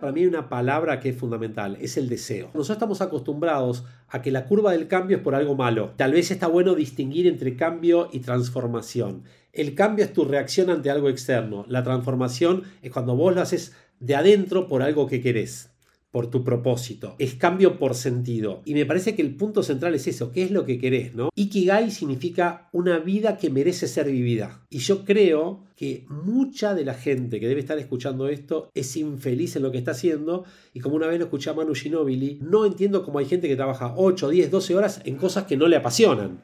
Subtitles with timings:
[0.00, 2.46] para mí hay una palabra que es fundamental, es el deseo.
[2.46, 5.92] Nosotros estamos acostumbrados a que la curva del cambio es por algo malo.
[5.96, 9.24] Tal vez está bueno distinguir entre cambio y transformación.
[9.52, 11.64] El cambio es tu reacción ante algo externo.
[11.68, 15.70] La transformación es cuando vos lo haces de adentro por algo que querés
[16.10, 18.62] por tu propósito, es cambio por sentido.
[18.64, 21.30] Y me parece que el punto central es eso, ¿qué es lo que querés, no?
[21.34, 24.60] Ikigai significa una vida que merece ser vivida.
[24.70, 29.56] Y yo creo que mucha de la gente que debe estar escuchando esto es infeliz
[29.56, 32.66] en lo que está haciendo y como una vez lo escuché a Manu Ginobili, no
[32.66, 35.76] entiendo cómo hay gente que trabaja 8, 10, 12 horas en cosas que no le
[35.76, 36.42] apasionan.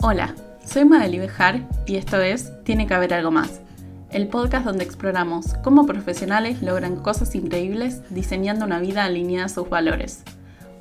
[0.00, 3.65] Hola, soy Madeli Bejar y esto es Tiene que haber algo más
[4.10, 9.68] el podcast donde exploramos cómo profesionales logran cosas increíbles diseñando una vida alineada a sus
[9.68, 10.22] valores.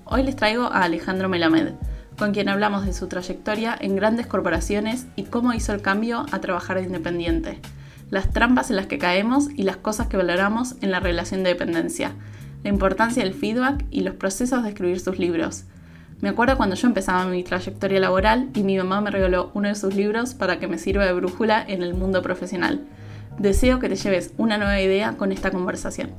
[0.05, 1.73] Hoy les traigo a Alejandro Melamed,
[2.17, 6.39] con quien hablamos de su trayectoria en grandes corporaciones y cómo hizo el cambio a
[6.39, 7.59] trabajar de independiente,
[8.11, 11.49] las trampas en las que caemos y las cosas que valoramos en la relación de
[11.49, 12.13] dependencia,
[12.63, 15.63] la importancia del feedback y los procesos de escribir sus libros.
[16.21, 19.75] Me acuerdo cuando yo empezaba mi trayectoria laboral y mi mamá me regaló uno de
[19.75, 22.85] sus libros para que me sirva de brújula en el mundo profesional.
[23.39, 26.11] Deseo que te lleves una nueva idea con esta conversación.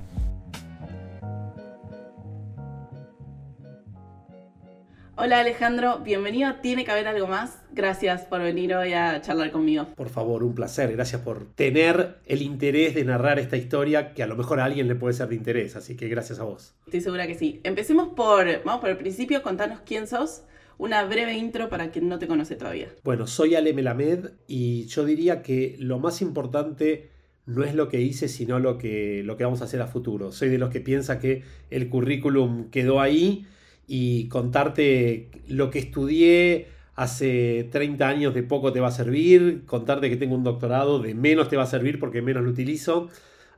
[5.18, 6.56] Hola Alejandro, bienvenido.
[6.56, 7.58] Tiene que haber algo más.
[7.72, 9.86] Gracias por venir hoy a charlar conmigo.
[9.96, 10.92] Por favor, un placer.
[10.92, 14.86] Gracias por tener el interés de narrar esta historia que a lo mejor a alguien
[14.86, 15.74] le puede ser de interés.
[15.74, 16.74] Así que gracias a vos.
[16.84, 17.60] Estoy segura que sí.
[17.64, 19.42] Empecemos por, vamos por el principio.
[19.42, 20.42] Contanos quién sos
[20.78, 22.88] una breve intro para quien no te conoce todavía.
[23.02, 27.10] Bueno, soy Ale Melamed y yo diría que lo más importante
[27.46, 30.32] no es lo que hice, sino lo que, lo que vamos a hacer a futuro.
[30.32, 33.46] Soy de los que piensa que el currículum quedó ahí
[33.86, 40.10] y contarte lo que estudié hace 30 años de poco te va a servir, contarte
[40.10, 43.08] que tengo un doctorado de menos te va a servir porque menos lo utilizo.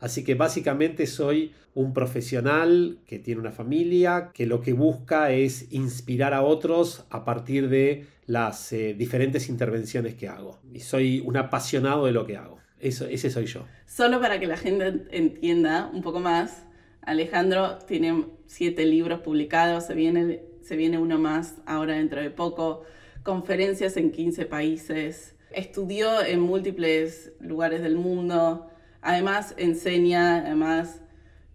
[0.01, 5.73] Así que básicamente soy un profesional que tiene una familia, que lo que busca es
[5.73, 10.59] inspirar a otros a partir de las eh, diferentes intervenciones que hago.
[10.73, 12.59] Y soy un apasionado de lo que hago.
[12.81, 13.65] Eso, ese soy yo.
[13.87, 16.65] Solo para que la gente entienda un poco más,
[17.03, 22.83] Alejandro tiene siete libros publicados, se viene, uno más ahora dentro de poco,
[23.23, 28.69] conferencias en 15 países, estudió en múltiples lugares del mundo
[29.03, 31.01] Además, enseña, además,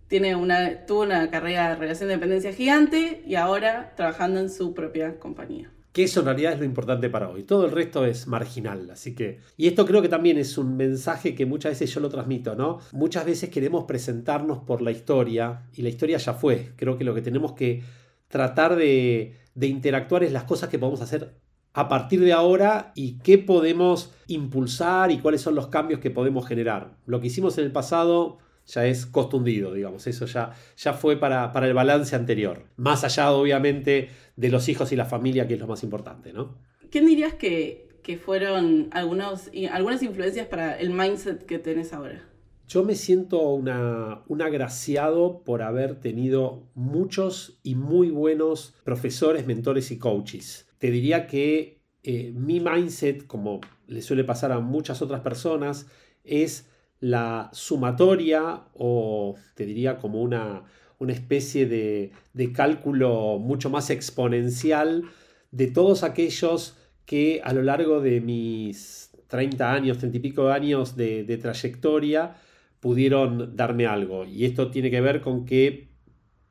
[0.07, 4.73] tiene una, tuvo una carrera de relación de dependencia gigante y ahora trabajando en su
[4.73, 5.71] propia compañía.
[5.91, 7.43] Que eso en realidad es lo importante para hoy.
[7.43, 8.89] Todo el resto es marginal.
[8.89, 9.39] Así que.
[9.57, 12.79] Y esto creo que también es un mensaje que muchas veces yo lo transmito, ¿no?
[12.91, 16.71] Muchas veces queremos presentarnos por la historia y la historia ya fue.
[16.77, 17.83] Creo que lo que tenemos que
[18.27, 21.35] tratar de, de interactuar es las cosas que podemos hacer
[21.73, 26.47] a partir de ahora y qué podemos impulsar y cuáles son los cambios que podemos
[26.47, 26.95] generar.
[27.05, 31.51] Lo que hicimos en el pasado ya es costundido, digamos, eso ya, ya fue para,
[31.51, 35.59] para, el balance anterior, más allá obviamente de los hijos y la familia, que es
[35.59, 36.55] lo más importante, ¿no?
[36.89, 42.23] ¿Quién dirías que, que fueron algunos, algunas influencias para el mindset que tenés ahora?
[42.69, 49.91] Yo me siento una, un agraciado por haber tenido muchos y muy buenos profesores, mentores
[49.91, 55.21] y coaches te diría que eh, mi mindset, como le suele pasar a muchas otras
[55.21, 55.87] personas,
[56.25, 60.65] es la sumatoria o te diría como una,
[60.99, 62.11] una especie de,
[62.51, 65.05] cálculo mucho más exponencial
[65.51, 70.97] de todos aquellos que a lo largo de mis 30 años, 30 y pico años
[70.97, 72.35] de, de trayectoria
[72.81, 74.25] pudieron darme algo.
[74.25, 75.87] Y esto tiene que ver con que,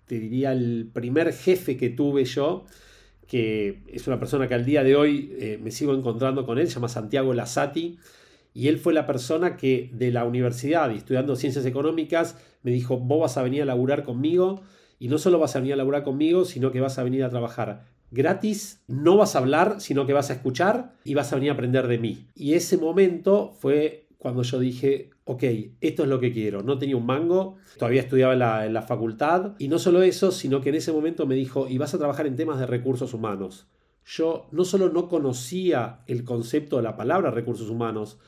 [0.07, 2.65] te diría, el primer jefe que tuve yo,
[3.27, 6.69] que es una persona que al día de hoy eh, me sigo encontrando con él,
[6.69, 7.99] se llama Santiago Lasati,
[8.55, 13.21] y él fue la persona que de la universidad estudiando ciencias económicas me dijo, vos
[13.21, 14.63] vas a venir a laburar conmigo,
[14.99, 17.31] y no solo vas a venir a laburar conmigo, sino que vas a venir a
[17.31, 21.51] trabajar gratis, no vas a hablar, sino que vas a escuchar y vas a venir
[21.51, 22.27] a aprender de mí.
[22.35, 25.43] Y ese momento fue cuando yo dije, ok,
[25.81, 26.63] esto es lo que quiero.
[26.63, 28.35] No tenía un mango, todavía estudiaba
[28.65, 29.57] en la, facultad.
[29.59, 32.29] Y no solo eso, sino que en ese momento me dijo, y vas a trabajar
[32.29, 33.67] en temas de recursos humanos.
[34.07, 38.21] Yo no solo no conocía el concepto de la palabra recursos humanos,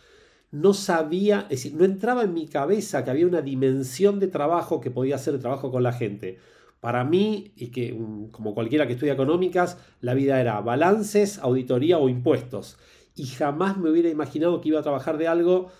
[0.50, 4.80] no sabía, es decir, no entraba en mi cabeza que había una dimensión de trabajo
[4.80, 6.38] que podía hacer trabajo con la gente.
[6.80, 11.98] Para mí, y que mm, como cualquiera que estudia económicas, la vida era balances, auditoría
[11.98, 12.78] o impuestos.
[13.14, 15.70] Y jamás me hubiera imaginado que iba a trabajar de algo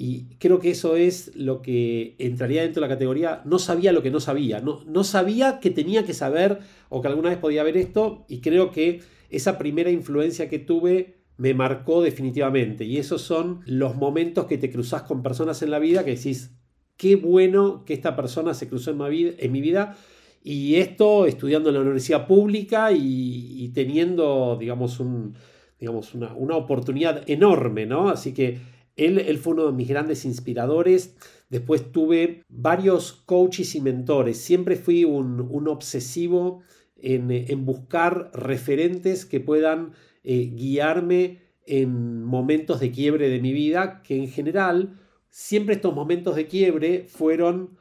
[0.00, 4.00] y creo que eso es lo que entraría dentro de la categoría, no sabía lo
[4.00, 7.64] que no sabía, no, no sabía que tenía que saber o que alguna vez podía
[7.64, 12.84] ver esto y creo que esa primera influencia que tuve me marcó definitivamente.
[12.84, 16.52] Y esos son los momentos que te cruzas con personas en la vida que decís,
[16.96, 19.96] qué bueno que esta persona se cruzó en mi vida, en mi vida
[20.44, 25.34] y esto estudiando en la universidad pública y, teniendo, digamos, un,
[25.78, 28.08] digamos una, oportunidad enorme, ¿no?
[28.08, 28.58] Así que
[28.98, 31.16] él, fue uno de mis grandes inspiradores.
[31.48, 34.38] Después tuve varios coaches y mentores.
[34.38, 36.60] Siempre fui un, obsesivo
[36.96, 39.92] en, buscar referentes que puedan
[40.24, 44.98] eh, guiarme en momentos de quiebre de mi vida, que en general
[45.30, 47.77] siempre estos momentos de quiebre fueron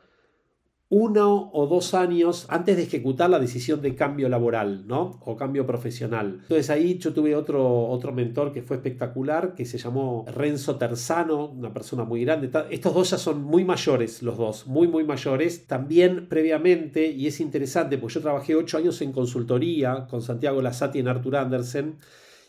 [0.90, 5.20] uno o dos años antes de ejecutar la decisión de cambio laboral, ¿no?
[5.26, 6.40] O cambio profesional.
[6.44, 11.48] Entonces ahí yo tuve otro, otro mentor que fue espectacular, que se llamó Renzo Terzano,
[11.48, 12.50] una persona muy grande.
[12.70, 15.68] Estos dos ya son muy mayores, los dos, muy, muy mayores.
[15.68, 21.00] También previamente, y es interesante, porque yo trabajé ocho años en consultoría con Santiago Lassati
[21.00, 21.98] en Arthur Andersen,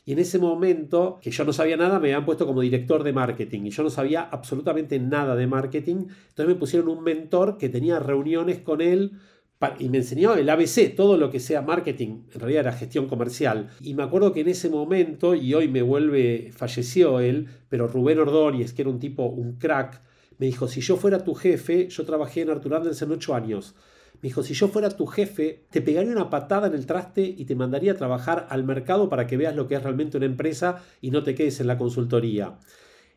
[0.08, 3.12] y en ese momento, que yo no sabía nada, me habían puesto como director de
[3.12, 6.06] marketing y yo no sabía absolutamente nada de marketing.
[6.31, 9.19] Entonces me pusieron un mentor que tenía reuniones con él
[9.78, 13.69] y me enseñó el ABC, todo lo que sea marketing, en realidad era gestión comercial.
[13.82, 18.19] Y me acuerdo que en ese momento, y hoy me vuelve, falleció él, pero Rubén
[18.19, 20.00] Ordóñez, que era un tipo, un crack,
[20.38, 23.75] me dijo, si yo fuera tu jefe, yo trabajé en Artur Andersen ocho años.
[24.20, 27.44] Me dijo, si yo fuera tu jefe, te pegaría una patada en el traste y
[27.44, 30.82] te mandaría a trabajar al mercado para que veas lo que es realmente una empresa
[31.00, 32.59] y no te quedes en la consultoría.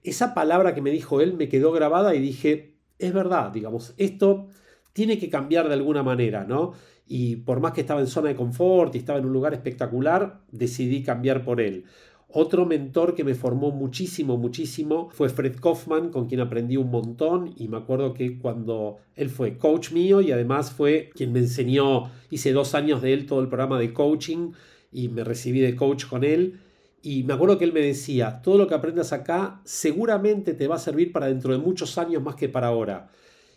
[0.03, 4.47] Esa palabra que me dijo él me quedó grabada y dije, es verdad, digamos, esto
[4.93, 6.73] tiene que cambiar de alguna manera, ¿no?
[7.07, 10.41] Y por más que estaba en zona de confort y estaba en un lugar espectacular,
[10.51, 11.85] decidí cambiar por él.
[12.33, 17.53] Otro mentor que me formó muchísimo, muchísimo fue Fred Kaufman, con quien aprendí un montón
[17.57, 22.09] y me acuerdo que cuando él fue coach mío y además fue quien me enseñó,
[22.29, 24.53] hice dos años de él todo el programa de coaching
[24.93, 26.61] y me recibí de coach con él.
[27.01, 30.75] Y me acuerdo que él me decía, todo lo que aprendas acá seguramente te va
[30.75, 33.11] a servir para dentro de muchos años más que para ahora.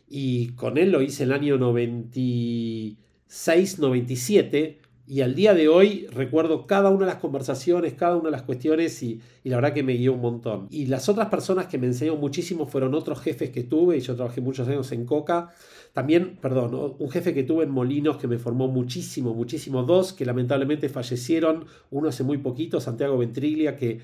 [0.08, 6.66] Y con él lo hice el año 96, 97 y al día de hoy recuerdo
[6.66, 9.92] cada una de las conversaciones, cada una de las cuestiones y, la verdad que me
[9.94, 10.66] guió un montón.
[10.70, 14.16] Y las otras personas que me enseñaron muchísimo fueron otros jefes que tuve, y yo
[14.16, 15.50] trabajé muchos años en Coca.
[15.92, 19.82] También, perdón, un jefe que tuve en Molinos que me formó muchísimo, muchísimo.
[19.82, 24.00] Dos que lamentablemente fallecieron, uno hace muy poquito, Santiago Ventriglia, que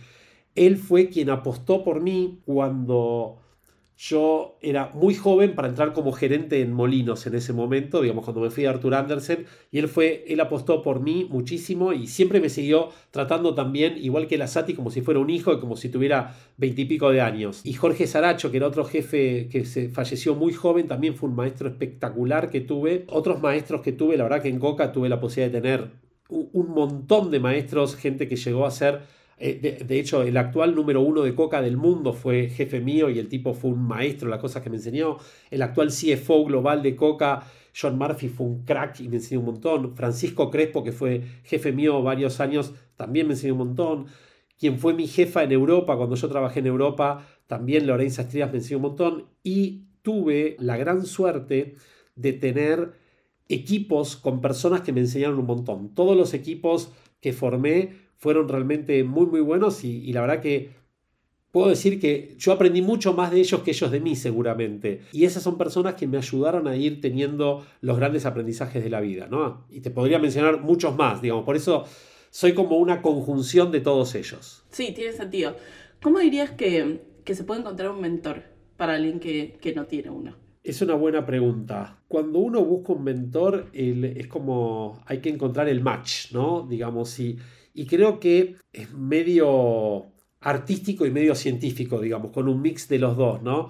[0.55, 3.39] él fue quien apostó por mí cuando
[4.01, 8.41] yo era muy joven para entrar como gerente en Molinos en ese momento, digamos, cuando
[8.41, 12.41] me fui a Arthur Andersen, y él fue, él apostó por mí muchísimo y siempre
[12.41, 15.77] me siguió tratando también, igual que la Sati, como si fuera un hijo y como
[15.77, 17.61] si tuviera veintipico de años.
[17.63, 21.37] Y Jorge Saracho, que era otro jefe que se falleció muy joven, también fue un
[21.37, 23.05] maestro espectacular que tuve.
[23.09, 25.91] Otros maestros que tuve, la verdad que en Coca tuve la posibilidad de tener
[26.31, 29.01] un montón de maestros, gente que llegó a ser
[29.43, 33.19] eh, de, hecho, el actual número uno de Coca del mundo fue jefe mío y
[33.19, 35.17] el tipo fue un maestro, la cosa que me enseñó.
[35.51, 37.43] El actual CFO global de Coca,
[37.75, 39.97] John Murphy, fue un crack y me enseñó un montón.
[39.97, 44.07] Francisco Crespo, que fue jefe mío varios años, también me enseñó un montón.
[44.59, 48.59] Quien fue mi jefa en Europa, cuando yo trabajé en Europa, también Lorenza Estrías me
[48.59, 49.27] enseñó un montón.
[49.43, 51.77] Y tuve la gran suerte
[52.15, 52.93] de tener
[53.49, 55.95] equipos con personas que me enseñaron un montón.
[55.95, 56.93] Todos los equipos
[57.23, 60.73] que formé fueron realmente muy, muy buenos y, la verdad que
[61.51, 65.01] puedo decir que yo aprendí mucho más de ellos que ellos de mí seguramente.
[65.11, 69.01] Y esas son personas que me ayudaron a ir teniendo los grandes aprendizajes de la
[69.01, 69.65] vida, ¿no?
[69.71, 71.87] Y te podría mencionar muchos más, digamos, por eso
[72.29, 74.65] soy como una conjunción de todos ellos.
[74.69, 75.57] Sí, tiene sentido.
[76.03, 78.43] ¿Cómo dirías que, se puede encontrar un mentor
[78.77, 80.37] para alguien que, no tiene uno?
[80.63, 82.03] Es una buena pregunta.
[82.07, 86.67] Cuando uno busca un mentor, es como hay que encontrar el match, ¿no?
[86.69, 87.39] Digamos, si y
[87.87, 93.43] creo que es medio artístico y medio científico, digamos, con un mix de los dos,
[93.43, 93.69] ¿no?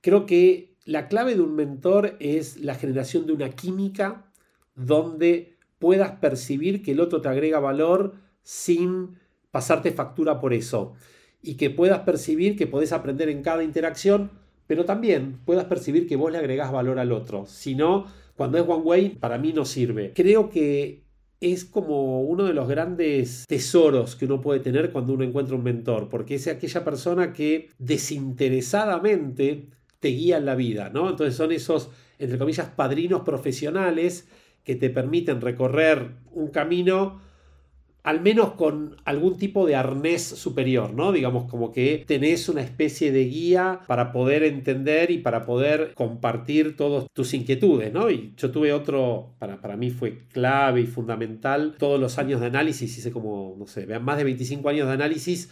[0.00, 4.30] Creo que la clave de un mentor es la generación de una química
[4.74, 9.18] donde puedas percibir que el otro te agrega valor sin
[9.50, 10.94] pasarte factura por eso
[11.42, 14.30] y que puedas percibir que podés aprender en cada interacción,
[14.66, 17.46] pero también puedas percibir que vos le agregás valor al otro.
[17.46, 20.12] Si no, cuando es one way, para mí no sirve.
[20.14, 21.03] Creo que
[21.40, 25.62] es como uno de los grandes tesoros que uno puede tener cuando uno encuentra un
[25.62, 29.68] mentor, porque es aquella persona que desinteresadamente
[30.00, 31.10] te guía en la vida, ¿no?
[31.10, 34.28] Entonces son esos, entre comillas, padrinos profesionales
[34.64, 37.20] que te permiten recorrer un camino
[38.04, 41.10] al menos con algún tipo de arnés superior, ¿no?
[41.10, 46.76] Digamos como que tenés una especie de guía para poder entender y para poder compartir
[46.76, 48.10] todas tus inquietudes, ¿no?
[48.10, 52.48] Y yo tuve otro, para, para mí fue clave y fundamental, todos los años de
[52.48, 55.50] análisis, hice como, no sé, vean, más de 25 años de análisis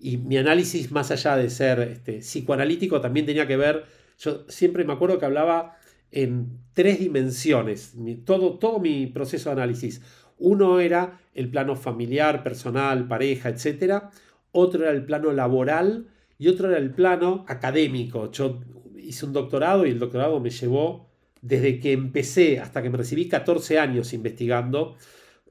[0.00, 3.84] y mi análisis más allá de ser este, psicoanalítico también tenía que ver
[4.18, 5.76] Yo siempre me acuerdo que hablaba
[6.10, 10.00] en tres dimensiones, todo, todo mi proceso de análisis.
[10.38, 14.04] Uno era el plano familiar, personal, pareja, etc.
[14.52, 18.30] Otro era el plano laboral y otro era el plano académico.
[18.30, 18.60] Yo
[18.96, 21.08] hice un doctorado y el doctorado me llevó
[21.40, 24.96] desde que empecé hasta que me recibí 14 años investigando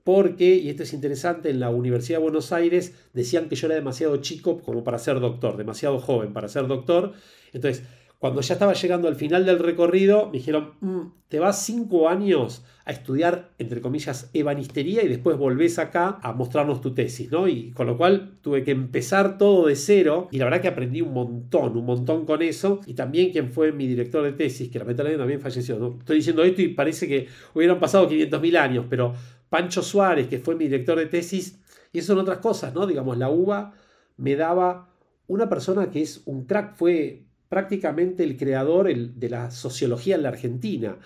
[0.04, 3.76] porque, y esto es interesante, en la Universidad de Buenos Aires decían que yo era
[3.76, 7.14] demasiado chico como para ser doctor, demasiado joven para ser doctor.
[7.54, 7.86] Entonces,
[8.24, 12.64] cuando ya estaba llegando al final del recorrido, me dijeron, mm, te vas cinco años
[12.86, 17.50] a estudiar, entre comillas, ebanistería y después volvés acá a mostrarnos tu tesis, ¿no?
[17.50, 21.02] Y con lo cual tuve que empezar todo de cero y la verdad que aprendí
[21.02, 22.80] un montón, un montón con eso.
[22.86, 25.98] Y también quien fue mi director de tesis, que lamentablemente también falleció, ¿no?
[26.00, 29.14] Estoy diciendo esto y parece que hubieran pasado 500.000 años, pero
[29.50, 31.60] Pancho Suárez, que fue mi director de tesis,
[31.92, 32.88] y eso son otras cosas, ¿no?
[32.88, 33.74] Digamos, la UBA
[34.16, 34.94] me daba
[35.28, 40.30] una persona que es un crack, fue prácticamente el creador de la sociología en la
[40.30, 40.98] Argentina.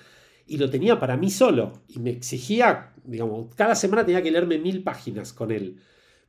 [0.45, 1.81] Y lo tenía para mí solo.
[1.89, 5.79] Y me exigía, digamos, cada semana tenía que leerme mil páginas con él.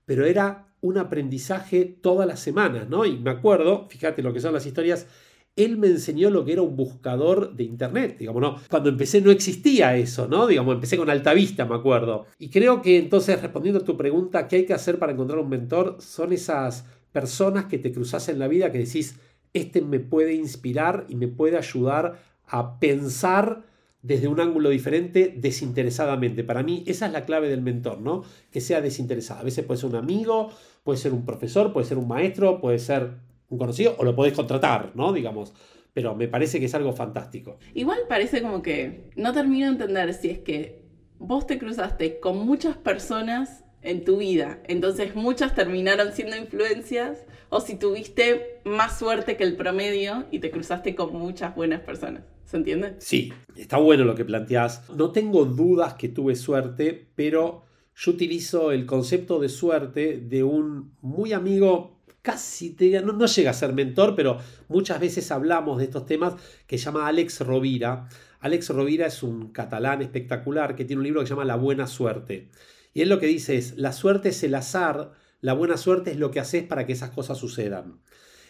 [0.06, 3.06] Pero era un aprendizaje todas las semanas, ¿no?
[3.06, 5.06] Y me acuerdo, fíjate lo que son las historias,
[5.54, 8.56] él me enseñó lo que era un buscador de internet, digamos, ¿no?
[8.68, 10.48] Cuando empecé no existía eso, ¿no?
[10.48, 12.26] Digamos, empecé con Altavista, me acuerdo.
[12.40, 15.48] Y creo que entonces, respondiendo a tu pregunta, ¿qué hay que hacer para encontrar un
[15.48, 15.98] mentor?
[16.00, 19.20] Son esas personas que te cruzas en la vida que decís,
[19.58, 23.64] este me puede inspirar y me puede ayudar a pensar
[24.02, 26.44] desde un ángulo diferente desinteresadamente.
[26.44, 28.24] Para mí esa es la clave del mentor, ¿no?
[28.50, 29.40] Que sea desinteresado.
[29.40, 30.50] A veces puede ser un amigo,
[30.84, 33.10] puede ser un profesor, puede ser un maestro, puede ser
[33.50, 35.12] un conocido o lo podés contratar, ¿no?
[35.12, 35.52] Digamos.
[35.92, 37.58] Pero me parece que es algo fantástico.
[37.74, 40.84] Igual parece como que no termino de entender si es que
[41.18, 47.60] vos te cruzaste con muchas personas en tu vida, entonces muchas terminaron siendo influencias o
[47.60, 52.24] si tuviste más suerte que el promedio y te cruzaste con muchas buenas personas.
[52.44, 52.94] ¿Se entiende?
[52.98, 54.88] Sí, está bueno lo que planteás.
[54.90, 60.92] No tengo dudas que tuve suerte, pero yo utilizo el concepto de suerte de un
[61.02, 66.06] muy amigo, casi no, no llega a ser mentor, pero muchas veces hablamos de estos
[66.06, 66.34] temas,
[66.66, 68.08] que se llama Alex Rovira.
[68.40, 71.86] Alex Rovira es un catalán espectacular que tiene un libro que se llama La Buena
[71.86, 72.48] Suerte.
[72.98, 76.16] Y él lo que dice es, la suerte es el azar la buena suerte es
[76.16, 78.00] lo que haces para que esas cosas sucedan.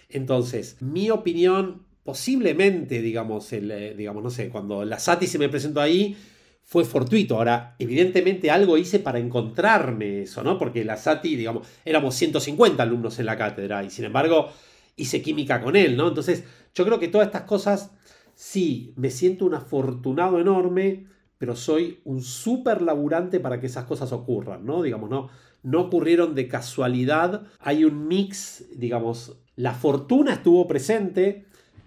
[0.09, 5.51] Entonces, mi opinión, posiblemente, digamos, el, eh, digamos, no sé, cuando la Sati se me
[5.51, 6.17] presentó ahí,
[6.63, 7.37] fue fortuito.
[7.37, 10.59] Ahora, evidentemente algo hice para encontrarme eso, ¿no?
[10.59, 14.51] Porque la Sati, digamos, éramos 150 alumnos en la cátedra y sin embargo
[14.97, 16.09] hice química con él, ¿no?
[16.09, 17.91] Entonces, yo creo que todas estas cosas,
[18.35, 21.07] sí, me siento un afortunado enorme,
[21.39, 24.83] pero soy un súper laburante para que esas cosas ocurran, ¿no?
[24.83, 25.31] Digamos, no,
[25.63, 31.45] no ocurrieron de casualidad, hay un mix, digamos, la fortuna estuvo presente,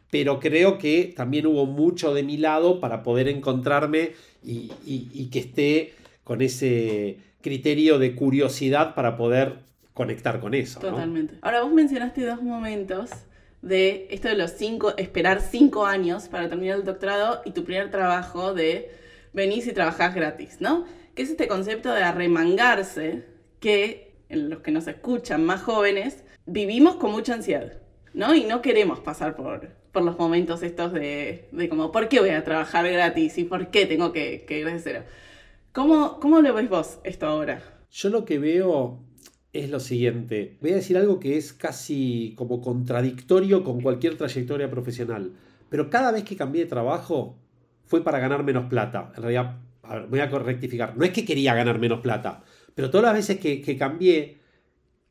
[0.09, 4.11] pero creo que también hubo mucho de mi lado para poder encontrarme
[4.43, 5.93] y, que esté
[6.23, 9.59] con ese criterio de curiosidad para poder
[9.93, 10.79] conectar con eso.
[10.79, 11.35] Totalmente.
[11.41, 13.09] Ahora vos mencionaste dos momentos
[13.61, 17.89] de esto de los cinco, esperar cinco años para terminar el doctorado y tu primer
[17.91, 18.91] trabajo de
[19.33, 20.85] venís y trabajás gratis, ¿no?
[21.15, 23.25] Que es este concepto de arremangarse
[23.59, 27.81] que los que nos escuchan más jóvenes vivimos con mucha ansiedad,
[28.13, 28.33] ¿no?
[28.33, 32.29] Y no queremos pasar por, por los momentos estos de, de, como, ¿por qué voy
[32.29, 33.37] a trabajar gratis?
[33.37, 35.03] ¿Y por qué tengo que, ir de cero?
[35.71, 37.61] ¿Cómo, ¿Cómo lo ves vos esto ahora?
[37.91, 38.99] Yo lo que veo
[39.53, 40.57] es lo siguiente.
[40.61, 45.33] Voy a decir algo que es casi como contradictorio con cualquier trayectoria profesional.
[45.69, 47.37] Pero cada vez que cambié de trabajo
[47.91, 49.11] fue para ganar menos plata.
[49.17, 49.57] En realidad,
[50.07, 50.95] voy a rectificar.
[50.95, 52.41] No es que quería ganar menos plata.
[52.73, 54.39] Pero todas las veces que, cambié,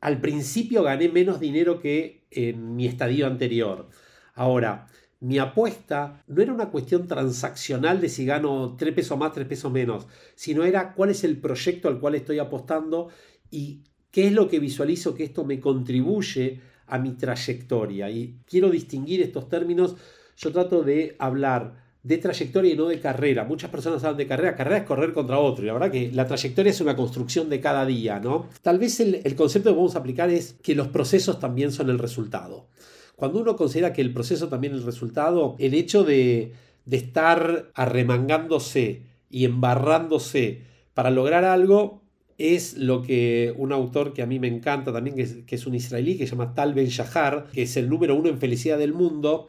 [0.00, 3.90] al principio gané menos dinero que en mi estadio anterior.
[4.32, 4.86] Ahora,
[5.20, 9.70] mi apuesta no era una cuestión transaccional de si gano 3 pesos más, 3 pesos
[9.70, 13.10] menos, sino era cuál es el proyecto al cual estoy apostando
[13.50, 18.08] y qué es lo que visualizo que esto me contribuye a mi trayectoria.
[18.08, 19.96] Y quiero distinguir estos términos.
[20.38, 23.44] Yo trato de hablar de trayectoria y no de carrera.
[23.44, 25.64] Muchas personas hablan de carrera, carrera es correr contra otro.
[25.64, 28.48] Y la verdad que la trayectoria es una construcción de cada día, ¿no?
[28.62, 31.98] Tal vez el, concepto que vamos a aplicar es que los procesos también son el
[31.98, 32.68] resultado.
[33.16, 36.52] Cuando uno considera que el proceso también es el resultado, el hecho de,
[36.90, 40.62] estar arremangándose y embarrándose
[40.94, 42.00] para lograr algo
[42.38, 45.66] es lo que un autor que a mí me encanta también, que es, que es
[45.66, 48.78] un israelí, que se llama Tal Ben Shahar, que es el número uno en felicidad
[48.78, 49.48] del mundo,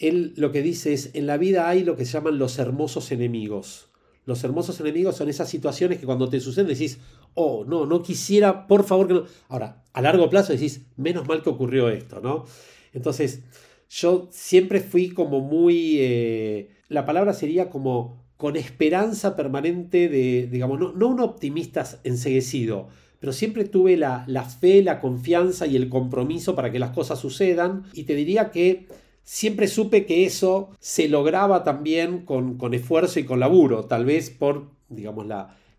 [0.00, 3.12] él lo que dice es, en la vida hay lo que se llaman los hermosos
[3.12, 3.88] enemigos.
[4.26, 6.98] Los hermosos enemigos son esas situaciones que cuando te suceden decís,
[7.34, 9.24] oh, no, no quisiera, por favor que no.
[9.48, 12.44] Ahora, a largo plazo decís, menos mal que ocurrió esto, ¿no?
[12.92, 13.42] Entonces,
[13.88, 20.80] yo siempre fui como muy, eh, la palabra sería como con esperanza permanente de, digamos,
[20.80, 22.88] no, no un optimista enseguecido,
[23.20, 24.24] pero siempre tuve la,
[24.60, 27.84] fe, la confianza y el compromiso para que las cosas sucedan.
[27.92, 28.86] Y te diría que
[29.22, 34.70] siempre supe que eso se lograba también con, esfuerzo y con laburo, tal vez por,
[34.88, 35.26] digamos,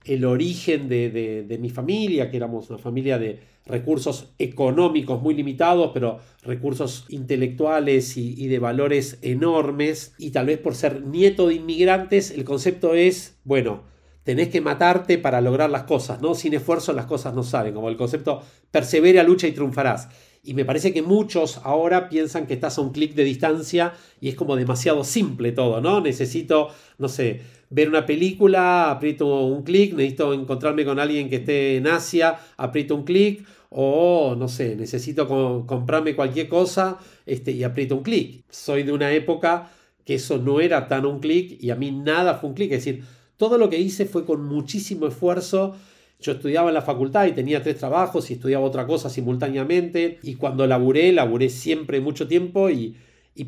[0.05, 6.19] el origen de, mi familia, que éramos una familia de recursos económicos muy limitados, pero
[6.43, 10.15] recursos intelectuales y, y, de valores enormes.
[10.17, 13.83] Y tal vez por ser nieto de inmigrantes, el concepto es, bueno,
[14.24, 16.36] tenés que matarte para lograr las cosas, ¿no?
[16.36, 20.10] Sin esfuerzo las cosas no salen, como el concepto persevera, lucha y triunfarás.
[20.43, 24.29] Y me parece que muchos ahora piensan que estás a un clic de distancia y
[24.29, 26.01] es como demasiado simple todo, ¿no?
[26.01, 31.77] Necesito, no sé, ver una película, aprieto un clic, necesito encontrarme con alguien que esté
[31.77, 35.27] en Asia, aprieto un clic, o no sé, necesito
[35.65, 38.43] comprarme cualquier cosa este, y aprieto un clic.
[38.50, 39.71] Soy de una época
[40.03, 42.83] que eso no era tan un clic y a mí nada fue un clic, es
[42.83, 43.03] decir,
[43.38, 45.75] todo lo que hice fue con muchísimo esfuerzo.
[46.21, 50.19] Yo estudiaba en la facultad y tenía tres trabajos y estudiaba otra cosa simultáneamente.
[50.21, 52.95] Y cuando laburé, laburé siempre mucho tiempo y,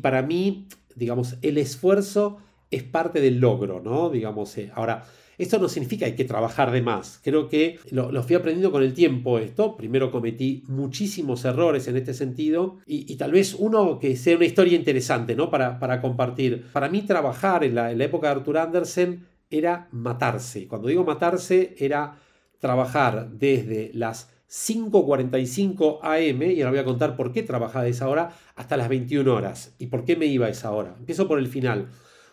[0.02, 0.66] para mí,
[0.96, 2.38] digamos, el esfuerzo
[2.70, 4.10] es parte del logro, ¿no?
[4.10, 5.04] Digamos, eh, ahora,
[5.38, 7.20] esto no significa que hay que trabajar de más.
[7.22, 9.76] Creo que lo, fui aprendiendo con el tiempo esto.
[9.76, 14.76] Primero cometí muchísimos errores en este sentido y, tal vez uno que sea una historia
[14.76, 15.48] interesante, ¿no?
[15.48, 16.66] Para, para compartir.
[16.72, 20.66] Para mí trabajar en la, en la época de Arthur Andersen era matarse.
[20.66, 22.18] Cuando digo matarse era
[22.64, 28.08] trabajar desde las 5.45 am, y ahora voy a contar por qué trabajaba a esa
[28.08, 29.74] hora, hasta las 21 horas.
[29.78, 30.94] ¿Y por qué me iba a esa hora?
[30.98, 31.88] Empiezo por el final.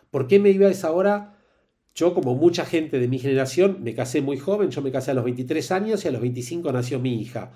[0.10, 1.36] ¿Por qué me iba a esa hora?
[1.96, 5.16] Yo, como mucha gente de mi generación, me casé muy joven, yo me casé a
[5.16, 7.52] los 23 años y a los 25 nació mi hija.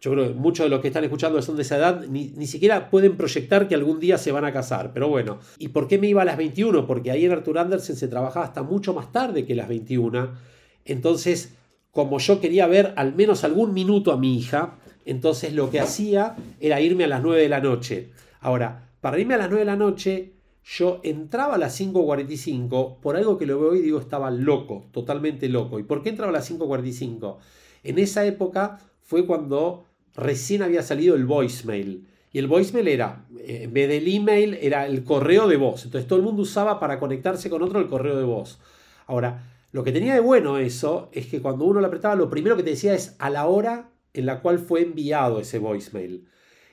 [0.00, 2.90] Yo creo que muchos de los que están escuchando son de esa edad, ni, siquiera
[2.90, 4.90] pueden proyectar que algún día se van a casar.
[4.92, 6.88] Pero bueno, ¿y por qué me iba a las 21?
[6.88, 10.56] Porque ahí en Arthur Andersen se trabajaba hasta mucho más tarde que las 21.
[10.84, 11.54] Entonces,
[11.96, 14.74] como yo quería ver al menos algún minuto a mi hija,
[15.06, 18.10] entonces lo que hacía era irme a las 9 de la noche.
[18.38, 23.16] Ahora, para irme a las 9 de la noche, yo entraba a las 5.45 por
[23.16, 25.78] algo que lo veo y digo estaba loco, totalmente loco.
[25.78, 27.38] ¿Y por qué entraba a las 5.45?
[27.82, 32.06] En esa época fue cuando recién había salido el voicemail.
[32.30, 35.86] Y el voicemail era, eh, en vez del email, era el correo de voz.
[35.86, 38.58] Entonces todo el mundo usaba para conectarse con otro el correo de voz.
[39.06, 42.56] Ahora, lo que tenía de bueno eso es que cuando uno lo apretaba, lo primero
[42.56, 46.26] que te decía es a la hora en la cual fue enviado ese voicemail.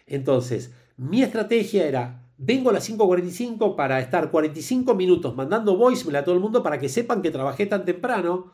[0.07, 6.23] Entonces, mi estrategia era, vengo a las 5.45 para estar 45 minutos mandando voicemail a
[6.23, 8.53] todo el mundo para que sepan que trabajé tan temprano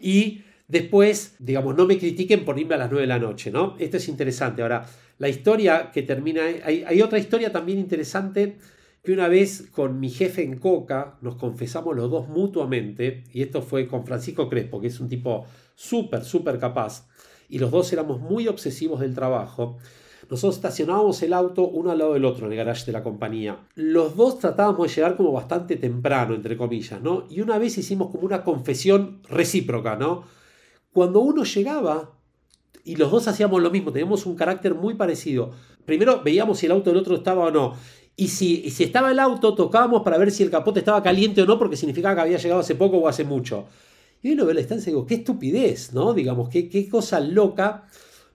[0.00, 3.76] y Después, digamos, no me critiquen por irme a las 9 de la noche, ¿no?
[3.78, 4.62] Esto es interesante.
[4.62, 4.86] Ahora,
[5.18, 8.56] la historia que termina, hay, otra historia también interesante
[9.04, 13.60] que una vez con mi jefe en Coca nos confesamos los dos mutuamente, y esto
[13.60, 17.06] fue con Francisco Crespo, que es un tipo súper, súper capaz,
[17.50, 19.76] y los dos éramos muy obsesivos del trabajo.
[20.30, 23.58] Nosotros estacionábamos el auto uno al lado del otro en el garage de la compañía.
[23.74, 27.26] Los dos tratábamos de llegar como bastante temprano, entre comillas, ¿no?
[27.28, 30.24] Y una vez hicimos como una confesión recíproca, ¿no?
[30.94, 32.12] Cuando uno llegaba
[32.84, 35.52] y los dos hacíamos lo mismo, teníamos un carácter muy parecido.
[35.84, 37.74] Primero veíamos si el auto del otro estaba o no.
[38.16, 41.58] Y si, estaba el auto, tocábamos para ver si el capote estaba caliente o no,
[41.58, 43.66] porque significaba que había llegado hace poco o hace mucho.
[44.22, 46.14] Y uno ve la estancia y digo, qué estupidez, ¿no?
[46.14, 47.86] Digamos, qué, qué cosa loca.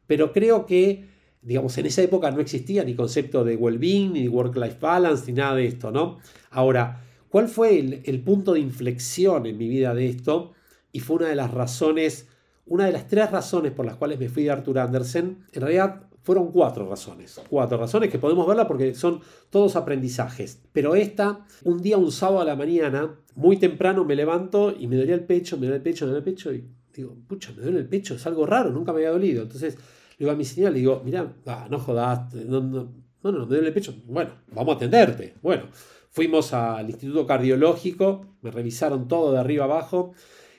[0.05, 1.07] Pero creo que,
[1.41, 5.55] digamos, en esa época no existía ni concepto de well-being, ni work-life balance, ni nada
[5.55, 6.19] de esto, ¿no?
[6.51, 10.53] Ahora, ¿cuál fue el, el punto de inflexión en mi vida de esto?
[10.91, 12.27] Y fue una de las razones
[12.69, 16.03] una de las tres razones por las cuales me fui de Arthur Andersen, en realidad
[16.21, 17.39] fueron cuatro razones.
[17.49, 20.61] Cuatro razones que podemos verla porque son todos aprendizajes.
[20.71, 24.97] Pero esta, un día, un sábado a la mañana, muy temprano me levanto y me
[24.97, 27.63] dolía el pecho, me duele el pecho, me duele el pecho y digo, pucha, me
[27.63, 29.43] duele el pecho, es algo raro, nunca me había dolido.
[29.43, 32.91] Entonces le digo a mi señora, le digo, mira, ah, no jodas, no, no,
[33.23, 33.95] no, no, me duele el pecho.
[34.05, 35.35] Bueno, vamos a atenderte.
[35.41, 35.63] Bueno,
[36.11, 40.13] fuimos al Instituto Cardiológico, me revisaron todo de arriba abajo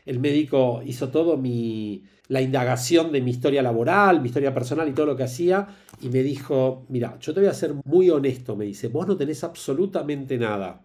[0.07, 4.93] el médico hizo todo mi, la indagación de mi historia laboral, mi historia personal y
[4.93, 5.67] todo lo que hacía,
[6.01, 9.17] y me dijo, mira, yo te voy a ser muy honesto, me dice, vos no
[9.17, 10.83] tenés absolutamente nada.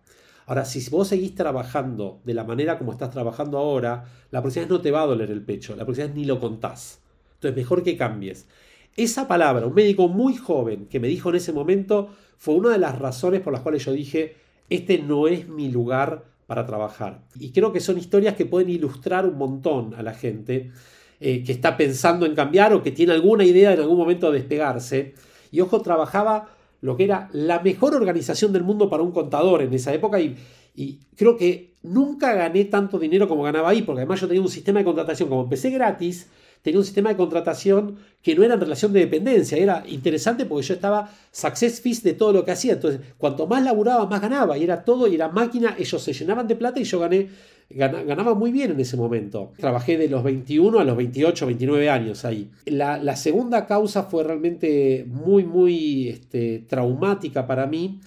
[0.47, 4.81] Ahora, si vos seguís trabajando de la manera como estás trabajando ahora, la próxima no
[4.81, 7.01] te va a doler el pecho, la próxima vez ni lo contás.
[7.35, 8.47] Entonces, mejor que cambies.
[8.95, 12.77] Esa palabra, un médico muy joven que me dijo en ese momento, fue una de
[12.77, 14.35] las razones por las cuales yo dije,
[14.69, 17.21] este no es mi lugar para trabajar.
[17.39, 20.71] Y creo que son historias que pueden ilustrar un montón a la gente
[21.19, 24.39] eh, que está pensando en cambiar o que tiene alguna idea en algún momento de
[24.39, 25.15] despegarse.
[25.51, 26.49] Y ojo, trabajaba
[26.81, 30.35] lo que era la mejor organización del mundo para un contador en esa época y,
[30.75, 34.49] y creo que nunca gané tanto dinero como ganaba ahí, porque además yo tenía un
[34.49, 36.29] sistema de contratación, como empecé gratis,
[36.65, 40.65] tenía un sistema de contratación que no era en relación de dependencia, era interesante porque
[40.65, 44.57] yo estaba success fees de todo lo que hacía, entonces cuanto más laburaba, más ganaba,
[44.57, 47.29] y era todo, y era máquina, ellos se llenaban de plata y yo gané,
[47.69, 49.53] ganaba muy bien en ese momento.
[49.57, 52.49] Trabajé de los 21 a los 28, 29 años ahí.
[52.65, 58.01] La, segunda causa fue realmente muy, muy este, traumática para mí,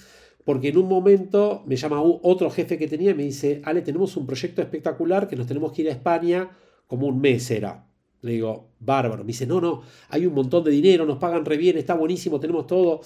[0.44, 4.16] porque en un momento me llama otro jefe que tenía y me dice, Ale, tenemos
[4.16, 6.51] un proyecto espectacular que nos tenemos que ir a España
[6.88, 7.88] como un mes era.
[8.22, 9.22] Le digo, bárbaro.
[9.22, 12.40] Me dice, no, no, hay un montón de dinero, nos pagan re bien, está buenísimo,
[12.40, 13.00] tenemos todo.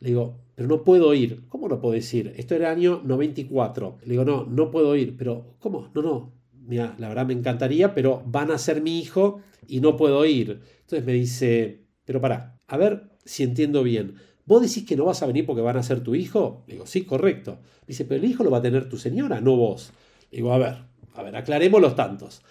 [0.00, 1.46] Le digo, pero no puedo ir.
[1.48, 2.34] ¿Cómo no puedo ir?
[2.36, 3.98] Esto era año 94.
[4.02, 5.16] Le digo, no, no puedo ir.
[5.16, 5.90] Pero, ¿cómo?
[5.94, 6.32] No, no.
[6.52, 10.60] Mira, la verdad me encantaría, pero van a ser mi hijo y no puedo ir.
[10.80, 14.16] Entonces me dice, pero pará, a ver si entiendo bien.
[14.44, 16.64] ¿Vos decís que no vas a venir porque van a ser tu hijo?
[16.66, 17.58] Le digo, sí, correcto.
[17.82, 19.92] Me dice, pero el hijo lo va a tener tu señora, no vos.
[20.30, 20.76] Le digo, a ver,
[21.14, 22.42] a ver, aclaremos los tantos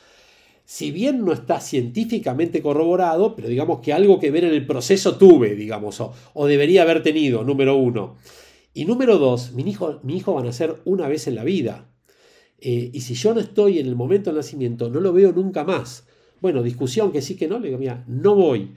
[0.69, 5.17] si bien no está científicamente corroborado, pero digamos que algo que ver en el proceso
[5.17, 8.17] tuve, digamos, o, debería haber tenido, número uno.
[8.73, 11.89] Y número dos, mi hijo, mi hijo va a nacer una vez en la vida.
[12.59, 15.63] Eh, y si yo no estoy en el momento del nacimiento, no lo veo nunca
[15.63, 16.05] más.
[16.41, 18.73] Bueno, discusión que sí que no, le digo, mira, no voy.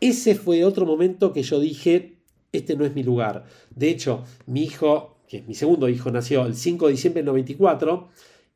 [0.00, 2.20] Ese fue otro momento que yo dije,
[2.52, 3.44] este no es mi lugar.
[3.68, 7.26] De hecho, mi hijo, que es mi segundo hijo, nació el 5 de diciembre del
[7.26, 8.08] 94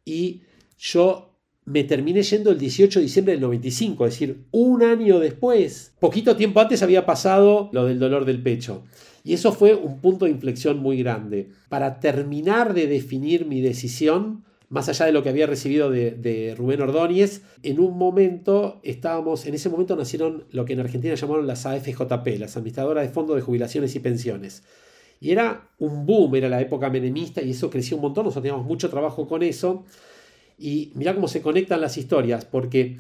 [0.07, 0.41] y
[0.79, 1.28] yo
[1.69, 5.93] me terminé yendo el 18 de diciembre del 95, es decir, un año después.
[6.01, 8.85] Poquito tiempo antes había pasado lo del dolor del pecho.
[9.23, 11.51] Y eso fue un punto de inflexión muy grande.
[11.69, 16.81] Para terminar de definir mi decisión, más allá de lo que había recibido de, Rubén
[16.81, 21.67] Ordóñez, en un momento estábamos, en ese momento nacieron lo que en Argentina llamaron las
[21.67, 24.63] AFJP, las Administradoras de Fondos de Jubilaciones y Pensiones.
[25.21, 28.67] Y era un boom, era la época menemista y eso creció un montón, nosotros teníamos
[28.67, 29.85] mucho trabajo con eso.
[30.59, 32.99] Y mira cómo se conectan las historias, porque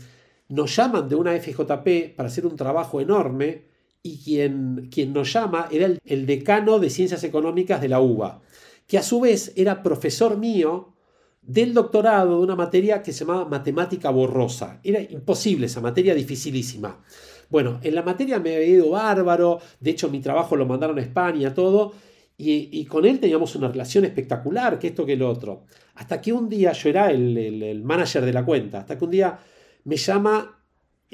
[0.49, 3.64] nos llaman de una FJP para hacer un trabajo enorme
[4.03, 8.40] y quien, quien nos llama era el, decano de Ciencias Económicas de la UBA,
[8.87, 10.94] que a su vez era profesor mío
[11.42, 14.81] del doctorado de una materia que se llamaba matemática borrosa.
[14.83, 17.03] Era imposible esa materia, dificilísima.
[17.51, 21.03] Bueno, en la materia me había ido bárbaro, de hecho mi trabajo lo mandaron a
[21.03, 21.92] España, todo,
[22.40, 25.64] y, con él teníamos una relación espectacular, que esto que el otro.
[25.96, 29.40] Hasta que un día, yo era el, manager de la cuenta, hasta que un día
[29.83, 30.62] me llama,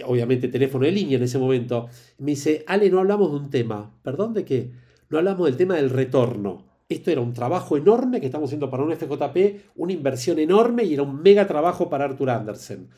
[0.04, 3.98] obviamente teléfono de línea en ese momento, me dice, Ale, no hablamos de un tema.
[4.02, 4.72] ¿Perdón de qué?
[5.08, 6.66] No hablamos del tema del retorno.
[6.90, 10.92] Esto era un trabajo enorme que estamos haciendo para un FJP, una inversión enorme y
[10.92, 12.90] era un mega trabajo para Arthur Andersen.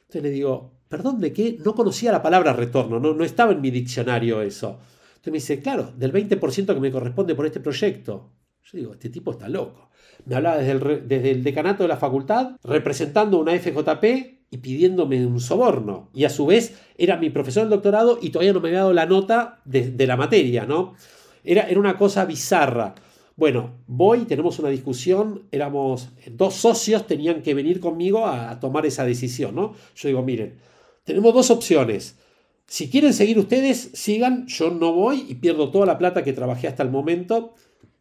[0.00, 1.58] Entonces le digo, ¿perdón de qué?
[1.62, 4.78] No conocía la palabra retorno, no, no estaba en mi diccionario eso.
[5.24, 8.30] Entonces me dice, claro, del 20% que me corresponde por este proyecto.
[8.62, 9.88] Yo digo, este tipo está loco.
[10.26, 14.04] Me hablaba desde el, decanato de la facultad, representando una FJP
[14.50, 16.10] y pidiéndome un soborno.
[16.12, 18.92] Y a su vez era mi profesor del doctorado y todavía no me había dado
[18.92, 20.94] la nota de, la materia, ¿no?
[21.42, 22.94] Era, era una cosa bizarra.
[23.34, 29.06] Bueno, voy, tenemos una discusión, éramos dos socios, tenían que venir conmigo a, tomar esa
[29.06, 29.72] decisión, ¿no?
[29.96, 30.58] Yo digo, miren,
[31.02, 32.18] tenemos dos opciones.
[32.66, 36.66] Si quieren seguir ustedes, sigan, yo no voy y pierdo toda la plata que trabajé
[36.66, 37.54] hasta el momento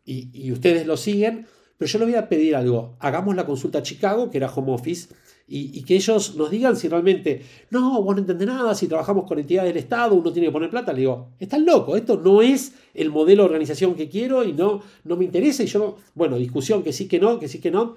[0.05, 1.47] y, ustedes lo siguen,
[1.77, 4.73] pero yo le voy a pedir algo, hagamos la consulta a Chicago, que era home
[4.73, 5.13] office,
[5.45, 9.37] y, que ellos nos digan si realmente, no, vos no entendés nada, si trabajamos con
[9.37, 10.93] entidades del Estado, uno tiene que poner plata.
[10.93, 14.81] Le digo, están loco, esto no es el modelo de organización que quiero y no,
[15.03, 15.61] no me interesa.
[15.61, 17.95] Y yo, bueno, discusión que sí que no, que sí que no.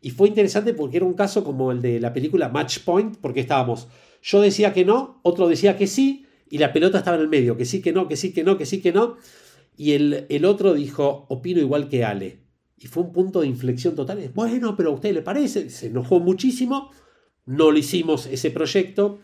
[0.00, 3.40] Y fue interesante porque era un caso como el de la película Match Point, porque
[3.40, 3.88] estábamos
[4.26, 7.56] yo decía que no, otro decía que sí, y la pelota estaba en el medio,
[7.56, 9.18] que sí, que no, que sí, que no, que sí, que no.
[9.76, 12.40] Y el, el otro dijo, opino igual que Ale.
[12.76, 14.28] Y fue un punto de inflexión total.
[14.34, 16.90] Bueno, pero a usted le parece, se enojó muchísimo,
[17.44, 19.20] no lo hicimos ese proyecto.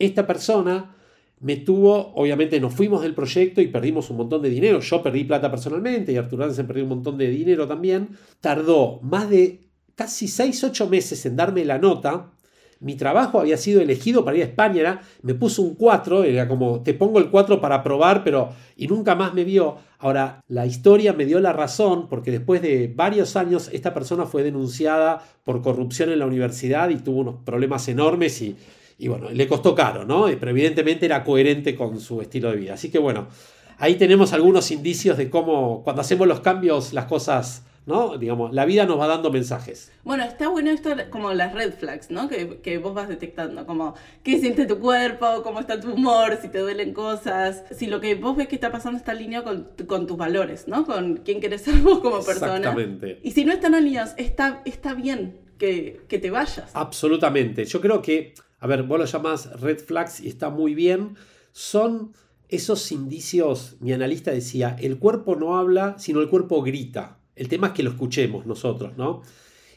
[0.00, 0.96] Esta persona
[1.38, 4.80] me tuvo, obviamente nos fuimos del proyecto y perdimos un montón de dinero.
[4.80, 8.08] Yo perdí plata personalmente y Arturo Hansen perdió un montón de dinero también.
[8.40, 12.32] Tardó más de casi 6, 8 meses en darme la nota
[12.80, 16.80] mi trabajo había sido elegido para ir a España, me puso un 4, era como,
[16.80, 19.76] te pongo el 4 para probar, pero, y nunca más me vio.
[19.98, 24.42] Ahora, la historia me dio la razón porque después de varios años esta persona fue
[24.42, 28.56] denunciada por corrupción en la universidad y tuvo unos problemas enormes y,
[28.98, 30.24] y bueno, le costó caro, ¿no?
[30.24, 32.74] Pero evidentemente era coherente con su estilo de vida.
[32.74, 33.28] Así que bueno,
[33.76, 38.18] ahí tenemos algunos indicios de cómo cuando hacemos los cambios las cosas ¿no?
[38.18, 39.90] Digamos, la vida nos va dando mensajes.
[40.04, 42.28] Bueno, está bueno esto como las red flags, ¿no?
[42.28, 46.48] Que, que, vos vas detectando, como qué siente tu cuerpo, cómo está tu humor, si
[46.48, 50.06] te duelen cosas, si lo que vos ves que está pasando está alineado con, con
[50.06, 50.84] tus valores, ¿no?
[50.84, 52.56] Con quién querés ser vos como persona.
[52.56, 53.20] Exactamente.
[53.22, 56.70] Y si no están alineados, está, está bien que, que te vayas.
[56.74, 57.64] Absolutamente.
[57.64, 61.16] Yo creo que, a ver, vos lo llamás red flags y está muy bien.
[61.52, 62.12] Son
[62.48, 67.19] esos indicios, mi analista decía, el cuerpo no habla, sino el cuerpo grita.
[67.40, 69.22] El tema es que lo escuchemos nosotros, ¿no?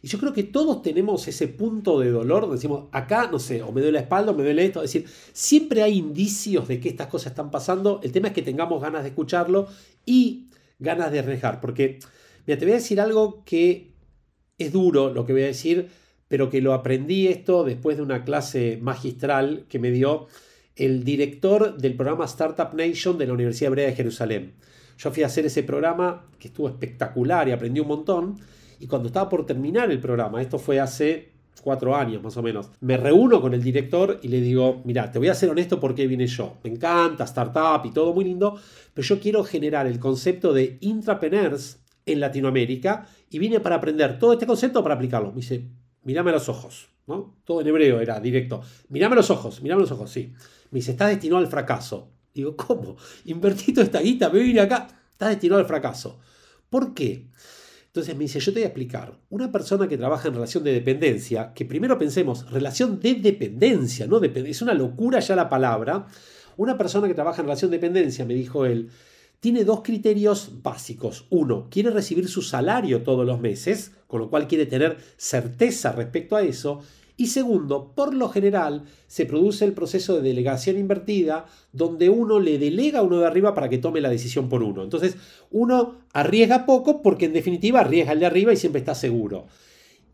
[0.01, 3.71] Y yo creo que todos tenemos ese punto de dolor, decimos, acá, no sé, o
[3.71, 6.89] me duele la espalda, o me duele esto, es decir, siempre hay indicios de que
[6.89, 9.67] estas cosas están pasando, el tema es que tengamos ganas de escucharlo
[10.05, 11.99] y ganas de arriesgar, porque,
[12.45, 13.93] mira, te voy a decir algo que
[14.57, 15.87] es duro lo que voy a decir,
[16.27, 20.27] pero que lo aprendí esto después de una clase magistral que me dio
[20.75, 24.53] el director del programa Startup Nation de la Universidad Hebrea de Jerusalén.
[24.97, 28.39] Yo fui a hacer ese programa que estuvo espectacular y aprendí un montón.
[28.79, 32.69] Y cuando estaba por terminar el programa, esto fue hace cuatro años más o menos,
[32.81, 36.07] me reúno con el director y le digo, mira, te voy a ser honesto porque
[36.07, 36.57] vine yo.
[36.63, 38.59] Me encanta startup y todo muy lindo,
[38.93, 44.33] pero yo quiero generar el concepto de intrapreneurs en Latinoamérica y vine para aprender todo
[44.33, 45.29] este concepto para aplicarlo.
[45.29, 45.65] Me dice,
[46.03, 47.37] mírame a los ojos, ¿no?
[47.45, 48.61] Todo en hebreo era directo.
[48.89, 50.33] Mírame a los ojos, mírame a los ojos, sí.
[50.71, 52.09] Me dice, estás destinado al fracaso.
[52.33, 52.97] Digo, ¿cómo?
[53.25, 56.19] Invertí toda esta guita, me vine acá, estás destinado al fracaso.
[56.69, 57.27] ¿Por qué?
[57.93, 59.19] Entonces me dice, yo te voy a explicar.
[59.29, 64.19] Una persona que trabaja en relación de dependencia, que primero pensemos, relación de dependencia, no
[64.23, 66.07] es una locura ya la palabra.
[66.57, 68.89] Una persona que trabaja en relación de dependencia, me dijo él,
[69.39, 71.27] tiene dos criterios básicos.
[71.29, 76.35] Uno, quiere recibir su salario todos los meses, con lo cual quiere tener certeza respecto
[76.35, 76.81] a eso.
[77.15, 82.57] Y segundo, por lo general se produce el proceso de delegación invertida donde uno le
[82.57, 84.83] delega a uno de arriba para que tome la decisión por uno.
[84.83, 85.15] Entonces
[85.51, 89.45] uno arriesga poco porque en definitiva arriesga el de arriba y siempre está seguro.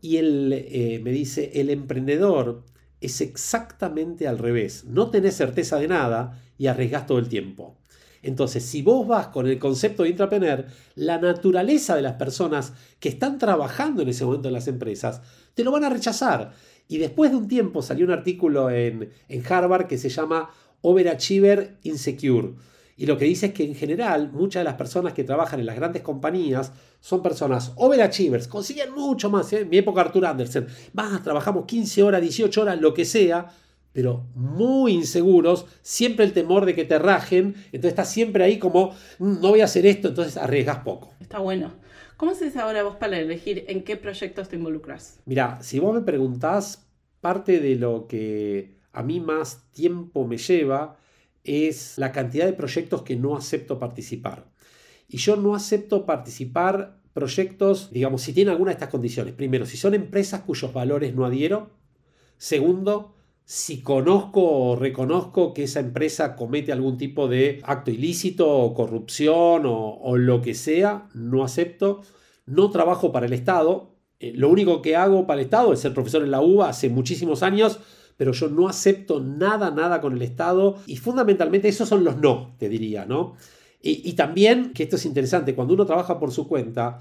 [0.02, 2.64] Y él eh, me dice, el emprendedor
[3.00, 4.84] es exactamente al revés.
[4.84, 7.76] No tenés certeza de nada y arriesgas todo el tiempo.
[8.22, 13.08] Entonces, si vos vas con el concepto de intraprener, la naturaleza de las personas que
[13.08, 15.22] están trabajando en ese momento en las empresas,
[15.54, 16.52] te lo van a rechazar.
[16.88, 19.10] Y después de un tiempo salió un artículo en,
[19.48, 20.50] Harvard que se llama
[20.82, 22.54] Overachiever Insecure.
[22.96, 25.66] Y lo que dice es que en general muchas de las personas que trabajan en
[25.66, 29.52] las grandes compañías son personas overachievers, consiguen mucho más.
[29.52, 29.60] ¿eh?
[29.60, 33.54] En mi época Arthur Andersen, más, trabajamos 15 horas, 18 horas, lo que sea,
[33.92, 38.90] pero muy inseguros, siempre el temor de que te rajen, entonces estás siempre ahí como,
[39.18, 41.12] mm, no voy a hacer esto, entonces arriesgas poco.
[41.20, 41.72] Está bueno.
[42.20, 45.20] ¿Cómo haces ahora vos para elegir en qué proyectos te involucras?
[45.24, 46.86] Mira, si vos me preguntás,
[47.22, 50.98] parte de lo que a mí más tiempo me lleva
[51.44, 54.50] es la cantidad de proyectos que no acepto participar.
[55.08, 59.32] Y yo no acepto participar proyectos, digamos, si tienen alguna de estas condiciones.
[59.32, 61.70] Primero, si son empresas cuyos valores no adhiero.
[62.36, 63.14] Segundo,
[63.50, 69.64] si conozco o reconozco que esa empresa comete algún tipo de acto ilícito o corrupción
[69.66, 72.02] o, lo que sea, no acepto.
[72.46, 73.96] No trabajo para el Estado.
[74.20, 76.90] Eh, lo único que hago para el Estado es ser profesor en la UBA hace
[76.90, 77.80] muchísimos años,
[78.16, 80.76] pero yo no acepto nada, nada con el Estado.
[80.86, 83.34] Y fundamentalmente esos son los no, te diría, ¿no?
[83.82, 87.00] Y, y también, que esto es interesante, cuando uno trabaja por su cuenta,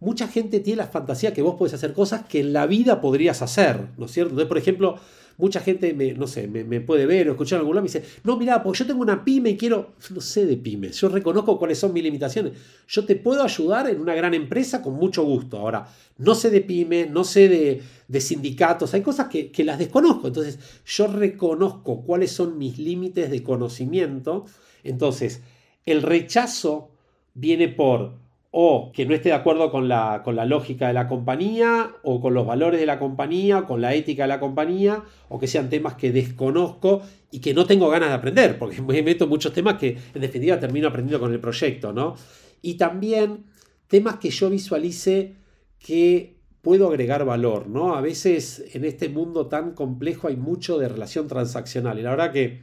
[0.00, 3.40] mucha gente tiene la fantasía que vos podés hacer cosas que en la vida podrías
[3.40, 4.32] hacer, ¿no es cierto?
[4.32, 4.98] Entonces, por ejemplo,
[5.38, 8.20] mucha gente, me, no sé, me, puede ver o escuchar algún lado y me dice,
[8.24, 11.58] no, mira, porque yo tengo una pyme y quiero, no sé de pymes, yo reconozco
[11.58, 12.52] cuáles son mis limitaciones.
[12.88, 15.58] Yo te puedo ayudar en una gran empresa con mucho gusto.
[15.58, 15.86] Ahora,
[16.18, 20.28] no sé de pyme, no sé de, de sindicatos, hay cosas que, que las desconozco.
[20.28, 24.46] Entonces, yo reconozco cuáles son mis límites de conocimiento.
[24.84, 25.42] Entonces,
[25.84, 26.90] el rechazo
[27.34, 31.08] viene por o que no esté de acuerdo con la, con la, lógica de la
[31.08, 35.02] compañía, o con los valores de la compañía, o con la ética de la compañía,
[35.28, 39.02] o que sean temas que desconozco y que no tengo ganas de aprender, porque me
[39.02, 42.14] meto muchos temas que en definitiva termino aprendiendo con el proyecto, ¿no?
[42.62, 43.44] Y también
[43.88, 45.34] temas que yo visualice
[45.78, 47.94] que puedo agregar valor, ¿no?
[47.94, 52.32] A veces en este mundo tan complejo hay mucho de relación transaccional, y la verdad
[52.32, 52.62] que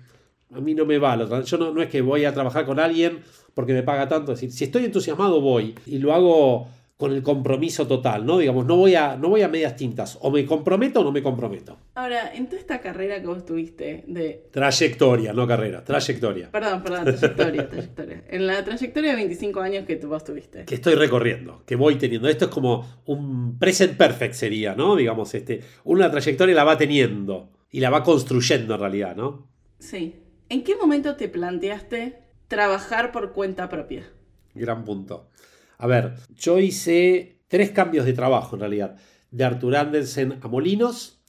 [0.52, 3.19] a mí no me va, yo no, no es que voy a trabajar con alguien
[3.54, 4.34] porque me paga tanto.
[4.34, 6.68] Es decir, si estoy entusiasmado, voy y lo hago
[7.04, 8.38] con el compromiso total, ¿no?
[8.38, 10.18] Digamos, no voy a, no voy a medias tintas.
[10.22, 11.78] O me comprometo o no me comprometo.
[11.96, 14.48] Ahora, en toda esta carrera que vos tuviste de...
[14.52, 16.50] Trayectoria, no carrera, trayectoria.
[16.52, 18.24] Perdón, perdón, trayectoria, trayectoria.
[18.30, 20.66] En la trayectoria de 25 años que vos tuviste.
[20.66, 22.30] Que estoy recorriendo, que voy teniendo.
[22.30, 24.96] Esto es como un present perfect sería, ¿no?
[24.96, 29.50] Digamos, este, una trayectoria la va teniendo y la va construyendo en realidad, ¿no?
[29.80, 30.16] Sí.
[30.48, 32.22] ¿En qué momento te planteaste
[32.54, 34.08] trabajar por cuenta propia?
[34.54, 35.32] Gran punto.
[35.80, 38.96] A ver, yo hice tres cambios de trabajo en realidad.
[39.32, 41.24] De Arthur Andersen a Molinos,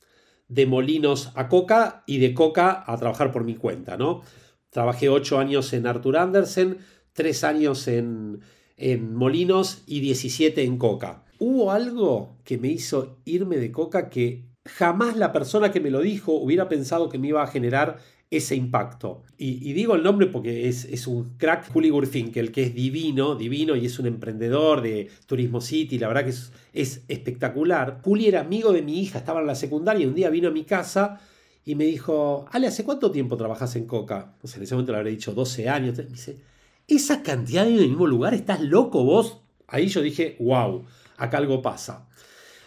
[0.48, 4.20] de Molinos a Coca y de Coca a trabajar por mi cuenta, ¿no?
[4.68, 6.78] Trabajé ocho años en Arthur Andersen,
[7.14, 8.42] tres años en,
[8.76, 11.24] en Molinos y 17 en Coca.
[11.38, 16.00] Hubo algo que me hizo irme de Coca que jamás la persona que me lo
[16.00, 17.98] dijo hubiera pensado que me iba a generar
[18.36, 19.22] ese impacto.
[19.38, 23.86] Y, digo el nombre porque es, un crack, Juli Gurfinkel, que es divino, divino y
[23.86, 26.34] es un emprendedor de Turismo City, la verdad que
[26.80, 28.00] es, espectacular.
[28.02, 30.52] Juli era amigo de mi hija, estaba en la secundaria y un día vino a
[30.52, 31.20] mi casa
[31.64, 34.34] y me dijo, Ale, ¿hace cuánto tiempo trabajas en Coca?
[34.42, 35.96] en ese momento le habré dicho 12 años.
[35.96, 36.38] Me dice,
[36.86, 39.38] esa cantidad en el mismo lugar, estás loco vos.
[39.66, 40.84] Ahí yo dije, wow,
[41.16, 42.06] acá algo pasa.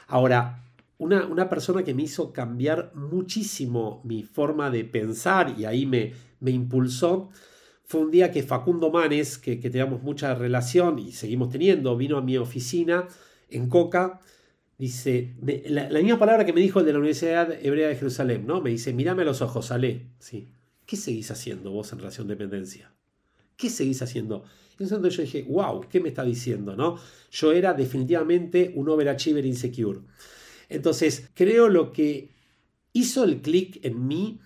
[0.08, 0.64] Ahora,
[0.98, 6.52] una, persona que me hizo cambiar muchísimo mi forma de pensar y ahí me, me
[6.52, 7.30] impulsó
[7.88, 12.22] fue un día que Facundo Manes, que, teníamos mucha relación y seguimos teniendo, vino a
[12.22, 13.08] mi oficina
[13.50, 14.20] en Coca.
[14.78, 15.36] Dice,
[15.70, 18.62] la, misma palabra que me dijo el de la Universidad Hebrea de Jerusalén, ¿no?
[18.62, 20.10] Me dice, mírame a los ojos, Ale.
[20.20, 20.50] Sí.
[20.86, 22.94] ¿Qué seguís haciendo vos en relación de dependencia?
[23.56, 24.44] ¿Qué seguís haciendo?
[24.78, 26.76] Y entonces yo dije, wow, ¿qué me está diciendo?
[26.76, 26.98] ¿no?
[27.32, 30.02] Yo era definitivamente un overachiever insecure.
[30.70, 32.32] Entonces, creo lo que
[32.94, 34.40] hizo el clic en mí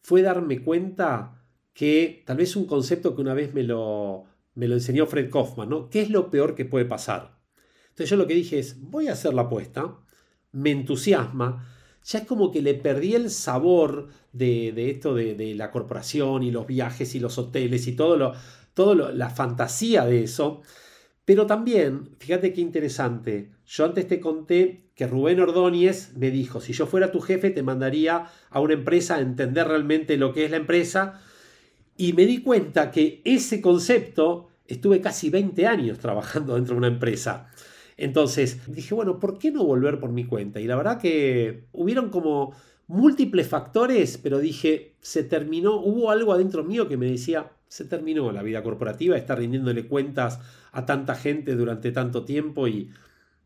[0.00, 4.74] fue darme cuenta que tal vez un concepto que una vez me lo, me lo
[4.74, 5.88] enseñó Fred Kaufman, ¿no?
[5.88, 7.38] ¿Qué es lo peor que puede pasar?
[7.90, 9.98] Entonces yo lo que dije es, voy a hacer la apuesta,
[10.52, 11.68] me entusiasma,
[12.04, 16.66] ya es como que le perdí el sabor de, esto de, la corporación y los
[16.66, 18.32] viajes y los hoteles y todo lo,
[18.74, 20.62] todo la fantasía de eso.
[21.24, 26.72] Pero también, fíjate qué interesante, yo antes te conté que Rubén Ordóñez me dijo, si
[26.72, 30.50] yo fuera tu jefe te mandaría a una empresa a entender realmente lo que es
[30.50, 31.20] la empresa.
[31.96, 36.88] Y me di cuenta que ese concepto estuve casi 20 años trabajando dentro de una
[36.88, 37.48] empresa.
[37.96, 40.60] Entonces dije, bueno, ¿por qué no volver por mi cuenta?
[40.60, 42.54] Y la verdad que hubieron como
[42.86, 48.32] múltiples factores, pero dije, se terminó, hubo algo adentro mío que me decía, se terminó
[48.32, 50.40] la vida corporativa, estar rindiéndole cuentas
[50.72, 52.90] a tanta gente durante tanto tiempo y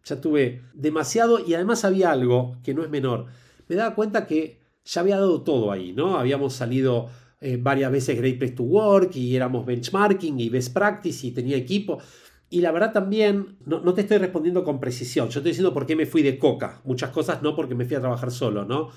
[0.06, 3.26] ya tuve demasiado y además había algo que no es menor.
[3.68, 6.16] Me daba cuenta que ya había dado todo ahí, ¿no?
[6.16, 7.08] Habíamos salido
[7.40, 11.56] eh, varias veces Great Place to Work y éramos benchmarking y best practice y tenía
[11.56, 11.98] equipo.
[12.48, 15.84] Y la verdad también, no, no, te estoy respondiendo con precisión, yo estoy diciendo por
[15.84, 16.80] qué me fui de coca.
[16.84, 18.90] Muchas cosas no porque me fui a trabajar solo, ¿no?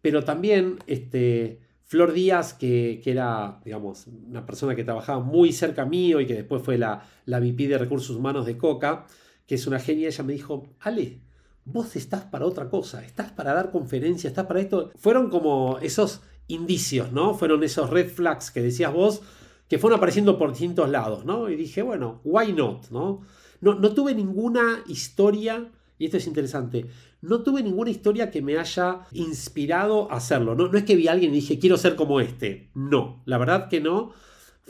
[0.00, 6.20] Pero también, este, Flor Díaz, que, era, digamos, una persona que trabajaba muy cerca mío
[6.20, 9.06] y que después fue la, la VP de Recursos Humanos de Coca,
[9.50, 11.18] que es una genia, ella me dijo, Ale,
[11.64, 14.92] vos estás para otra cosa, estás para dar conferencias, estás para esto.
[14.94, 17.34] Fueron como esos indicios, ¿no?
[17.34, 19.22] Fueron esos red flags que decías vos,
[19.66, 21.50] que fueron apareciendo por distintos lados, ¿no?
[21.50, 23.22] Y dije, bueno, why not, ¿no?
[23.60, 26.86] No, no tuve ninguna historia, y esto es interesante,
[27.20, 30.54] no tuve ninguna historia que me haya inspirado a hacerlo.
[30.54, 32.70] No, no es que vi a alguien y dije, quiero ser como este.
[32.74, 34.12] No, la verdad que no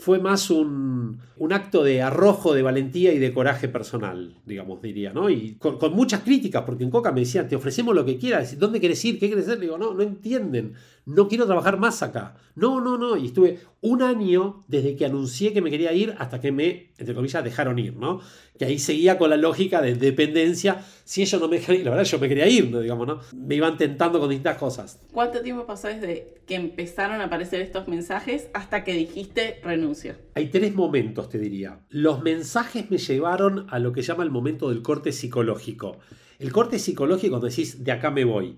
[0.01, 1.19] fue más un,
[1.51, 5.29] acto de arrojo, de valentía y de coraje personal, digamos, diría, ¿no?
[5.29, 8.79] Y con, muchas críticas, porque en Coca me decían, te ofrecemos lo que quieras, ¿dónde
[8.79, 9.19] quieres ir?
[9.19, 9.59] ¿Qué quieres hacer?
[9.59, 10.73] Le digo, no, no entienden,
[11.05, 12.35] no quiero trabajar más acá.
[12.55, 16.39] No, no, no, y estuve un año desde que anuncié que me quería ir hasta
[16.39, 18.19] que me, entre comillas, dejaron ir, ¿no?
[18.57, 21.91] Que ahí seguía con la lógica de dependencia, si ellos no me dejan ir, la
[21.91, 23.19] verdad yo me quería ir, digamos, ¿no?
[23.35, 24.99] Me iban tentando con distintas cosas.
[25.11, 30.15] ¿Cuánto tiempo pasó desde que empezaron a aparecer estos mensajes hasta que dijiste renuncio?
[30.35, 31.79] Hay tres momentos, te diría.
[31.89, 35.97] Los mensajes me llevaron a lo que llama el momento del corte psicológico.
[36.37, 38.57] El corte psicológico, cuando decís, de acá me voy.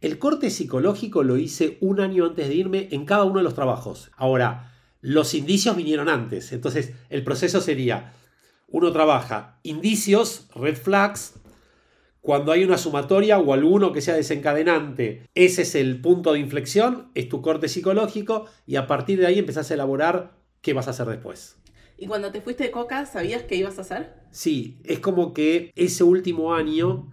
[0.00, 3.54] El corte psicológico lo hice un año antes de irme en cada uno de los
[3.54, 4.10] trabajos.
[4.16, 6.52] Ahora, los indicios vinieron antes.
[6.52, 8.12] Entonces, el proceso sería,
[8.68, 11.34] uno trabaja indicios, red flags,
[12.20, 17.12] cuando hay una sumatoria o alguno que sea desencadenante, ese es el punto de inflexión,
[17.14, 20.90] es tu corte psicológico y a partir de ahí empezás a elaborar qué vas a
[20.90, 21.56] hacer después.
[21.96, 24.12] ¿Y cuando te fuiste de Coca, sabías qué ibas a hacer?
[24.32, 27.12] Sí, es como que ese último año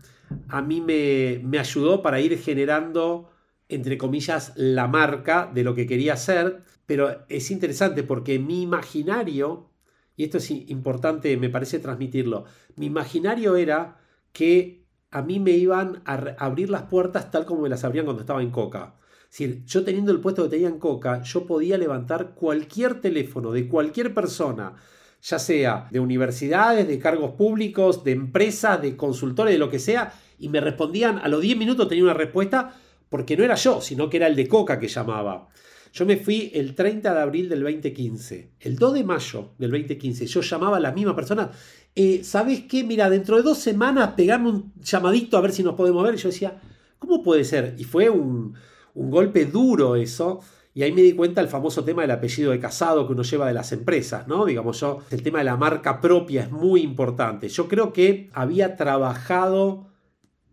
[0.50, 3.30] a mí me, me ayudó para ir generando,
[3.70, 9.70] entre comillas, la marca de lo que quería hacer, pero es interesante porque mi imaginario,
[10.16, 12.46] y esto es importante, me parece transmitirlo,
[12.76, 13.98] mi imaginario era
[14.32, 18.22] que a mí me iban a abrir las puertas tal como me las abrían cuando
[18.22, 18.96] estaba en Coca.
[19.24, 23.52] Es decir, yo teniendo el puesto que tenía en Coca, yo podía levantar cualquier teléfono
[23.52, 24.76] de cualquier persona,
[25.24, 30.14] ya sea de universidades, de cargos públicos, de empresas, de consultores, de lo que sea,
[30.38, 32.76] y me respondían, a los 10 minutos tenía una respuesta,
[33.10, 35.48] porque no era yo, sino que era el de Coca que llamaba.
[35.94, 38.50] Yo me fui el 30 de abril del 2015.
[38.60, 41.52] El 2 de mayo del 2015 yo llamaba a la misma persona
[41.96, 42.84] eh, ¿sabes qué?
[42.84, 46.16] Mira, dentro de dos semanas pegame un llamadito a ver si nos podemos ver.
[46.16, 46.60] Y yo decía,
[46.98, 47.76] ¿cómo puede ser?
[47.78, 48.56] Y fue un,
[48.96, 50.40] un golpe duro eso.
[50.74, 53.48] Y ahí me di cuenta el famoso tema del apellido de casado que uno lleva
[53.48, 54.46] de las empresas, ¿no?
[54.46, 57.48] Digamos yo, el tema de la marca propia es muy importante.
[57.50, 59.88] Yo creo que había trabajado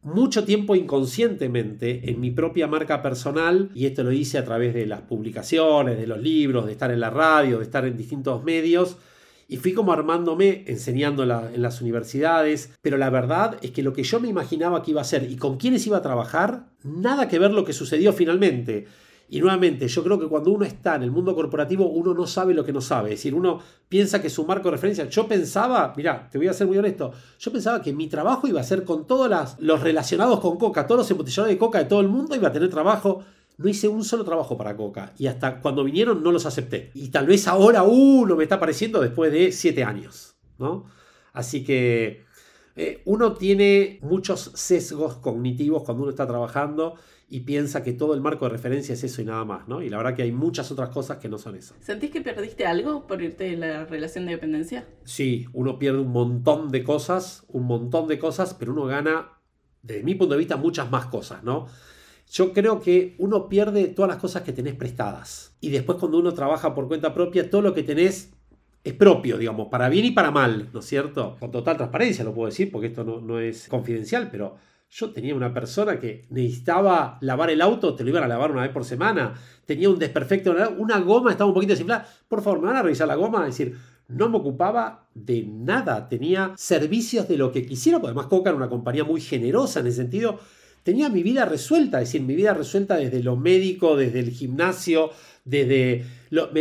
[0.03, 4.87] mucho tiempo inconscientemente en mi propia marca personal y esto lo hice a través de
[4.87, 8.97] las publicaciones, de los libros, de estar en la radio, de estar en distintos medios
[9.51, 14.05] y fui como armándome, enseñando en las universidades, pero la verdad es que lo que
[14.05, 17.41] yo me imaginaba que iba a ser y con quiénes iba a trabajar, nada que
[17.41, 18.87] ver lo que sucedió finalmente.
[19.33, 22.53] Y nuevamente, yo creo que cuando uno está en el mundo corporativo, uno no sabe
[22.53, 23.13] lo que no sabe.
[23.13, 25.09] Es decir, uno piensa que su marco de referencia.
[25.09, 28.61] Yo pensaba, mira, te voy a ser muy honesto, yo pensaba que mi trabajo iba
[28.61, 32.01] a ser con todos los relacionados con Coca, todos los embotelladores de Coca de todo
[32.01, 33.23] el mundo, iba a tener trabajo
[33.61, 36.91] no hice un solo trabajo para Coca y hasta cuando vinieron no los acepté.
[36.95, 40.87] Y tal vez ahora uno me está apareciendo después de siete años, ¿no?
[41.35, 42.25] Así que
[42.75, 46.95] eh, uno tiene muchos sesgos cognitivos cuando uno está trabajando
[47.31, 49.83] y piensa que todo el marco de referencia es eso y nada más, ¿no?
[49.83, 51.75] Y la verdad que hay muchas otras cosas que no son eso.
[51.81, 54.89] ¿Sentís que perdiste algo por irte de la relación de dependencia?
[55.05, 59.39] Sí, uno pierde un montón de cosas, un montón de cosas, pero uno gana,
[59.81, 61.69] desde mi punto de vista, muchas más cosas, ¿no?
[62.33, 65.55] Yo creo que uno pierde todas las cosas que tenés prestadas.
[65.61, 68.33] Y después cuando uno trabaja por cuenta propia, todo lo que tenés
[68.83, 71.37] es propio, digamos, para bien y para mal, ¿no es cierto?
[71.39, 74.57] Con total transparencia lo puedo decir, porque esto no, es confidencial, pero
[74.91, 78.63] yo tenía una persona que necesitaba lavar el auto, te lo iban a lavar una
[78.63, 79.35] vez por semana,
[79.65, 83.07] tenía un desperfecto, una goma estaba un poquito desinflada, por favor, me van a revisar
[83.07, 83.77] la goma, es decir,
[84.09, 88.57] no me ocupaba de nada, tenía servicios de lo que quisiera, porque además Coca era
[88.57, 90.41] una compañía muy generosa en ese sentido,
[90.83, 95.11] tenía mi vida resuelta, es decir, mi vida resuelta desde lo médico, desde el gimnasio,
[95.45, 96.05] desde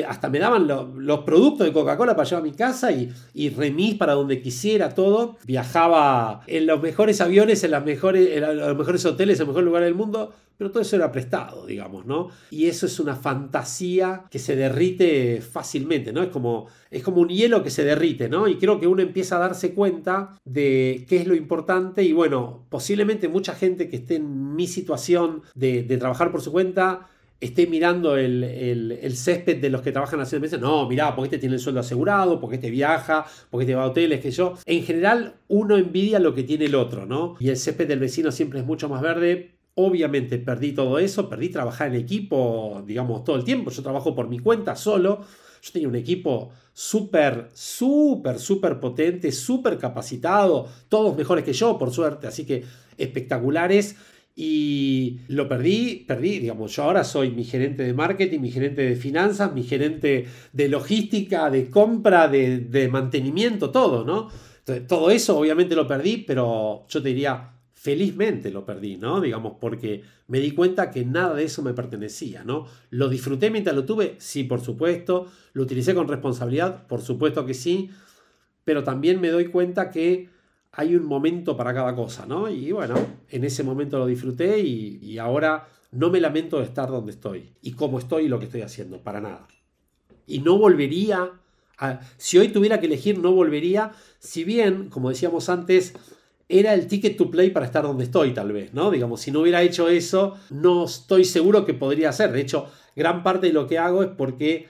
[0.08, 4.14] hasta me daban los productos de Coca-Cola para llevar a mi casa y, remis para
[4.14, 5.38] donde quisiera todo.
[5.46, 9.96] Viajaba en los mejores aviones, en, mejores, los mejores hoteles, en los mejores lugares del
[9.96, 12.30] mundo, pero todo eso era prestado, digamos, ¿no?
[12.50, 16.24] Y eso es una fantasía que se derrite fácilmente, ¿no?
[16.24, 18.48] Es como, es como un hielo que se derrite, ¿no?
[18.48, 22.66] Y creo que uno empieza a darse cuenta de qué es lo importante y bueno,
[22.70, 27.08] posiblemente mucha gente que esté en mi situación de trabajar por su cuenta,
[27.40, 31.56] esté mirando el, césped de los que trabajan haciendo meses, no, mirá, porque este tiene
[31.56, 34.56] el sueldo asegurado, porque este viaja, porque este va a hoteles, que yo.
[34.66, 37.36] En general, uno envidia lo que tiene el otro, ¿no?
[37.40, 39.56] Y el césped del vecino siempre es mucho más verde.
[39.76, 43.72] Obviamente perdí todo eso, perdí trabajar en equipo, digamos, todo el tiempo.
[43.72, 45.22] Yo trabajo por mi cuenta solo.
[45.62, 51.92] Yo tenía un equipo súper, súper, súper potente, súper capacitado, todos mejores que yo, por
[51.92, 52.64] suerte, así que
[52.98, 53.98] espectaculares
[54.36, 58.96] y lo perdí, perdí, digamos, yo ahora soy mi gerente de marketing, mi gerente de
[58.96, 64.30] finanzas, mi gerente de logística, de compra, de, mantenimiento, todo, ¿no?
[64.60, 69.20] Entonces, todo eso obviamente lo perdí, pero yo te diría, felizmente lo perdí, ¿no?
[69.20, 72.66] Digamos, porque me di cuenta que nada de eso me pertenecía, ¿no?
[72.92, 77.54] Lo disfruté mientras lo tuve, sí, por supuesto, lo utilicé con responsabilidad, por supuesto que
[77.54, 77.90] sí,
[78.64, 80.30] pero también me doy cuenta que
[80.72, 82.50] hay un momento para cada cosa, ¿no?
[82.50, 82.96] Y bueno,
[83.30, 87.72] en ese momento lo disfruté y, ahora no me lamento de estar donde estoy y
[87.72, 89.48] cómo estoy y lo que estoy haciendo, para nada.
[90.28, 91.32] Y no volvería,
[92.18, 95.96] si hoy tuviera que elegir, no volvería, si bien, como decíamos antes,
[96.48, 98.92] era el ticket to play para estar donde estoy, tal vez, ¿no?
[98.92, 102.32] Digamos, si no hubiera hecho eso, no estoy seguro que podría hacer.
[102.32, 104.68] De hecho, gran parte de lo que hago es porque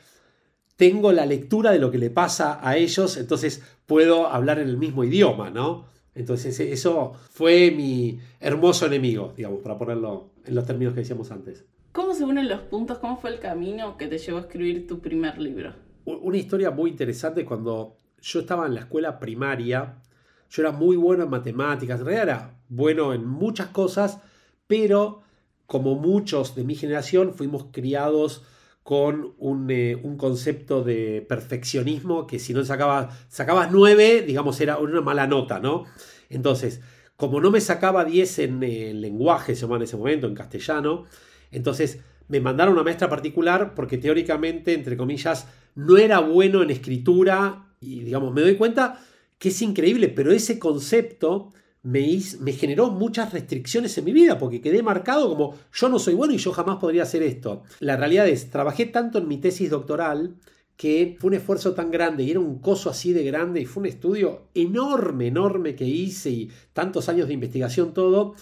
[0.77, 4.77] tengo la lectura de lo que le pasa a ellos, entonces puedo hablar en el
[4.77, 5.87] mismo idioma, ¿no?
[6.13, 11.65] Entonces eso fue mi hermoso enemigo, digamos, para ponerlo en los términos que decíamos antes.
[11.91, 12.99] ¿Cómo se unen los puntos?
[12.99, 15.73] ¿Cómo fue el camino que te llevó a escribir tu primer libro?
[16.05, 19.95] Una historia muy interesante cuando yo estaba en la escuela primaria,
[20.51, 24.19] yo era muy bueno en matemáticas, en realidad era bueno en muchas cosas,
[24.67, 25.23] pero
[25.65, 28.43] como muchos de mi generación fuimos criados
[28.89, 29.35] con
[29.69, 35.27] eh, un, concepto de perfeccionismo que si no sacabas, sacabas 9, digamos, era una mala
[35.27, 35.85] nota, ¿no?
[36.27, 36.81] Entonces,
[37.15, 41.05] como no me sacaba 10 en el lenguaje, se en ese momento, en castellano,
[41.51, 47.67] entonces me mandaron una maestra particular porque teóricamente, entre comillas, no era bueno en escritura
[47.79, 48.99] y, digamos, me doy cuenta
[49.37, 51.53] que es increíble, pero ese concepto
[51.83, 52.19] me,
[52.51, 56.37] generó muchas restricciones en mi vida porque quedé marcado como yo no soy bueno y
[56.37, 57.63] yo jamás podría hacer esto.
[57.79, 60.35] La realidad es, trabajé tanto en mi tesis doctoral
[60.75, 63.81] que fue un esfuerzo tan grande y era un coso así de grande y fue
[63.81, 68.35] un estudio enorme, enorme que hice y tantos años de investigación todo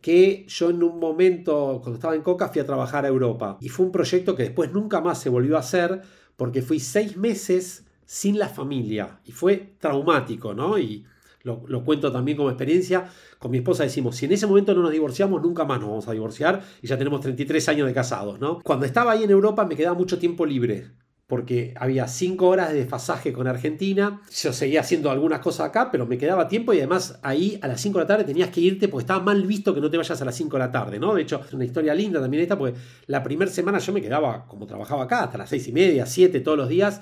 [0.00, 3.56] que yo en un momento, cuando estaba en Coca, fui a trabajar a Europa.
[3.60, 6.02] Y fue un proyecto que después nunca más se volvió a hacer
[6.36, 10.76] porque fui seis meses sin la familia y fue traumático, ¿no?
[10.76, 11.06] Y
[11.42, 14.92] lo, cuento también como experiencia, con mi esposa decimos, si en ese momento no nos
[14.92, 18.60] divorciamos, nunca más nos vamos a divorciar y ya tenemos 33 años de casados, ¿no?
[18.62, 20.92] Cuando estaba ahí en Europa me quedaba mucho tiempo libre
[21.32, 24.20] porque había cinco horas de desfasaje con Argentina.
[24.30, 27.80] Yo seguía haciendo algunas cosas acá, pero me quedaba tiempo y además ahí a las
[27.80, 30.20] 5 de la tarde tenías que irte porque estaba mal visto que no te vayas
[30.20, 31.14] a las 5 de la tarde, ¿no?
[31.14, 34.46] De hecho, es una historia linda también esta, porque la primera semana yo me quedaba,
[34.46, 37.00] como trabajaba acá, hasta las 6 y media, 7 todos los días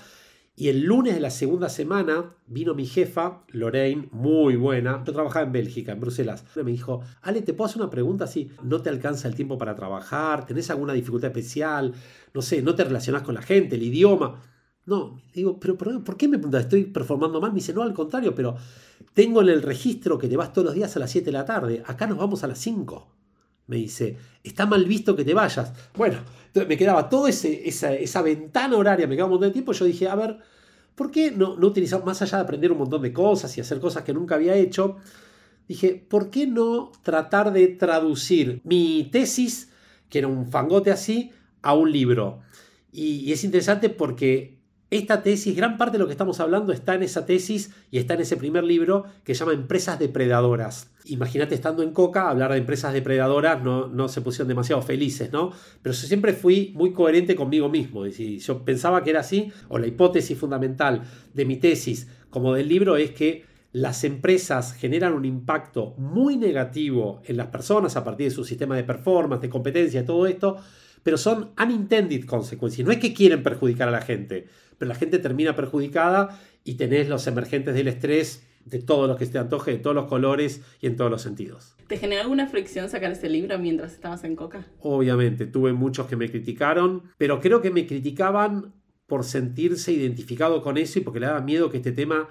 [0.56, 5.02] y el lunes de la segunda semana vino mi jefa, Lorraine, muy buena.
[5.06, 6.44] Yo trabajaba en Bélgica, en Bruselas.
[6.56, 8.50] Me dijo, Ale, ¿te puedo hacer una pregunta así?
[8.62, 10.44] ¿No te alcanza el tiempo para trabajar?
[10.44, 11.94] ¿Tenés alguna dificultad especial?
[12.34, 14.42] No sé, ¿no te relacionás con la gente, el idioma?
[14.84, 16.64] No, digo, pero, ¿por qué me preguntas?
[16.64, 17.52] ¿Estoy performando mal?
[17.52, 18.56] Me dice, no, al contrario, pero
[19.14, 21.44] tengo en el registro que te vas todos los días a las 7 de la
[21.46, 21.82] tarde.
[21.86, 23.20] Acá nos vamos a las 5
[23.70, 25.72] me dice, está mal visto que te vayas.
[25.96, 26.18] Bueno,
[26.50, 29.70] entonces me quedaba toda esa, esa, ventana horaria, me quedaba un montón de tiempo.
[29.70, 30.38] Yo dije, a ver,
[30.96, 33.78] ¿por qué no, no utilizar, más allá de aprender un montón de cosas y hacer
[33.78, 34.96] cosas que nunca había hecho?
[35.68, 39.70] Dije, ¿por qué no tratar de traducir mi tesis,
[40.08, 41.30] que era un fangote así,
[41.62, 42.40] a un libro?
[42.92, 44.59] y es interesante porque
[44.90, 48.14] esta tesis, gran parte de lo que estamos hablando está en esa tesis y está
[48.14, 50.90] en ese primer libro que se llama Empresas depredadoras.
[51.04, 55.52] Imagínate estando en Coca, hablar de empresas depredadoras no, no se pusieron demasiado felices, ¿no?
[55.80, 58.04] Pero yo siempre fui muy coherente conmigo mismo.
[58.04, 62.54] Y si yo pensaba que era así, o la hipótesis fundamental de mi tesis como
[62.54, 68.02] del libro es que las empresas generan un impacto muy negativo en las personas a
[68.02, 70.56] partir de su sistema de performance, de competencia, todo esto,
[71.02, 72.84] pero son unintended consequences.
[72.84, 74.46] No es que quieren perjudicar a la gente,
[74.78, 79.26] pero la gente termina perjudicada y tenés los emergentes del estrés de todos los que
[79.26, 81.76] se te antoje, de todos los colores y en todos los sentidos.
[81.86, 84.66] ¿Te generó alguna fricción sacar ese libro mientras estabas en Coca?
[84.80, 88.74] Obviamente, tuve muchos que me criticaron, pero creo que me criticaban
[89.06, 92.28] por sentirse identificado con eso y porque le daba miedo que este tema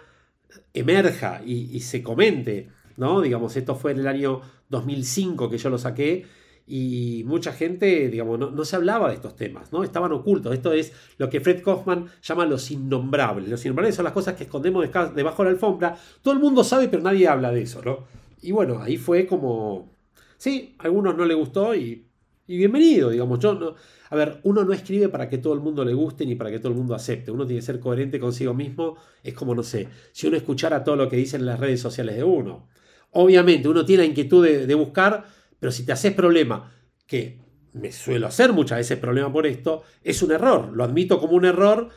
[0.74, 3.22] emerja y, y se comente, ¿no?
[3.22, 6.26] Digamos, esto fue en el año 2005 que yo lo saqué
[6.72, 9.84] y mucha gente, digamos, no, se hablaba de estos temas, ¿no?
[9.84, 10.54] Estaban ocultos.
[10.54, 13.50] Esto es lo que Fred Kaufman llama los innombrables.
[13.50, 15.98] Los innombrables son las cosas que escondemos debajo de la alfombra.
[16.22, 18.06] Todo el mundo sabe, pero nadie habla de eso, ¿no?
[18.44, 19.90] Y bueno, ahí fue como...
[20.38, 22.06] Sí, a algunos no le gustó y,
[22.46, 23.40] y bienvenido, digamos.
[23.40, 23.74] Yo no...
[24.12, 26.60] A ver, uno no escribe para que todo el mundo le guste ni para que
[26.60, 27.32] todo el mundo acepte.
[27.32, 28.96] Uno tiene que ser coherente consigo mismo.
[29.24, 32.16] Es como, no sé, si uno escuchara todo lo que dicen en las redes sociales
[32.16, 32.68] de uno.
[33.14, 36.72] Obviamente, uno tiene la inquietud de buscar pero si te haces problema,
[37.06, 37.40] que
[37.74, 40.72] me suelo hacer muchas veces problema por esto, es un error.
[40.74, 41.90] Lo admito como un error,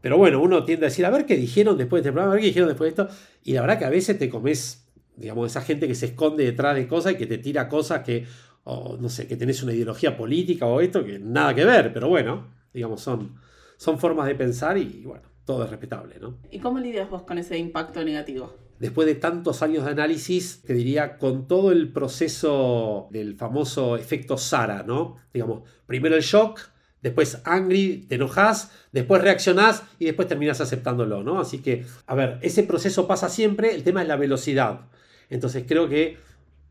[0.00, 2.34] pero bueno, uno tiende a decir, a ver qué dijeron después de este programa, a
[2.34, 3.16] ver qué dijeron después de esto.
[3.42, 6.76] Y la verdad que a veces te comes, digamos, esa gente que se esconde detrás
[6.76, 8.26] de cosas y que te tira cosas que,
[8.64, 12.48] no sé, que tenés una ideología política o esto, que nada que ver, pero bueno,
[12.72, 13.36] digamos, son,
[13.76, 16.38] son formas de pensar y bueno, todo es respetable, ¿no?
[16.50, 18.65] ¿Y cómo lidias vos con ese impacto negativo?
[18.78, 24.36] Después de tantos años de análisis, te diría, con todo el proceso del famoso efecto
[24.36, 25.16] Sara, ¿no?
[25.32, 26.60] Digamos, primero el shock,
[27.02, 31.40] después angry, te enojas, después reaccionás y después terminas aceptándolo, ¿no?
[31.40, 34.82] Así que, a ver, ese proceso pasa siempre, el tema es la velocidad.
[35.30, 36.18] Entonces creo que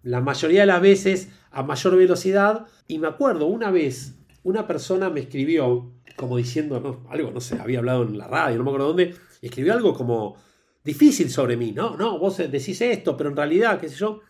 [0.03, 5.09] la mayoría de las veces a mayor velocidad, y me acuerdo una vez, una persona
[5.09, 8.69] me escribió como diciendo, no, algo, no sé, había hablado en la radio, no me
[8.69, 10.37] acuerdo dónde, escribió algo como
[10.85, 11.97] difícil sobre mí, ¿no?
[11.97, 14.21] No, vos decís esto, pero en realidad, qué sé yo.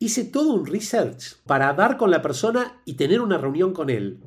[0.00, 4.18] Hice todo un research para dar con la persona y tener una reunión con él.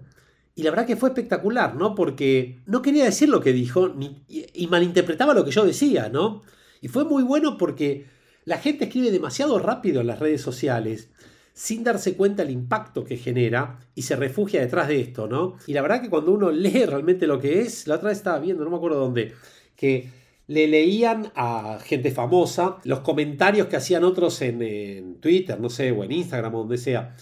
[0.56, 1.94] Y la verdad que fue espectacular, ¿no?
[1.94, 3.94] Porque no quería decir lo que dijo
[4.30, 6.44] y, malinterpretaba lo que yo decía, ¿no?
[6.80, 8.06] Y fue muy bueno porque
[8.46, 11.10] la gente escribe demasiado rápido en las redes sociales
[11.52, 15.58] sin darse cuenta el impacto que genera y se refugia detrás de esto, ¿no?
[15.68, 18.40] Y la verdad que cuando uno lee realmente lo que es, la otra vez estaba
[18.40, 19.34] viendo, no me acuerdo dónde,
[19.76, 20.10] que
[20.48, 26.04] le leían a gente famosa los comentarios que hacían otros en, Twitter, no sé, o
[26.04, 27.16] en Instagram o donde sea,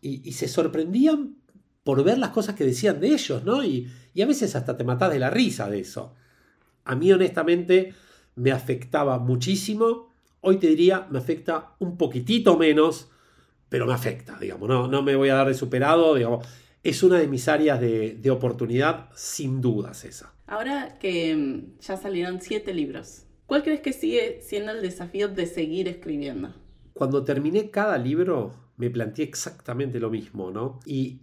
[0.00, 1.36] y, se sorprendían
[1.84, 3.62] por ver las cosas que decían de ellos, ¿no?
[3.64, 3.88] Y,
[4.20, 6.14] a veces hasta te matás de la risa de eso.
[6.84, 7.94] A mí honestamente
[8.34, 13.10] me afectaba muchísimo, hoy te diría, me afecta un poquitito menos,
[13.68, 16.46] pero me afecta, digamos, no, no me voy a dar de superado, digamos,
[16.82, 20.34] es una de mis áreas de, de oportunidad, sin dudas esa.
[20.46, 25.46] Ahora que mm, ya salieron siete libros, ¿cuál crees que sigue siendo el desafío de
[25.46, 26.54] seguir escribiendo?
[26.92, 30.80] Cuando terminé cada libro, me planteé exactamente lo mismo, ¿no?
[30.84, 31.20] Y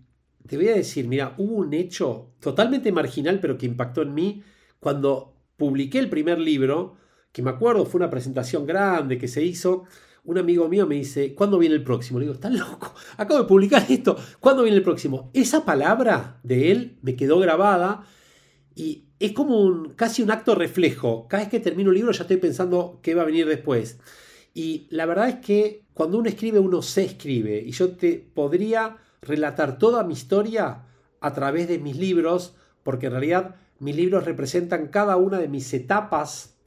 [0.48, 4.44] te voy a decir, mira, hubo un hecho totalmente marginal, pero que impactó en mí
[4.80, 6.96] cuando publiqué el primer libro,
[7.32, 9.84] que me acuerdo fue una presentación grande que se hizo.
[10.24, 12.20] Un amigo mío me dice, ¿cuándo viene el próximo?
[12.20, 15.32] Le digo, estás loco, acabo de publicar esto, ¿cuándo viene el próximo?
[15.34, 18.04] Esa palabra de él me quedó grabada
[18.76, 21.28] y es como casi un acto reflejo.
[21.28, 24.00] Cada vez que termino un libro ya estoy pensando qué va a venir después.
[24.54, 27.62] Y la verdad es que cuando uno escribe, uno se escribe.
[27.62, 30.86] Y yo te podría relatar toda mi historia
[31.20, 35.74] a través de mis libros, porque en realidad mis libros representan cada una de mis
[35.74, 36.58] etapas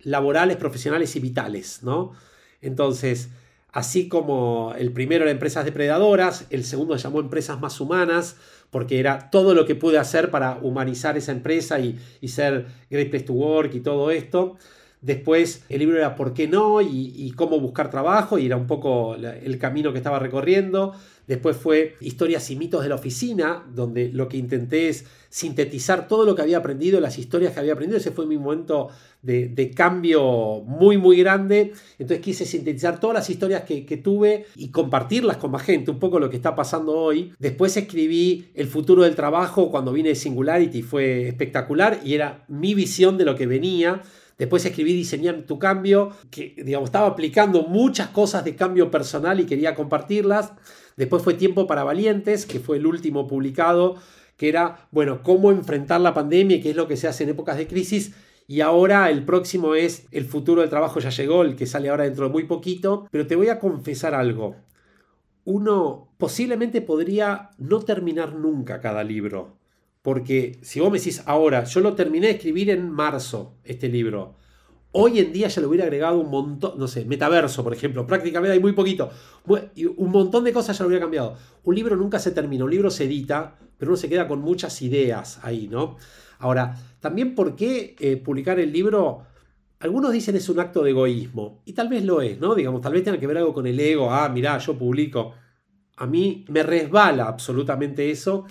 [0.00, 2.12] laborales, profesionales y vitales, ¿no?
[2.60, 3.30] Entonces,
[3.72, 8.36] así como el primero era Empresas Depredadoras, el segundo se llamó Empresas Más Humanas,
[8.70, 13.10] porque era todo lo que pude hacer para humanizar esa empresa y, y ser Great
[13.10, 14.56] Place to Work y todo esto.
[15.00, 16.80] Después el libro era ¿Por qué no?
[16.80, 20.92] Y, cómo buscar trabajo y era un poco el camino que estaba recorriendo.
[21.28, 26.24] Después fue Historias y mitos de la oficina, donde lo que intenté es sintetizar todo
[26.24, 27.98] lo que había aprendido, las historias que había aprendido.
[27.98, 28.88] Ese fue mi momento
[29.20, 31.72] de, cambio muy, muy grande.
[31.98, 36.18] Entonces quise sintetizar todas las historias que, tuve y compartirlas con más gente, un poco
[36.18, 37.34] lo que está pasando hoy.
[37.38, 42.72] Después escribí El futuro del trabajo cuando vine de Singularity, fue espectacular y era mi
[42.72, 44.00] visión de lo que venía.
[44.38, 49.44] Después escribí Diseñar tu cambio, que digamos, estaba aplicando muchas cosas de cambio personal y
[49.44, 50.52] quería compartirlas.
[50.98, 53.94] Después fue Tiempo para Valientes, que fue el último publicado,
[54.36, 57.30] que era, bueno, cómo enfrentar la pandemia y qué es lo que se hace en
[57.30, 58.16] épocas de crisis.
[58.48, 62.02] Y ahora el próximo es El futuro del trabajo ya llegó, el que sale ahora
[62.02, 63.06] dentro de muy poquito.
[63.12, 64.56] Pero te voy a confesar algo.
[65.44, 69.56] Uno posiblemente podría no terminar nunca cada libro.
[70.02, 74.34] Porque si vos me decís ahora, yo lo terminé de escribir en marzo, este libro.
[74.90, 78.54] Hoy en día ya le hubiera agregado un montón, no sé, metaverso, por ejemplo, prácticamente
[78.54, 79.10] hay muy poquito.
[79.46, 81.36] Un montón de cosas ya lo hubiera cambiado.
[81.64, 84.80] Un libro nunca se termina, un libro se edita, pero uno se queda con muchas
[84.80, 85.96] ideas ahí, ¿no?
[86.38, 89.26] Ahora, también por qué eh, publicar el libro,
[89.80, 92.54] algunos dicen es un acto de egoísmo, y tal vez lo es, ¿no?
[92.54, 95.34] Digamos, tal vez tenga que ver algo con el ego, ah, mirá, yo publico.
[95.96, 98.46] A mí me resbala absolutamente eso.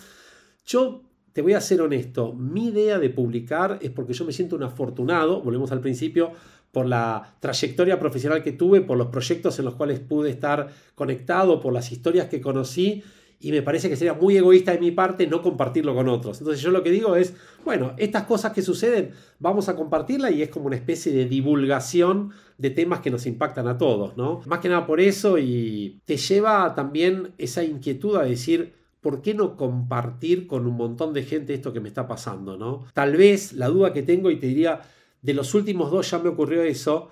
[0.65, 1.06] Yo
[1.37, 4.63] te voy a ser honesto, mi idea de publicar es porque yo me siento un
[4.63, 6.31] afortunado, volvemos al principio,
[6.71, 11.59] por la trayectoria profesional que tuve, por los proyectos en los cuales pude estar conectado,
[11.61, 13.03] por las historias que conocí
[13.39, 16.39] y me parece que sería muy egoísta de mi parte no compartirlo con otros.
[16.39, 20.41] Entonces yo lo que digo es, bueno, estas cosas que suceden, vamos a compartirla y
[20.41, 24.41] es como una especie de divulgación de temas que nos impactan a todos, ¿no?
[24.47, 28.73] Más que nada por eso y te lleva también esa inquietud a decir,
[29.07, 32.57] ¿por qué no compartir con un montón de gente esto que me está pasando?
[32.57, 32.83] ¿no?
[32.93, 34.81] Tal vez la duda que tengo, y te diría,
[35.21, 37.09] de los últimos dos ya me ocurrió eso,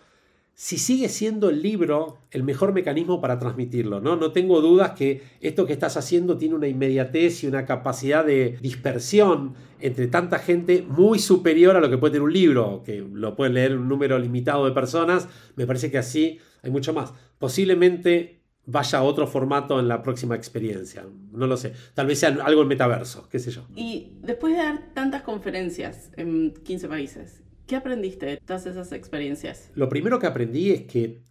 [0.54, 4.18] si sigue siendo el libro el mejor mecanismo para transmitirlo, ¿no?
[4.18, 8.58] No tengo dudas que esto que estás haciendo tiene una inmediatez y una capacidad de
[8.62, 13.38] dispersión entre tanta gente muy superior a lo que puede tener un libro, que lo
[13.38, 15.30] puede leer un número limitado de personas.
[15.56, 17.14] Me parece que así hay mucho más.
[17.40, 21.06] Posiblemente vaya a otro formato en la próxima experiencia.
[21.32, 21.74] No lo sé.
[21.94, 23.68] Tal vez sea algo en metaverso, qué sé yo.
[23.76, 29.72] Y después de dar tantas conferencias en 15 países, ¿qué aprendiste de todas esas experiencias?
[29.76, 31.24] Lo primero que aprendí es que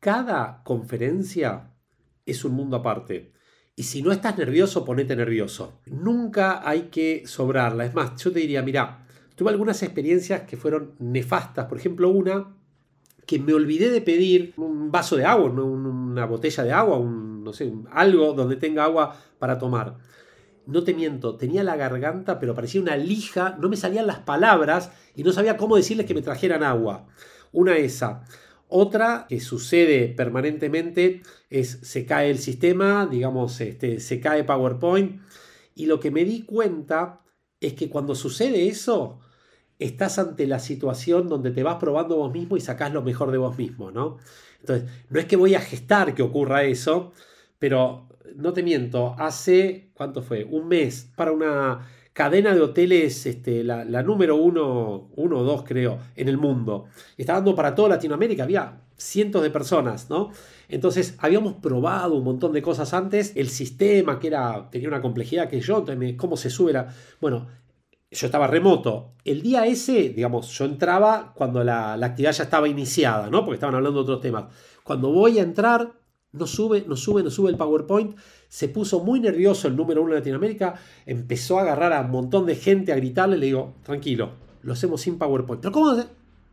[0.00, 1.74] cada conferencia
[2.26, 3.32] es un mundo aparte.
[3.74, 5.80] Y si no estás nervioso, ponete nervioso.
[5.86, 7.86] Nunca hay que sobrarla.
[7.86, 11.66] Es más, yo te diría, mira, tuve algunas experiencias que fueron nefastas.
[11.66, 12.54] Por ejemplo, una
[13.26, 17.52] que me olvidé de pedir un vaso de agua, una botella de agua, un, no
[17.52, 19.98] sé, algo donde tenga agua para tomar.
[20.66, 24.92] No te miento, tenía la garganta, pero parecía una lija, no me salían las palabras
[25.16, 27.06] y no sabía cómo decirles que me trajeran agua.
[27.52, 28.24] Una esa.
[28.68, 35.20] Otra que sucede permanentemente es se cae el sistema, digamos, este, se cae PowerPoint.
[35.74, 37.20] Y lo que me di cuenta
[37.60, 39.20] es que cuando sucede eso,
[39.84, 43.38] estás ante la situación donde te vas probando vos mismo y sacás lo mejor de
[43.38, 44.18] vos mismo, ¿no?
[44.60, 47.12] Entonces, no es que voy a gestar que ocurra eso,
[47.58, 50.44] pero no te miento, hace, ¿cuánto fue?
[50.44, 55.98] Un mes para una cadena de hoteles, este, la, número uno, uno o dos creo,
[56.16, 56.86] en el mundo.
[57.16, 60.30] Estaba dando para toda Latinoamérica, había cientos de personas, ¿no?
[60.68, 65.48] Entonces habíamos probado un montón de cosas antes, el sistema que era, tenía una complejidad
[65.48, 65.84] que yo,
[66.16, 66.72] cómo se sube,
[67.20, 67.46] bueno,
[68.12, 69.12] yo estaba remoto.
[69.24, 73.44] El día ese, digamos, yo entraba cuando la, actividad ya estaba iniciada, ¿no?
[73.44, 74.44] Porque estaban hablando de otros temas.
[74.84, 75.92] Cuando voy a entrar,
[76.32, 78.16] no sube, no sube, no sube el PowerPoint.
[78.48, 80.74] Se puso muy nervioso el número uno de Latinoamérica.
[81.06, 83.38] Empezó a agarrar a un montón de gente a gritarle.
[83.38, 84.32] Le digo, tranquilo,
[84.62, 85.62] lo hacemos sin PowerPoint.
[85.62, 86.06] ¿Pero cómo hacer?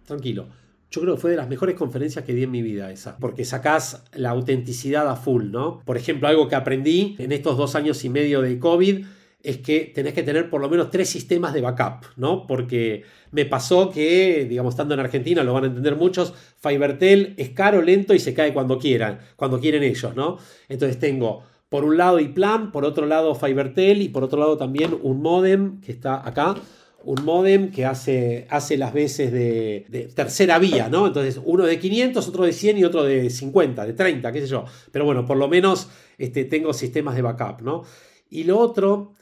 [0.05, 0.47] Tranquilo.
[0.91, 3.45] Yo creo que fue de las mejores conferencias que di en mi vida esa, porque
[3.45, 5.83] sacás la autenticidad a full, ¿no?
[5.85, 9.05] Por ejemplo, algo que aprendí en estos dos años y medio de COVID
[9.41, 12.45] es que tenés que tener por lo menos tres sistemas de backup, ¿no?
[12.45, 17.49] Porque me pasó que, digamos, estando en Argentina, lo van a entender muchos, Fibertel es
[17.51, 20.37] caro, lento y se cae cuando quieran, cuando quieren ellos, ¿no?
[20.67, 24.97] Entonces tengo por un lado iPlan, por otro lado Fibertel y por otro lado también
[25.01, 26.55] un modem que está acá,
[27.03, 31.07] un modem que hace, hace las veces de, tercera vía, ¿no?
[31.07, 34.47] Entonces, uno de 500, otro de 100 y otro de 50, de 30, qué sé
[34.47, 34.65] yo.
[34.91, 37.83] Pero bueno, por lo menos este, tengo sistemas de backup, ¿no?
[38.29, 39.13] Y lo otro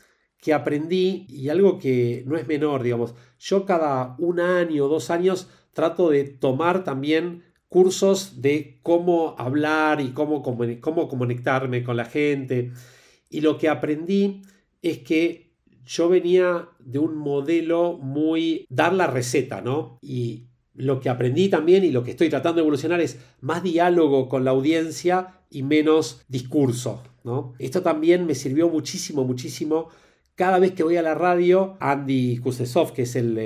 [0.42, 5.10] que aprendí, y algo que no es menor, digamos, yo cada un año o dos
[5.10, 12.06] años trato de tomar también cursos de cómo hablar y cómo, cómo conectarme con la
[12.06, 12.72] gente.
[13.30, 14.42] Y lo que aprendí
[14.82, 15.54] es que
[15.86, 20.00] yo venía de un modelo muy dar la receta, ¿no?
[20.02, 24.30] Y lo que aprendí también y lo que estoy tratando de evolucionar es más diálogo
[24.30, 27.54] con la audiencia y menos discurso, ¿no?
[27.58, 29.90] Esto también me sirvió muchísimo, muchísimo.
[30.38, 33.38] Cada vez que voy a la radio, Andy Kuznetsov, que es el,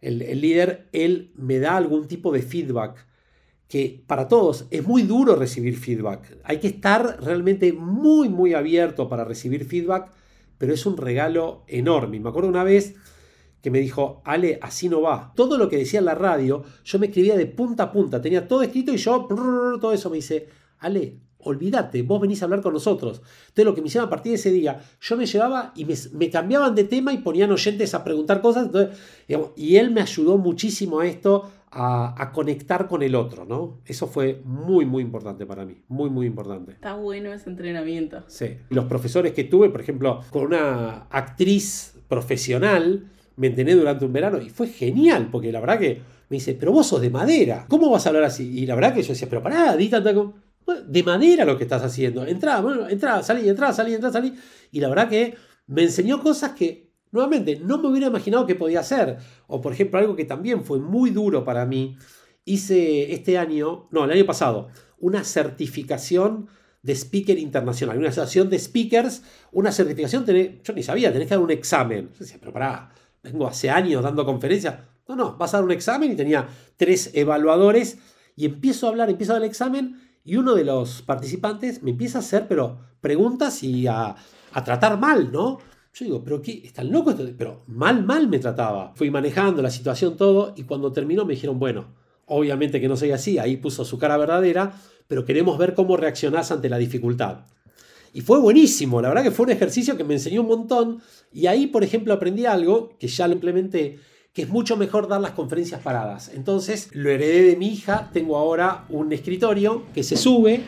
[0.00, 3.06] el líder, él me da algún tipo de feedback
[3.68, 6.38] que para todos es muy duro recibir feedback.
[6.44, 10.10] Hay que estar realmente muy, muy abierto para recibir feedback
[10.60, 12.20] pero es un regalo enorme.
[12.20, 12.94] Me acuerdo una vez
[13.62, 15.32] que me dijo, Ale, así no va.
[15.34, 18.46] Todo lo que decía en la radio, yo me escribía de punta a punta, tenía
[18.46, 20.48] todo escrito y yo, todo eso me dice,
[20.80, 23.22] Ale, olvídate, vos venís a hablar con nosotros.
[23.48, 26.30] Entonces lo que me hicieron a partir de ese día, yo me llevaba y me,
[26.30, 28.68] cambiaban de tema y ponían oyentes a preguntar cosas.
[29.56, 33.78] y él me ayudó muchísimo a esto, a, conectar con el otro, ¿no?
[33.86, 36.72] Eso fue muy, muy importante para mí, muy, muy importante.
[36.72, 38.24] Está bueno ese entrenamiento.
[38.26, 38.56] Sí.
[38.70, 44.40] Los profesores que tuve, por ejemplo, con una actriz profesional, me entrené durante un verano
[44.40, 47.90] y fue genial, porque la verdad que me dice, pero vos sos de madera, ¿cómo
[47.90, 48.58] vas a hablar así?
[48.58, 50.12] Y la verdad que yo decía, pero pará, di tanta...
[50.74, 52.26] De madera lo que estás haciendo.
[52.26, 54.34] Entrá, bueno, entrá, salí, entrá, salí, entrá, salí.
[54.72, 55.34] Y la verdad que
[55.66, 59.18] me enseñó cosas que Nuevamente, no me hubiera imaginado que podía hacer.
[59.46, 61.96] O por ejemplo, algo que también fue muy duro para mí.
[62.44, 64.68] Hice este año, no, el año pasado,
[64.98, 66.48] una certificación
[66.82, 70.24] de speaker internacional, una asociación de speakers, una certificación,
[70.62, 72.10] yo ni sabía, tenés que dar un examen.
[72.12, 72.90] Yo decía, pero pará,
[73.22, 74.76] vengo hace años dando conferencias.
[75.06, 77.98] No, no, vas a dar un examen y tenía tres evaluadores
[78.36, 81.90] y empiezo a hablar, empiezo a dar el examen y uno de los participantes me
[81.90, 84.14] empieza a hacer, pero preguntas y a,
[84.52, 85.58] a tratar mal, ¿no?
[85.92, 88.92] Yo digo, pero qué, están locos, pero mal, mal me trataba.
[88.94, 91.94] Fui manejando la situación todo y cuando terminó me dijeron, bueno,
[92.26, 94.72] obviamente que no soy así, ahí puso su cara verdadera,
[95.08, 97.46] pero queremos ver cómo reaccionás ante la dificultad.
[98.12, 101.02] Y fue buenísimo, la verdad que fue un ejercicio que me enseñó un montón
[101.32, 103.98] y ahí, por ejemplo, aprendí algo que ya lo implementé,
[104.40, 106.30] que es mucho mejor dar las conferencias paradas.
[106.34, 110.62] Entonces, lo heredé de mi hija, tengo ahora un escritorio que se sube,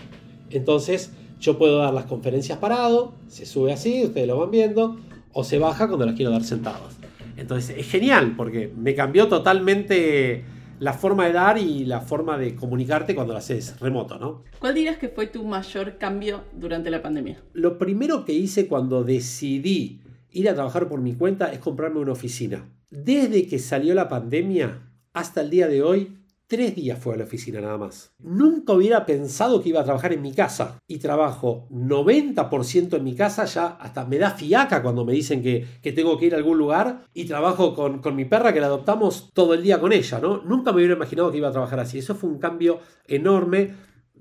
[0.51, 1.11] entonces
[1.41, 5.01] yo puedo dar las conferencias parado, se sube así, ustedes lo van viendo,
[5.33, 6.97] o se baja cuando las quiero dar sentados.
[7.39, 10.45] Entonces es genial porque me cambió totalmente
[10.79, 14.43] la forma de dar y la forma de comunicarte cuando lo haces remoto, ¿no?
[14.59, 17.43] ¿Cuál dirías que fue tu mayor cambio durante la pandemia?
[17.55, 22.13] Lo primero que hice cuando decidí ir a trabajar por mi cuenta es comprarme una
[22.13, 22.67] oficina.
[22.93, 24.83] Desde que salió la pandemia
[25.15, 26.23] hasta el día de hoy,
[26.53, 28.15] Tres días fue a la oficina nada más.
[28.19, 30.77] Nunca hubiera pensado que iba a trabajar en mi casa.
[30.87, 35.67] Y trabajo 90% en mi casa, ya hasta me da fiaca cuando me dicen que,
[35.95, 37.07] tengo que ir a algún lugar.
[37.15, 40.43] Y trabajo con, con, mi perra que la adoptamos todo el día con ella, ¿no?
[40.43, 42.01] Nunca me hubiera imaginado que iba a trabajar así.
[42.01, 43.73] Eso fue un cambio enorme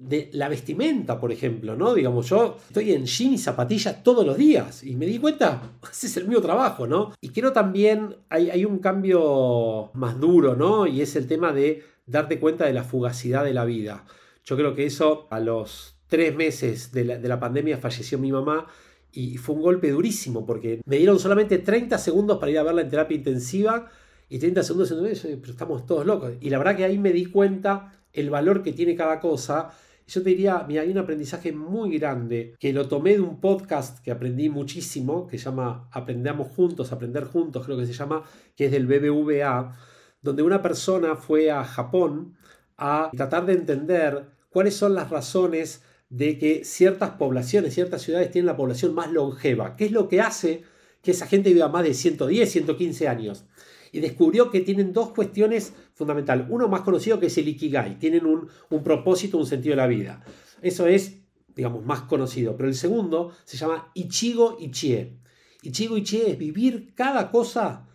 [0.01, 1.93] de la vestimenta, por ejemplo, ¿no?
[1.93, 6.07] Digamos, yo estoy en jean y zapatillas todos los días y me di cuenta, ese
[6.07, 7.13] es el mío trabajo, ¿no?
[7.21, 10.87] Y creo también hay, hay un cambio más duro, ¿no?
[10.87, 14.05] Y es el tema de darte cuenta de la fugacidad de la vida.
[14.43, 18.67] Yo creo que eso a los tres meses de la, pandemia falleció mi mamá
[19.13, 22.81] y fue un golpe durísimo porque me dieron solamente 30 segundos para ir a verla
[22.81, 23.89] en terapia intensiva
[24.27, 26.33] y 30 segundos en pero estamos todos locos.
[26.41, 29.71] Y la verdad que ahí me di cuenta el valor que tiene cada cosa.
[30.11, 34.03] Yo te diría, mira, hay un aprendizaje muy grande que lo tomé de un podcast
[34.03, 38.65] que aprendí muchísimo, que se llama Aprendamos Juntos, Aprender Juntos, creo que se llama, que
[38.65, 39.73] es del BBVA
[40.21, 42.35] donde una persona fue a Japón
[42.77, 48.47] a tratar de entender cuáles son las razones de que ciertas poblaciones, ciertas ciudades tienen
[48.47, 49.77] la población más longeva.
[49.77, 50.63] ¿Qué es lo que hace
[51.01, 53.45] que esa gente viva más de 110, 115 años?
[53.91, 56.47] Y descubrió que tienen dos cuestiones fundamentales.
[56.49, 57.99] Uno más conocido que es el Ikigai.
[57.99, 60.23] Tienen un, un propósito, un sentido de la vida.
[60.61, 61.21] Eso es,
[61.55, 62.55] digamos, más conocido.
[62.55, 65.17] Pero el segundo se llama Ichigo Ichie.
[65.63, 67.87] Ichigo Ichie es vivir cada cosa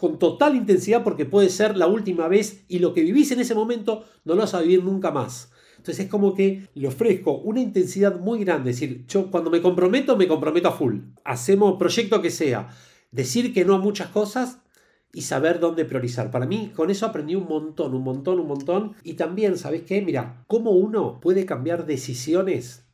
[0.00, 3.54] con total intensidad porque puede ser la última vez y lo que vivís en ese
[3.54, 5.52] momento no lo vas a vivir nunca más.
[5.76, 8.70] Entonces es como que le ofrezco una intensidad muy grande.
[8.70, 11.00] Es decir, yo cuando me comprometo, me comprometo a full.
[11.24, 12.68] Hacemos proyecto que sea.
[13.10, 14.59] Decir que no a muchas cosas
[15.12, 16.30] y saber dónde priorizar.
[16.30, 18.94] Para mí, con eso aprendí un montón, un montón, un montón.
[19.02, 20.02] Y también, ¿sabes qué?
[20.02, 22.86] Mira, cómo uno puede cambiar decisiones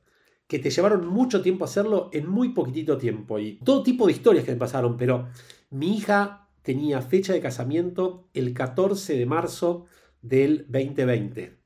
[0.47, 3.39] que te llevaron mucho tiempo hacerlo en muy poquitito tiempo.
[3.39, 5.29] Y todo tipo de historias que me pasaron, pero
[5.71, 9.87] mi hija tenía fecha de casamiento el 14 de marzo
[10.23, 11.59] del 2020.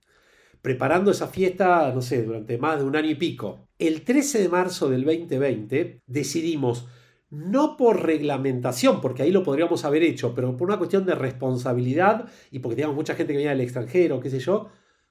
[0.62, 3.68] Preparando esa fiesta, no sé, durante más de un año y pico.
[3.78, 6.86] El 13 de marzo del 2020 decidimos,
[7.30, 12.28] no por reglamentación, porque ahí lo podríamos haber hecho, pero por una cuestión de responsabilidad
[12.50, 14.68] y porque teníamos mucha gente que venía del extranjero, qué sé yo,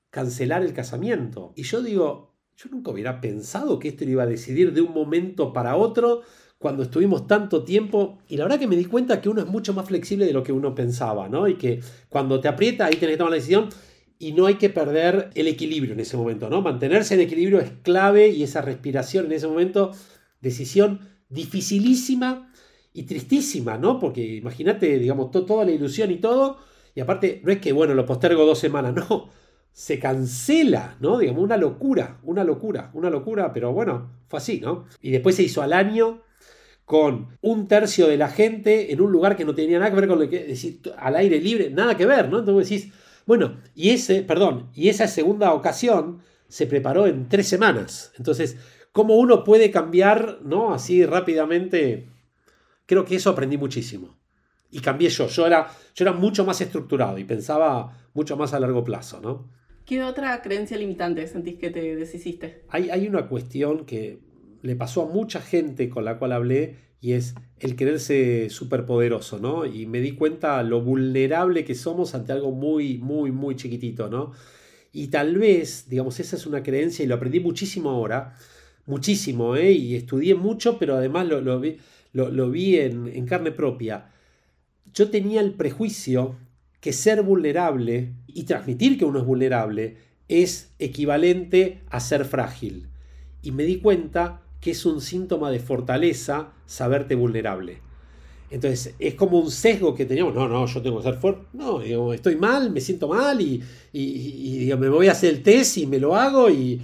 [0.09, 1.53] cancelar el casamiento.
[1.55, 4.93] Y yo digo, yo nunca hubiera pensado que esto lo iba a decidir de un
[4.93, 6.23] momento para otro
[6.57, 8.19] cuando estuvimos tanto tiempo.
[8.27, 10.43] Y la verdad que me di cuenta que uno es mucho más flexible de lo
[10.43, 11.47] que uno pensaba, ¿no?
[11.47, 13.69] Y que cuando te aprieta ahí tenés que tomar la decisión
[14.17, 16.61] y no hay que perder el equilibrio en ese momento, ¿no?
[16.61, 19.91] Mantenerse en equilibrio es clave y esa respiración en ese momento,
[20.41, 20.99] decisión
[21.29, 22.51] dificilísima
[22.93, 23.99] y tristísima, ¿no?
[23.99, 26.57] Porque imagínate, digamos, toda la ilusión y todo,
[26.95, 29.29] y aparte no es que, bueno, lo postergo dos semanas, no,
[29.71, 31.19] se cancela, ¿no?
[31.19, 34.85] Digamos, una locura, una locura, una locura, pero bueno, fue así, ¿no?
[35.01, 36.21] Y después se hizo al año
[36.85, 40.07] con un tercio de la gente en un lugar que no tenía nada que ver
[40.07, 42.39] con lo que decir, al aire libre, nada que ver, ¿no?
[42.39, 42.93] Entonces decís,
[43.27, 48.11] bueno, y ese, perdón, y esa segunda ocasión se preparó en tres semanas.
[48.17, 48.57] Entonces,
[48.91, 50.73] ¿cómo uno puede cambiar, ¿no?
[50.73, 52.09] Así rápidamente.
[52.85, 54.17] Creo que eso aprendí muchísimo.
[54.71, 55.27] Y cambié yo.
[55.27, 59.49] Yo era, yo era mucho más estructurado y pensaba mucho más a largo plazo, ¿no?
[59.85, 62.65] ¿Qué otra creencia limitante sentís que te deshiciste?
[62.69, 64.19] Hay, hay una cuestión que
[64.61, 69.65] le pasó a mucha gente con la cual hablé y es el quererse superpoderoso, ¿no?
[69.65, 74.33] Y me di cuenta lo vulnerable que somos ante algo muy, muy, muy chiquitito, ¿no?
[74.91, 78.35] Y tal vez, digamos, esa es una creencia y lo aprendí muchísimo ahora,
[78.89, 79.71] muchísimo, ¿eh?
[79.71, 81.77] Y estudié mucho, pero además lo, vi,
[82.13, 84.09] lo, vi en, en carne propia.
[84.93, 86.35] Yo tenía el prejuicio
[86.81, 92.87] que ser vulnerable y transmitir que uno es vulnerable es equivalente a ser frágil.
[93.41, 97.79] Y me di cuenta que es un síntoma de fortaleza saberte vulnerable.
[98.51, 100.33] Entonces, es como un sesgo que teníamos.
[100.33, 101.45] No, no, yo tengo que ser fuerte.
[101.53, 101.81] No,
[102.13, 103.63] estoy mal, me siento mal y,
[103.93, 106.81] y, me voy a hacer el test y me lo hago y,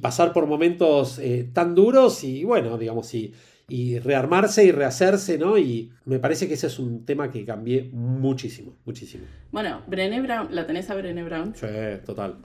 [0.00, 3.34] pasar por momentos eh, tan duros y bueno, digamos, y,
[3.68, 5.58] y rearmarse y rehacerse, ¿no?
[5.58, 9.24] Y me parece que ese es un tema que cambié muchísimo, muchísimo.
[9.52, 11.54] Bueno, Brené Brown, ¿la tenés a Brené Brown?
[11.54, 11.66] Sí,
[12.06, 12.36] total.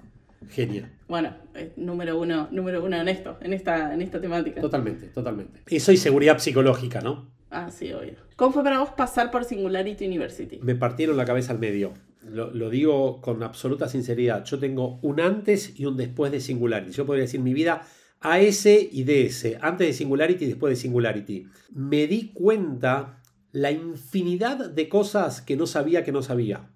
[0.50, 0.92] Genial.
[1.08, 1.34] Bueno,
[1.78, 4.60] número uno, número uno en esto, en esta, en esta temática.
[4.60, 5.62] Totalmente, totalmente.
[5.68, 7.32] Eso y seguridad psicológica, ¿no?
[7.50, 8.16] Ah, sí, obvio.
[8.36, 10.60] ¿Cómo fue para vos pasar por Singularity University?
[10.62, 11.94] Me partieron la cabeza al medio.
[12.26, 14.46] Lo, lo, digo con absoluta sinceridad.
[14.46, 16.94] Yo tengo un antes y un después de Singularity.
[16.94, 17.86] Yo podría decir mi vida
[18.24, 21.46] AS y DS, antes de Singularity y después de Singularity.
[21.72, 23.22] Me di cuenta
[23.52, 26.72] la infinidad de cosas que no sabía que no sabía.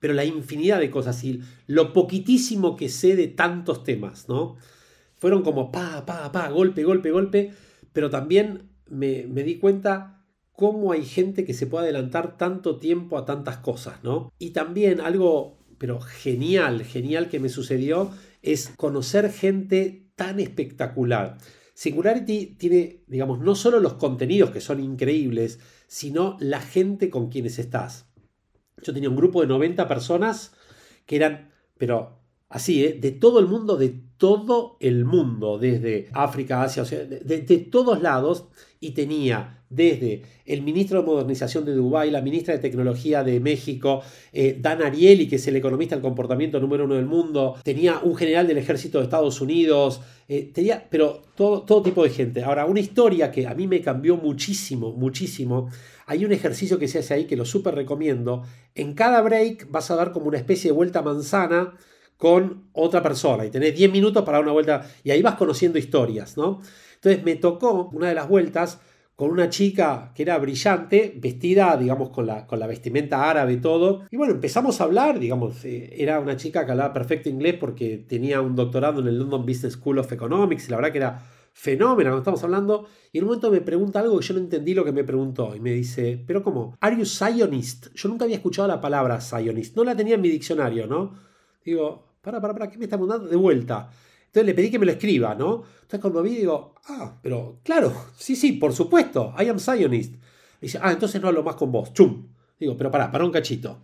[0.00, 4.56] Pero la infinidad de cosas y lo poquitísimo que sé de tantos temas, ¿no?
[5.16, 7.52] Fueron como pa, pa, pa, golpe, golpe, golpe.
[7.92, 10.21] Pero también me, me di cuenta
[10.52, 14.32] cómo hay gente que se puede adelantar tanto tiempo a tantas cosas, ¿no?
[14.38, 18.10] Y también algo, pero genial, genial que me sucedió,
[18.42, 21.38] es conocer gente tan espectacular.
[21.74, 27.58] Singularity tiene, digamos, no solo los contenidos que son increíbles, sino la gente con quienes
[27.58, 28.06] estás.
[28.82, 30.52] Yo tenía un grupo de 90 personas
[31.06, 32.98] que eran, pero así, ¿eh?
[33.00, 38.48] de todo el mundo, de todo el mundo, desde África, Asia, de, todos lados,
[38.78, 44.02] y tenía desde el ministro de Modernización de Dubái, la ministra de Tecnología de México,
[44.32, 48.14] eh, Dan Ariely, que es el economista del comportamiento número uno del mundo, tenía un
[48.16, 52.42] general del ejército de Estados Unidos, eh, tenía, pero todo, todo tipo de gente.
[52.42, 55.70] Ahora, una historia que a mí me cambió muchísimo, muchísimo.
[56.06, 58.42] Hay un ejercicio que se hace ahí que lo súper recomiendo.
[58.74, 61.74] En cada break vas a dar como una especie de vuelta manzana
[62.22, 65.76] con otra persona y tenés 10 minutos para dar una vuelta y ahí vas conociendo
[65.76, 66.60] historias, ¿no?
[66.94, 68.78] Entonces me tocó una de las vueltas
[69.22, 73.58] con una chica que era brillante, vestida, digamos, con la, con la vestimenta árabe y
[73.58, 74.02] todo.
[74.10, 77.98] Y bueno, empezamos a hablar, digamos, eh, era una chica que hablaba perfecto inglés porque
[77.98, 81.22] tenía un doctorado en el London Business School of Economics y la verdad que era
[81.52, 82.86] fenómeno cuando estamos hablando.
[83.12, 85.54] Y en un momento me pregunta algo que yo no entendí lo que me preguntó.
[85.54, 86.76] Y me dice, pero ¿cómo?
[86.80, 87.94] ¿Are you Zionist?
[87.94, 89.76] Yo nunca había escuchado la palabra Zionist.
[89.76, 91.14] No la tenía en mi diccionario, ¿no?
[91.64, 93.28] Digo, para, para, para, ¿qué me está preguntando?
[93.28, 93.88] De vuelta.
[94.32, 95.62] Entonces le pedí que me lo escriba, ¿no?
[95.74, 100.14] Entonces cuando vi digo, ah, pero claro, sí, sí, por supuesto, I am Zionist.
[100.14, 100.18] Y
[100.62, 102.28] dice, ah, entonces no hablo más con vos, chum.
[102.58, 103.82] Digo, pero pará, para un cachito.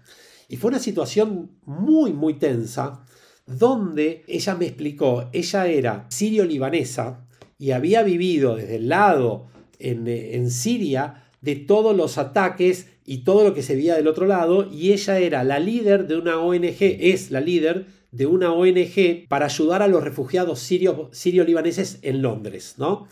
[0.48, 3.04] Y fue una situación muy, muy tensa,
[3.44, 7.26] donde ella me explicó, ella era sirio-libanesa
[7.58, 13.52] y había vivido desde el lado en Siria de todos los ataques y todo lo
[13.52, 17.30] que se veía del otro lado, y ella era la líder de una ONG, es
[17.30, 23.06] la líder de una ONG para ayudar a los refugiados sirio-libaneses en Londres, ¿no?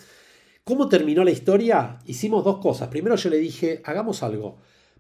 [0.65, 1.99] ¿Cómo terminó la historia?
[2.07, 2.89] Hicimos dos cosas.
[2.89, 4.59] Primero yo le dije, hagamos algo.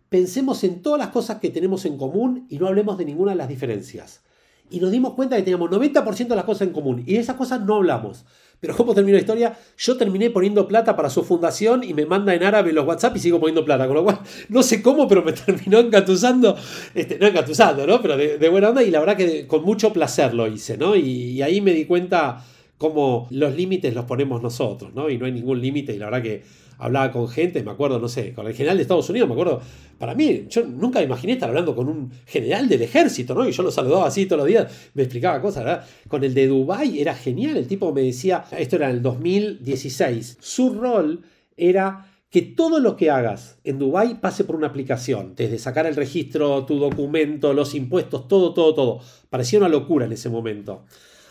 [0.08, 3.38] pensemos en todas las cosas que tenemos en común y no hablemos de ninguna de
[3.38, 4.22] las diferencias.
[4.70, 7.36] Y nos dimos cuenta que teníamos 90% de las cosas en común y de esas
[7.36, 8.24] cosas no hablamos.
[8.60, 9.58] Pero ¿cómo terminó la historia?
[9.76, 13.20] Yo terminé poniendo plata para su fundación y me manda en árabe los WhatsApp y
[13.20, 13.86] sigo poniendo plata.
[13.86, 16.56] Con lo cual, no sé cómo, pero me terminó engatusando.
[16.94, 18.00] Este, no engatusando, ¿no?
[18.00, 20.96] Pero de, buena onda y la verdad que con mucho placer lo hice, ¿no?
[20.96, 22.44] y ahí me di cuenta
[22.78, 25.08] cómo los límites los ponemos nosotros, ¿no?
[25.08, 26.42] Y no hay ningún límite y la verdad que
[26.78, 29.60] hablaba con gente, me acuerdo, no sé, con el general de Estados Unidos, me acuerdo,
[29.98, 33.48] para mí, yo nunca imaginé estar hablando con un general del ejército, ¿no?
[33.48, 35.86] Y yo lo saludaba así todos los días, me explicaba cosas, ¿verdad?
[36.08, 40.38] Con el de Dubai era genial, el tipo me decía, esto era en el 2016,
[40.40, 41.22] su rol
[41.56, 45.96] era que todo lo que hagas en Dubai pase por una aplicación, desde sacar el
[45.96, 49.00] registro, tu documento, los impuestos, todo, todo, todo.
[49.30, 50.84] Parecía una locura en ese momento.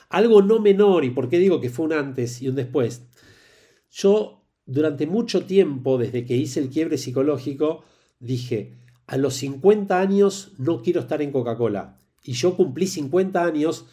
[0.09, 3.03] Algo no menor, y por qué digo que fue un antes y un después.
[3.91, 7.83] Yo durante mucho tiempo, desde que hice el quiebre psicológico,
[8.19, 8.73] dije,
[9.07, 11.97] a los 50 años no quiero estar en Coca-Cola.
[12.23, 13.85] Y yo cumplí 50 años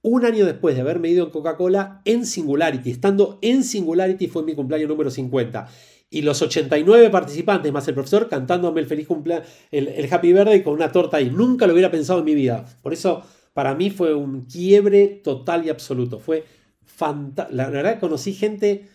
[0.00, 2.90] un año después de haberme ido en Coca-Cola en Singularity.
[2.90, 5.68] Estando en Singularity fue mi cumpleaños número 50.
[6.10, 10.62] Y los 89 participantes, más el profesor, cantándome el feliz cumpleaños, el, el Happy Birthday
[10.62, 11.30] con una torta ahí.
[11.30, 12.64] Nunca lo hubiera pensado en mi vida.
[12.82, 13.22] Por eso,
[13.54, 16.18] para mí fue un quiebre total y absoluto.
[16.18, 16.44] Fue
[16.84, 17.56] fantástico.
[17.56, 18.88] La verdad, conocí gente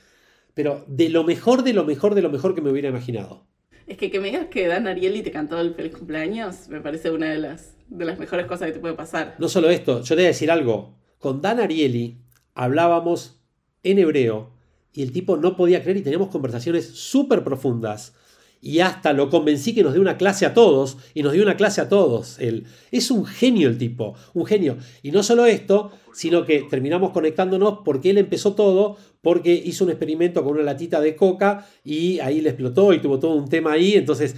[0.60, 3.46] pero de lo mejor, de lo mejor, de lo mejor que me hubiera imaginado.
[3.88, 7.12] Es que que me digas que Dan Ariely te cantó el feliz cumpleaños me parece
[7.12, 9.38] una de las, de las mejores cosas que te puede pasar.
[9.40, 10.98] No solo esto, yo te voy a decir algo.
[11.18, 12.18] Con Dan Ariely
[12.56, 13.42] hablábamos
[13.84, 14.52] en hebreo
[14.92, 18.14] y el tipo no podía creer y teníamos conversaciones súper profundas
[18.62, 21.56] y hasta lo convencí que nos dé una clase a todos y nos dio una
[21.56, 22.40] clase a todos.
[22.40, 24.78] Él es un genio el tipo, un genio.
[25.02, 29.92] Y no solo esto, sino que terminamos conectándonos porque él empezó todo porque hizo un
[29.92, 33.74] experimento con una latita de coca y ahí le explotó y tuvo todo un tema
[33.74, 33.94] ahí.
[33.94, 34.36] Entonces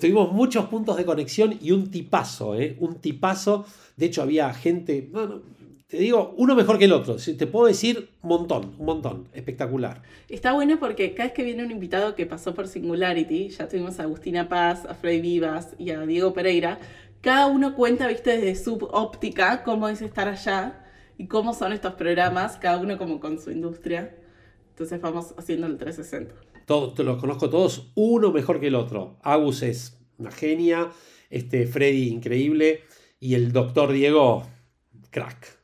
[0.00, 2.76] tuvimos muchos puntos de conexión y un tipazo, ¿eh?
[2.80, 3.64] un tipazo.
[3.96, 5.10] De hecho había gente,
[5.88, 7.16] te digo, uno mejor que el otro.
[7.16, 9.28] Te puedo decir un montón, un montón.
[9.32, 10.02] Espectacular.
[10.28, 14.00] Está bueno porque cada vez que viene un invitado que pasó por Singularity, ya tuvimos
[14.00, 16.80] a Agustina Paz, a Freddy Vivas y a Diego Pereira,
[17.20, 20.84] cada uno cuenta, viste, desde su óptica cómo es estar allá
[21.18, 24.14] y cómo son estos programas, cada uno como con su industria.
[24.70, 26.34] Entonces vamos haciendo el 360.
[26.66, 29.18] Todos, los conozco todos, uno mejor que el otro.
[29.22, 30.90] Agus es una genia,
[31.30, 32.80] este Freddy increíble
[33.20, 34.44] y el doctor Diego,
[35.10, 35.55] crack.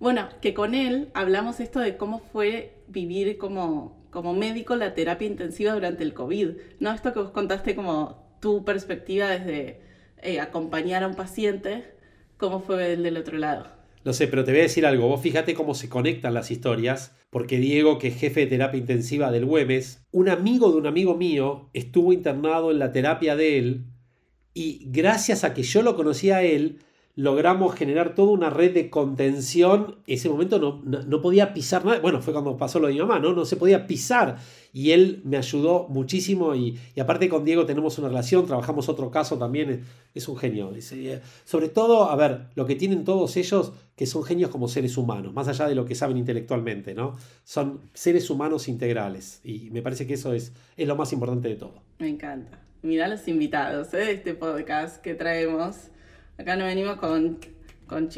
[0.00, 5.28] Bueno, que con él hablamos esto de cómo fue vivir como, como médico la terapia
[5.28, 6.50] intensiva durante el COVID.
[6.80, 6.92] ¿No?
[6.92, 9.80] Esto que vos contaste como tu perspectiva desde
[10.22, 11.84] eh, acompañar a un paciente,
[12.36, 13.66] ¿cómo fue el del otro lado?
[14.04, 15.06] No sé, pero te voy a decir algo.
[15.08, 19.30] Vos fíjate cómo se conectan las historias, porque Diego, que es jefe de terapia intensiva
[19.30, 23.84] del Güemes, un amigo de un amigo mío estuvo internado en la terapia de él
[24.54, 26.80] y gracias a que yo lo conocía a él,
[27.14, 29.96] logramos generar toda una red de contención.
[30.06, 32.00] En ese momento no, no, podía pisar nada.
[32.00, 33.34] Bueno, fue cuando pasó lo de mi mamá, ¿no?
[33.34, 34.38] No se podía pisar.
[34.72, 36.54] Y él me ayudó muchísimo.
[36.54, 39.84] Y, aparte con Diego tenemos una relación, trabajamos otro caso también.
[40.14, 40.72] Es, un genio.
[40.74, 44.96] Eh, sobre todo, a ver, lo que tienen todos ellos, que son genios como seres
[44.96, 47.16] humanos, más allá de lo que saben intelectualmente, ¿no?
[47.44, 49.40] Son seres humanos integrales.
[49.44, 51.74] Y me parece que eso es, es lo más importante de todo.
[51.98, 52.58] Me encanta.
[52.80, 53.98] Mira los invitados ¿eh?
[53.98, 55.91] de este podcast que traemos
[56.38, 57.38] Acá no venimos con,
[57.86, 58.08] con.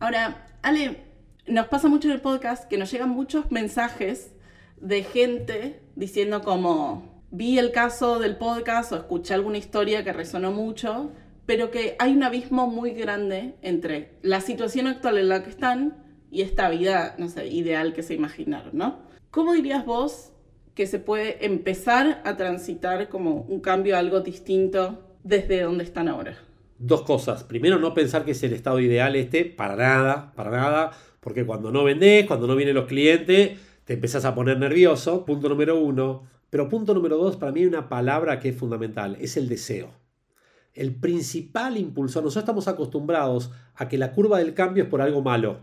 [0.00, 0.98] Ahora, Ale,
[1.46, 4.32] nos pasa mucho en el podcast que nos llegan muchos mensajes
[4.80, 10.52] de gente diciendo como vi el caso del podcast o escuché alguna historia que resonó
[10.52, 11.12] mucho,
[11.46, 16.04] pero que hay un abismo muy grande entre la situación actual en la que están
[16.30, 19.00] y esta vida, no sé, ideal que se imaginaron, ¿no?
[19.30, 20.32] ¿Cómo dirías vos
[20.74, 26.36] que se puede empezar a transitar como un cambio algo distinto desde donde están ahora?
[26.80, 27.44] Dos cosas.
[27.44, 31.70] Primero, no pensar que es el estado ideal este, para nada, para nada, porque cuando
[31.70, 36.24] no vendés, cuando no vienen los clientes, te empezás a poner nervioso, punto número uno.
[36.48, 39.92] Pero punto número dos, para mí hay una palabra que es fundamental, es el deseo.
[40.72, 45.22] El principal impulsor, nosotros estamos acostumbrados a que la curva del cambio es por algo
[45.22, 45.60] malo.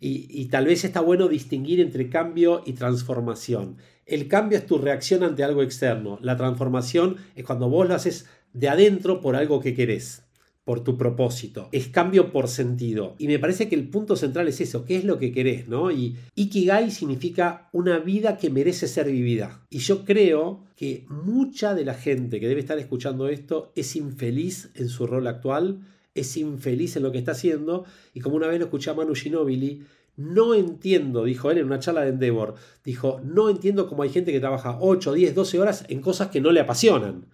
[0.00, 3.76] Y, y, tal vez está bueno distinguir entre cambio y transformación.
[4.06, 6.18] El cambio es tu reacción ante algo externo.
[6.22, 10.24] La transformación es cuando vos lo haces de adentro por algo que querés
[10.70, 13.16] por tu propósito, es cambio por sentido.
[13.18, 15.66] Y me parece que el punto central es eso, ¿qué es lo que querés?
[15.66, 15.90] ¿no?
[15.90, 19.66] Y Ikigai significa una vida que merece ser vivida.
[19.68, 24.70] Y yo creo que mucha de la gente que debe estar escuchando esto es infeliz
[24.76, 25.80] en su rol actual,
[26.14, 27.84] es infeliz en lo que está haciendo.
[28.14, 29.82] Y como una vez lo escuché a Manu Ginobili,
[30.16, 32.54] no entiendo, dijo él en una charla de Endeavor,
[32.84, 36.40] dijo, no entiendo cómo hay gente que trabaja 8, 10, 12 horas en cosas que
[36.40, 37.26] no le apasionan.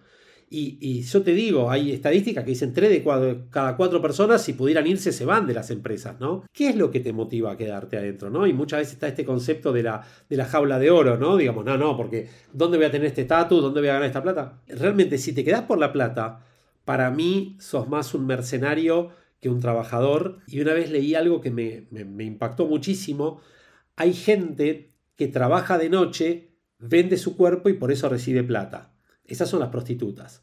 [0.49, 3.03] Y, yo te digo, hay estadísticas que dicen 3 de
[3.49, 6.45] cada 4 personas, si pudieran irse, se van de las empresas, ¿no?
[6.53, 8.47] ¿Qué es lo que te motiva a quedarte adentro, ¿no?
[8.47, 11.35] Y muchas veces está este concepto de la, de la jaula de oro, ¿no?
[11.35, 13.61] Digamos, no, no, porque ¿dónde voy a tener este estatus?
[13.61, 14.61] ¿Dónde voy a ganar esta plata?
[14.67, 16.45] Realmente, si te quedas por la plata,
[16.85, 19.09] para mí sos más un mercenario
[19.41, 20.39] que un trabajador.
[20.47, 23.41] Y una vez leí algo que me impactó muchísimo.
[23.97, 28.96] Hay gente que trabaja de noche, vende su cuerpo y por eso recibe plata.
[29.27, 30.41] Esas son las prostitutas.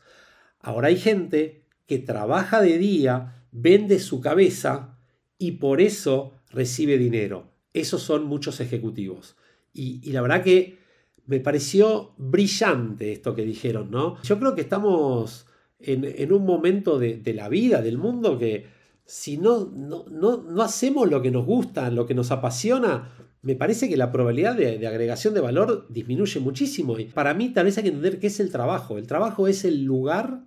[0.60, 4.98] Ahora hay gente que trabaja de día, vende su cabeza
[5.38, 7.52] y por eso recibe dinero.
[7.72, 9.36] Esos son muchos ejecutivos.
[9.72, 10.78] Y, la verdad que
[11.26, 14.22] me pareció brillante esto que dijeron, ¿no?
[14.22, 15.46] Yo creo que estamos
[15.80, 18.66] en, un momento de, la vida, del mundo, que
[19.04, 23.10] si no, no, no, hacemos lo que nos gusta, lo que nos apasiona,
[23.44, 26.98] me parece que la probabilidad de, agregación de valor disminuye muchísimo.
[26.98, 28.96] Y para mí tal vez hay que entender qué es el trabajo.
[28.96, 30.44] El trabajo es el lugar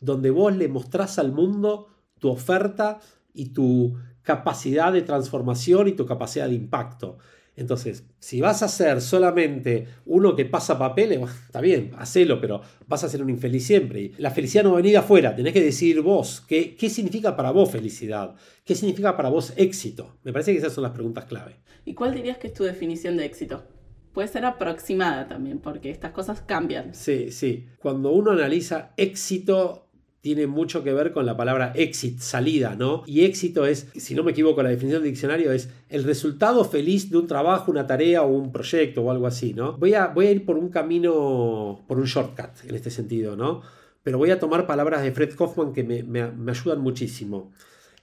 [0.00, 1.86] donde vos le mostrás al mundo
[2.18, 2.98] tu oferta
[3.32, 7.18] y tu capacidad de transformación y tu capacidad de impacto.
[7.54, 13.04] Entonces, si vas a ser solamente uno que pasa papeles, está bien, hacelo, pero vas
[13.04, 14.00] a ser un infeliz siempre.
[14.00, 17.36] Y la felicidad no va a venir afuera, tenés que decidir vos qué, qué significa
[17.36, 18.34] para vos felicidad,
[18.64, 20.16] qué significa para vos éxito.
[20.24, 21.56] Me parece que esas son las preguntas clave.
[21.84, 23.64] ¿Y cuál dirías que es tu definición de éxito?
[24.12, 26.94] Puede ser aproximada también, porque estas cosas cambian.
[26.94, 27.66] Sí, sí.
[27.80, 29.88] Cuando uno analiza éxito,
[30.22, 33.02] tiene mucho que ver con la palabra exit, salida, ¿no?
[33.06, 37.10] Y éxito es, si no me equivoco, la definición del diccionario es el resultado feliz
[37.10, 39.76] de un trabajo, una tarea o un proyecto o algo así, ¿no?
[39.78, 43.62] Voy a, ir por un camino, por un shortcut en este sentido, ¿no?
[44.04, 47.50] Pero voy a tomar palabras de Fred Kaufman que me, me ayudan muchísimo.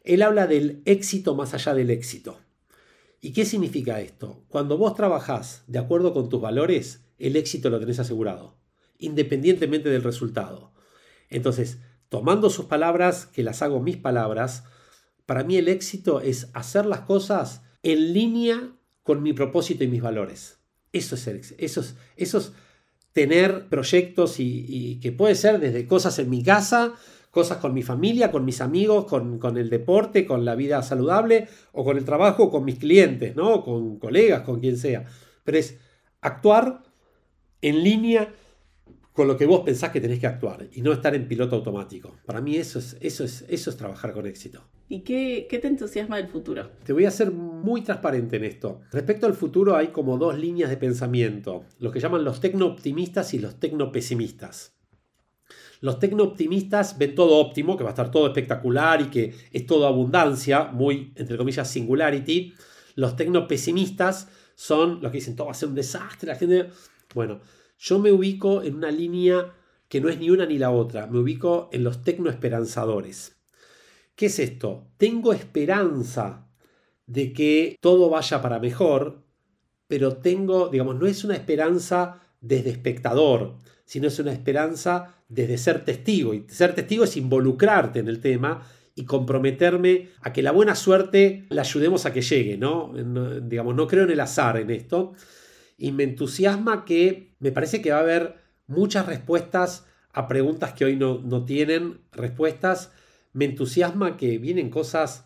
[0.04, 2.38] Él habla del éxito más allá del éxito.
[3.22, 4.44] ¿Y qué significa esto?
[4.50, 8.58] Cuando vos trabajás de acuerdo con tus valores, el éxito lo tenés asegurado,
[8.98, 10.74] independientemente del resultado.
[11.30, 11.80] Entonces,
[12.10, 14.64] tomando sus palabras, que las hago mis palabras,
[15.26, 20.02] para mí el éxito es hacer las cosas en línea con mi propósito y mis
[20.02, 20.60] valores.
[20.92, 22.54] Eso es,
[23.14, 26.94] tener proyectos y, que puede ser desde cosas en mi casa,
[27.32, 31.48] cosas con mi familia, con mis amigos, con, con, el deporte, con la vida saludable
[31.74, 33.64] o con el trabajo, con mis clientes, ¿no?
[33.64, 35.06] con colegas, con quien sea.
[35.44, 35.78] Pero es
[36.22, 36.82] actuar
[37.62, 38.34] en línea
[39.20, 42.16] con lo que vos pensás que tenés que actuar y no estar en piloto automático.
[42.26, 44.64] Para mí eso es, eso es, eso es trabajar con éxito.
[44.88, 46.72] ¿Y qué, qué te entusiasma del futuro?
[46.86, 48.80] Te voy a ser muy transparente en esto.
[48.94, 53.40] Respecto al futuro hay como dos líneas de pensamiento, los que llaman los tecno-optimistas y
[53.40, 54.72] los tecno-pesimistas.
[55.82, 59.86] Los tecno-optimistas ven todo óptimo, que va a estar todo espectacular y que es todo
[59.86, 62.54] abundancia, muy, entre comillas, singularity.
[62.96, 66.70] Los tecno-pesimistas son los que dicen todo va a ser un desastre, la gente...
[67.14, 67.42] Bueno,
[67.80, 69.54] yo me ubico en una línea
[69.88, 73.38] que no es ni una ni la otra, me ubico en los tecnoesperanzadores.
[74.16, 74.88] ¿Qué es esto?
[74.98, 76.48] Tengo esperanza
[77.08, 79.24] de que todo vaya para mejor,
[79.88, 83.56] pero tengo, digamos, no es una esperanza desde espectador,
[83.86, 86.34] sino es una esperanza desde ser testigo.
[86.34, 88.62] Y ser testigo es involucrarte en el tema
[88.94, 92.94] y comprometerme a que la buena suerte la ayudemos a que llegue, ¿no?
[93.42, 95.14] digamos, no creo en el azar en esto,
[95.80, 98.36] y me entusiasma que me parece que va a haber
[98.68, 102.92] muchas respuestas a preguntas que hoy no, tienen respuestas.
[103.34, 105.26] Me entusiasma que vienen cosas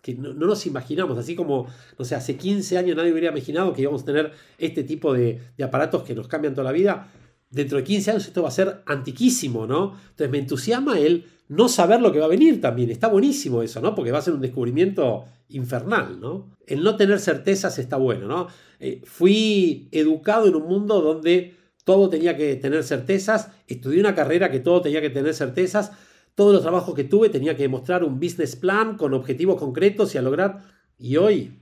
[0.00, 1.66] que no, nos imaginamos, así como,
[1.98, 5.40] no sé, hace 15 años nadie hubiera imaginado que íbamos a tener este tipo de,
[5.56, 7.08] de aparatos que nos cambian toda la vida.
[7.54, 9.96] Dentro de 15 años esto va a ser antiquísimo, ¿no?
[10.10, 12.90] Entonces me entusiasma el no saber lo que va a venir también.
[12.90, 13.94] Está buenísimo eso, ¿no?
[13.94, 16.50] Porque va a ser un descubrimiento infernal, ¿no?
[16.66, 18.48] El no tener certezas está bueno, ¿no?
[18.80, 21.54] Eh, fui educado en un mundo donde
[21.84, 25.92] todo tenía que tener certezas, estudié una carrera que todo tenía que tener certezas,
[26.34, 30.18] todos los trabajos que tuve tenía que demostrar un business plan con objetivos concretos y
[30.18, 30.62] a lograr,
[30.98, 31.58] y hoy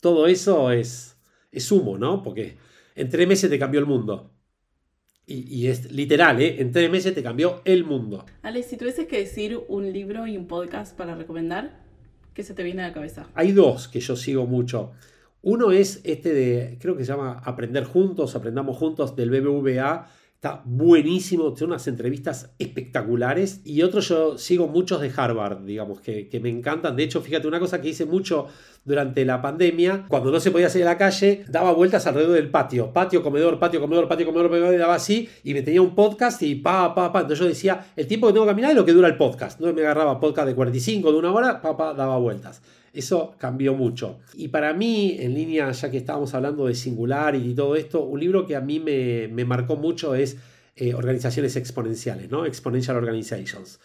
[0.00, 1.16] todo eso es,
[1.50, 2.22] es humo, ¿no?
[2.22, 2.58] Porque
[2.94, 4.30] en tres meses te cambió el mundo.
[5.28, 6.60] Y, es literal, ¿eh?
[6.60, 8.24] En tres meses te cambió el mundo.
[8.42, 11.80] Alex, si tuvieses que decir un libro y un podcast para recomendar,
[12.32, 13.26] ¿qué se te viene a la cabeza?
[13.34, 14.92] Hay dos que yo sigo mucho.
[15.42, 20.60] Uno es este de, creo que se llama Aprender Juntos, Aprendamos Juntos del BBVA, Está
[20.66, 23.62] buenísimo, tiene unas entrevistas espectaculares.
[23.64, 26.94] Y otro yo sigo muchos de Harvard, digamos, que, me encantan.
[26.94, 28.46] De hecho, fíjate, una cosa que hice mucho
[28.84, 32.50] durante la pandemia, cuando no se podía salir a la calle, daba vueltas alrededor del
[32.50, 32.92] patio.
[32.92, 35.26] Patio, comedor, patio, comedor, patio, comedor, comedor, y daba así.
[35.42, 37.20] Y me tenía un podcast y pa, pa, pa.
[37.20, 39.58] Entonces yo decía, el tiempo que tengo que caminar es lo que dura el podcast.
[39.58, 42.60] No me agarraba podcast de 45, de una hora, pa, pa, daba vueltas.
[42.96, 44.18] Eso cambió mucho.
[44.34, 48.20] Y para mí, en línea, ya que estábamos hablando de singular y todo esto, un
[48.20, 50.36] libro que a mí me, marcó mucho es
[50.74, 52.46] eh, organizaciones exponenciales, ¿no?
[52.46, 53.80] Exponential Organizations.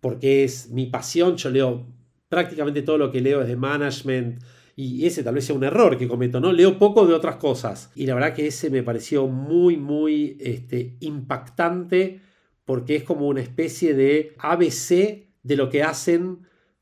[0.00, 1.86] Porque es mi pasión, yo leo
[2.28, 4.40] prácticamente todo lo que leo es de management,
[4.78, 6.52] y ese tal vez sea un error que cometo, ¿no?
[6.52, 7.90] Leo poco de otras cosas.
[7.94, 12.20] Y la verdad que ese me pareció muy, muy este, impactante
[12.66, 16.40] porque es como una especie de ABC de lo que hacen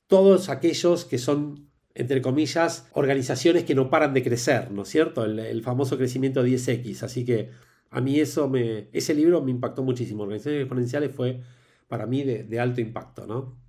[0.08, 1.63] todos aquellos que son,
[1.94, 5.24] entre comillas, organizaciones que no paran de crecer, ¿no es cierto?
[5.24, 7.04] El, famoso crecimiento 10X.
[7.04, 7.50] Así que
[7.90, 10.24] a mí eso me, ese libro me impactó muchísimo.
[10.24, 11.40] Organizaciones exponenciales fue
[11.86, 13.62] para mí de, alto impacto, ¿no?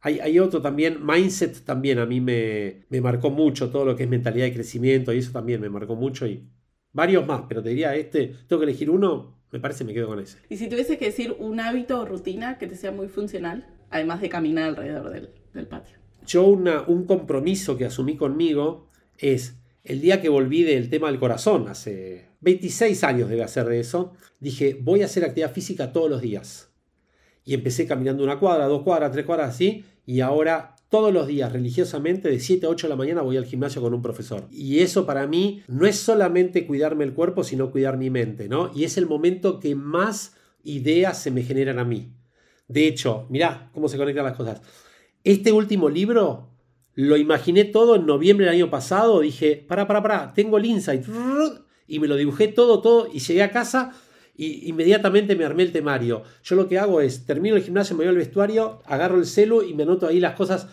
[0.00, 4.08] Hay, otro también, Mindset también a mí me, me, marcó mucho, todo lo que es
[4.08, 6.48] mentalidad de crecimiento y eso también me marcó mucho y
[6.92, 10.20] varios más, pero te diría este, tengo que elegir uno, me parece me quedo con
[10.20, 10.38] ese.
[10.48, 14.20] Y si tuviese que decir un hábito o rutina que te sea muy funcional, además
[14.20, 15.97] de caminar alrededor del, del patio.
[16.28, 21.18] Yo una, un compromiso que asumí conmigo es el día que volví del tema del
[21.18, 26.10] corazón, hace 26 años debe hacer de eso, dije voy a hacer actividad física todos
[26.10, 26.68] los días
[27.46, 31.50] y empecé caminando una cuadra, dos cuadras, tres cuadras así, y ahora todos los días
[31.50, 34.46] religiosamente de 7 a 8 de la mañana voy al gimnasio con un profesor.
[34.50, 38.70] Y eso para mí no es solamente cuidarme el cuerpo, sino cuidar mi mente, ¿no?
[38.74, 42.12] Y es el momento que más ideas se me generan a mí.
[42.68, 44.60] De hecho, mirá cómo se conectan las cosas.
[45.28, 46.48] Este último libro
[46.94, 51.04] lo imaginé todo en noviembre del año pasado, dije, para, para, para, tengo el insight,
[51.86, 53.92] y me lo dibujé todo, todo, y llegué a casa
[54.34, 56.22] y inmediatamente me armé el temario.
[56.42, 59.60] Yo lo que hago es, termino el gimnasio, me voy al vestuario, agarro el celu
[59.60, 60.66] y me anoto ahí las cosas.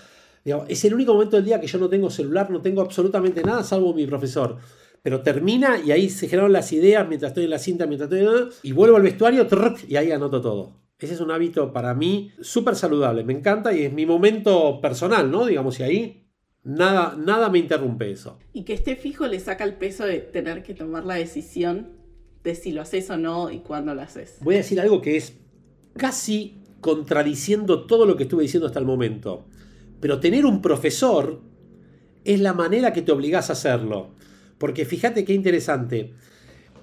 [0.69, 3.61] es el único momento del día que yo no tengo celular, no tengo absolutamente nada,
[3.61, 4.55] salvo mi profesor.
[5.01, 8.51] Pero termina y ahí se generan las ideas mientras estoy en la cinta, mientras estoy...
[8.63, 9.45] Y vuelvo al vestuario
[9.85, 10.84] y ahí anoto todo.
[10.99, 15.29] Ese es un hábito para mí súper saludable, me encanta y es mi momento personal,
[15.29, 15.45] ¿no?
[15.45, 16.27] Digamos, y ahí
[16.63, 18.39] nada, nada me interrumpe eso.
[18.53, 21.89] Y que esté fijo le saca el peso de tener que tomar la decisión
[22.43, 24.37] de si lo haces o no y cuándo lo haces.
[24.41, 25.37] Voy a decir algo que es
[25.97, 29.47] casi contradiciendo todo lo que estuve diciendo hasta el momento.
[29.99, 31.41] Pero tener un profesor
[32.23, 34.11] es la manera que te obligas a hacerlo.
[34.57, 36.13] Porque fíjate qué interesante.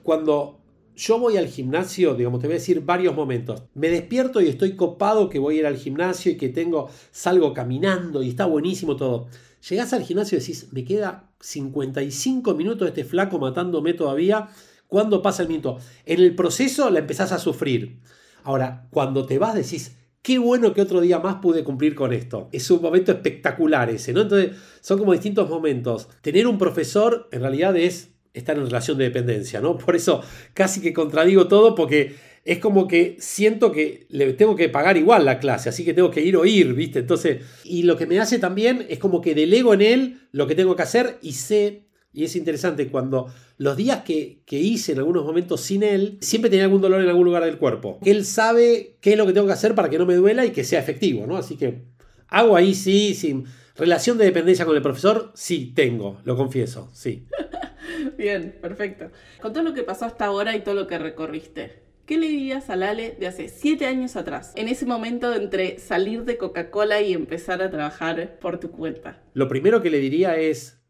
[0.03, 0.62] Cuando
[0.97, 3.63] yo voy al gimnasio, digamos, te voy a decir varios momentos.
[3.75, 7.55] Me despierto y estoy copado que voy a ir al gimnasio y que tengo, salgo
[7.55, 9.29] caminando y está buenísimo todo.
[9.69, 14.49] Llegás al gimnasio y decís, me queda 55 minutos este flaco matándome todavía
[14.93, 15.79] cuando pasa el minuto?
[16.05, 18.01] En el proceso la empezás a sufrir.
[18.45, 22.49] Ahora, cuando te vas decís, qué bueno que otro día más pude cumplir con esto.
[22.53, 24.21] Es un momento espectacular ese, ¿no?
[24.21, 26.09] Entonces, son como distintos momentos.
[26.21, 29.79] Tener un profesor en realidad es estar en relación de dependencia, ¿no?
[29.79, 30.23] Por eso
[30.55, 32.15] casi que contradigo todo porque
[32.45, 36.11] es como que siento que le tengo que pagar igual la clase, así que tengo
[36.11, 37.01] que ir o ir, ¿viste?
[37.01, 40.55] Entonces, y lo que me hace también es como que delego en él lo que
[40.55, 41.85] tengo que hacer y sé
[42.15, 46.65] y es interesante cuando los días que, hice en algunos momentos sin él, siempre tenía
[46.65, 47.99] algún dolor en algún lugar del cuerpo.
[48.05, 50.51] Él sabe qué es lo que tengo que hacer para que no me duela y
[50.51, 51.37] que sea efectivo, ¿no?
[51.37, 51.85] Así que
[52.29, 53.45] hago ahí sí, sin
[53.77, 57.27] relación de dependencia con el profesor, sí tengo, lo confieso, sí.
[58.19, 59.11] Bien, perfecto.
[59.41, 62.71] Con todo lo que pasó hasta ahora y todo lo que recorriste, ¿qué le dirías
[62.71, 64.53] a Lale de hace siete años atrás?
[64.57, 69.23] En ese momento entre salir de Coca-Cola y empezar a trabajar por tu cuenta.
[69.35, 70.83] Lo primero que le diría es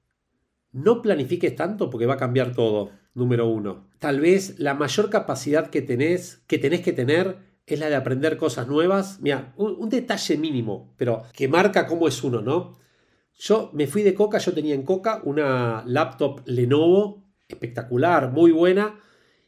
[0.73, 3.89] no planifiques tanto porque va a cambiar todo, número uno.
[3.99, 8.37] Tal vez la mayor capacidad que tenés, que tenés que tener es la de aprender
[8.37, 9.21] cosas nuevas.
[9.21, 12.79] Mira, un, detalle mínimo, pero que marca cómo es uno, ¿no?
[13.39, 18.99] Yo me fui de Coca, yo tenía en Coca una laptop Lenovo espectacular, muy buena,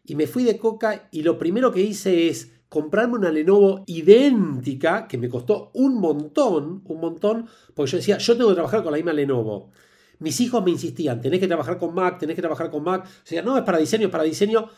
[0.05, 5.07] y me fui de Coca y lo primero que hice es comprarme una Lenovo idéntica,
[5.07, 8.93] que me costó un montón, un montón, porque yo decía, yo tengo que trabajar con
[8.93, 9.71] la misma Lenovo.
[10.19, 13.05] Mis hijos me insistían, tenés que trabajar con Mac, tenés que trabajar con Mac.
[13.05, 14.69] O sea, no, es para diseño, es para diseño.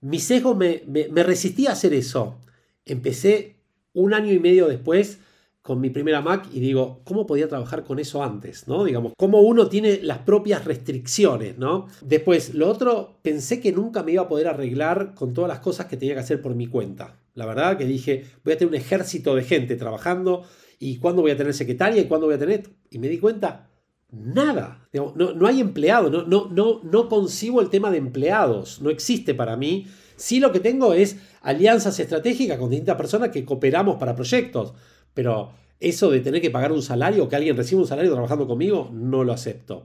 [0.00, 2.38] Mi hijos me, me, resistía a hacer eso.
[2.84, 3.56] Empecé
[3.92, 5.18] un año y medio después
[5.62, 8.68] con mi primera Mac y digo, ¿cómo podía trabajar con eso antes?
[8.68, 8.84] ¿no?
[8.84, 11.88] Digamos, cómo uno tiene las propias restricciones, ¿no?
[12.00, 15.86] Después, lo otro, pensé que nunca me iba a poder arreglar con todas las cosas
[15.86, 17.18] que tenía que hacer por mi cuenta.
[17.34, 20.44] La verdad que dije, voy a tener un ejército de gente trabajando
[20.78, 22.70] y cuándo voy a tener secretaria y cuándo voy a tener...
[22.90, 23.68] Y me di cuenta,
[24.10, 24.88] Nada.
[24.94, 26.10] No, hay empleados.
[26.10, 28.80] No, no, no, no concibo el tema de empleados.
[28.80, 29.86] No existe para mí.
[30.16, 34.72] Sí lo que tengo es alianzas estratégicas con distintas personas que cooperamos para proyectos.
[35.18, 35.50] Pero
[35.80, 39.24] eso de tener que pagar un salario, que alguien reciba un salario trabajando conmigo, no
[39.24, 39.84] lo acepto.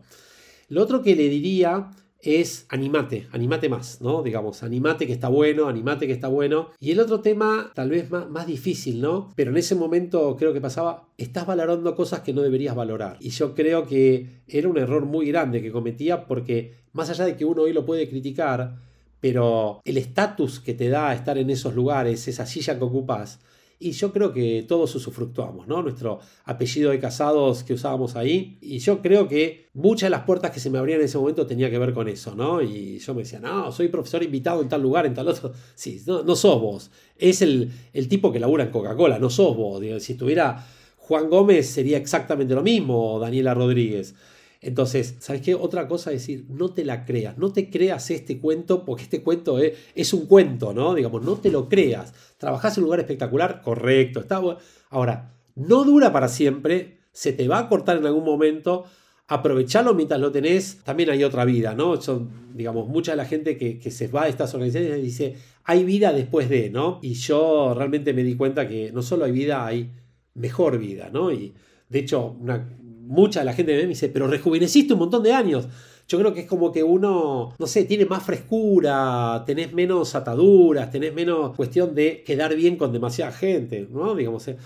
[0.69, 1.89] Lo otro que le diría
[2.19, 4.21] es animate, animate más, ¿no?
[4.21, 6.69] Digamos, animate que está bueno, animate que está bueno.
[6.79, 9.31] Y el otro tema, tal vez más, más difícil, ¿no?
[9.35, 13.17] Pero en ese momento creo que pasaba, estás valorando cosas que no deberías valorar.
[13.19, 17.35] Y yo creo que era un error muy grande que cometía porque más allá de
[17.35, 18.75] que uno hoy lo puede criticar,
[19.19, 23.39] pero el estatus que te da estar en esos lugares, esa silla que ocupas,
[23.83, 25.83] y yo creo que todos usufructuamos, ¿no?
[25.83, 28.57] Nuestro apellido de casados que usábamos ahí.
[28.61, 31.45] Y yo creo que muchas de las puertas que se me abrían en ese momento
[31.45, 32.61] tenía que ver con eso, ¿no?
[32.61, 35.51] Y yo me decía, no, soy profesor invitado en tal lugar, en tal otro.
[35.75, 36.91] Sí, no, no sos vos.
[37.17, 39.83] Es el, el tipo que labura en Coca-Cola, no sos vos.
[40.01, 40.65] si estuviera
[40.95, 44.15] Juan Gómez sería exactamente lo mismo, o Daniela Rodríguez.
[44.63, 45.55] Entonces, ¿sabes qué?
[45.55, 49.21] Otra cosa es decir, no te la creas, no te creas este cuento, porque este
[49.21, 50.93] cuento es, un cuento, ¿no?
[50.95, 52.13] Digamos, no te lo creas.
[52.37, 54.59] Trabajás en un lugar espectacular, correcto, está bueno.
[54.89, 58.85] Ahora, no dura para siempre, se te va a cortar en algún momento,
[59.27, 62.01] aprovechalo mientras lo tenés, también hay otra vida, ¿no?
[62.01, 65.83] Son, digamos, mucha de la gente que, que, se va de estas organizaciones dice, hay
[65.83, 66.99] vida después de, ¿no?
[67.01, 69.91] Y yo realmente me di cuenta que no solo hay vida, hay
[70.35, 71.31] mejor vida, ¿no?
[71.31, 71.53] Y
[71.89, 72.67] de hecho, una,
[73.05, 75.67] mucha de la gente me dice, pero rejuveneciste un montón de años.
[76.07, 80.91] Yo creo que es como que uno, no sé, tiene más frescura, tenés menos ataduras,
[80.91, 84.15] tenés menos cuestión de quedar bien con demasiada gente, ¿no?
[84.15, 84.57] Digamos, eh,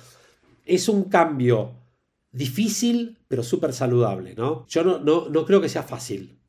[0.66, 1.76] es un cambio
[2.32, 4.66] difícil, pero súper saludable, ¿no?
[4.68, 6.40] Yo no, no, no creo que sea fácil,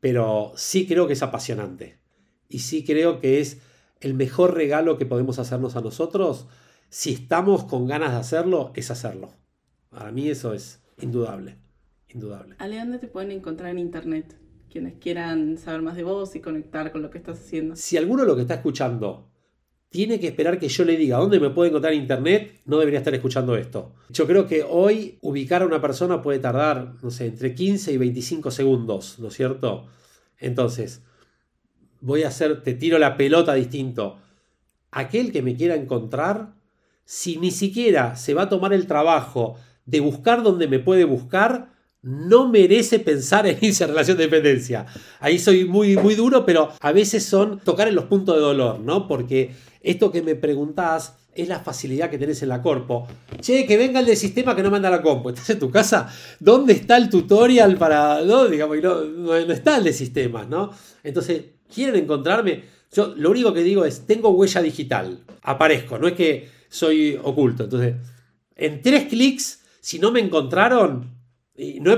[0.00, 1.98] pero sí creo que es apasionante.
[2.48, 3.58] Y sí creo que es
[4.00, 6.46] el mejor regalo que podemos hacernos a nosotros,
[6.88, 9.32] si estamos con ganas de hacerlo, es hacerlo.
[9.88, 11.56] Para mí eso es Indudable,
[12.08, 12.56] indudable.
[12.58, 14.38] Ale, ¿dónde te pueden encontrar en internet?
[14.70, 17.76] Quienes quieran saber más de vos y conectar con lo que estás haciendo.
[17.76, 19.32] Si alguno lo que está escuchando
[19.92, 23.00] tiene que esperar que yo le diga dónde me puede encontrar en internet, no debería
[23.00, 23.92] estar escuchando esto.
[24.08, 27.98] Yo creo que hoy ubicar a una persona puede tardar, no sé, entre 15 y
[27.98, 29.86] 25 segundos, ¿no es cierto?
[30.38, 31.02] Entonces,
[32.00, 34.18] voy a hacer, te tiro la pelota distinto.
[34.90, 36.54] Aquel que me quiera encontrar,
[37.04, 41.72] si ni siquiera se va a tomar el trabajo de buscar donde me puede buscar,
[42.02, 44.86] no merece pensar en irse a relación de dependencia.
[45.20, 48.80] Ahí soy muy, muy duro, pero a veces son tocar en los puntos de dolor,
[48.80, 49.06] ¿no?
[49.06, 49.52] Porque
[49.82, 53.06] esto que me preguntás es la facilidad que tenés en la corpo.
[53.40, 55.30] Che, que venga el del sistema que no manda la compu.
[55.30, 56.12] ¿Estás en tu casa?
[56.40, 58.20] ¿Dónde está el tutorial para.?
[58.22, 60.70] No, digamos, no, no está el de sistemas, ¿no?
[61.02, 62.64] Entonces, ¿quieren encontrarme?
[62.92, 65.20] Yo lo único que digo es: tengo huella digital.
[65.42, 67.64] Aparezco, no es que soy oculto.
[67.64, 67.94] Entonces,
[68.56, 71.10] en tres clics si no me encontraron,
[71.56, 71.96] y no,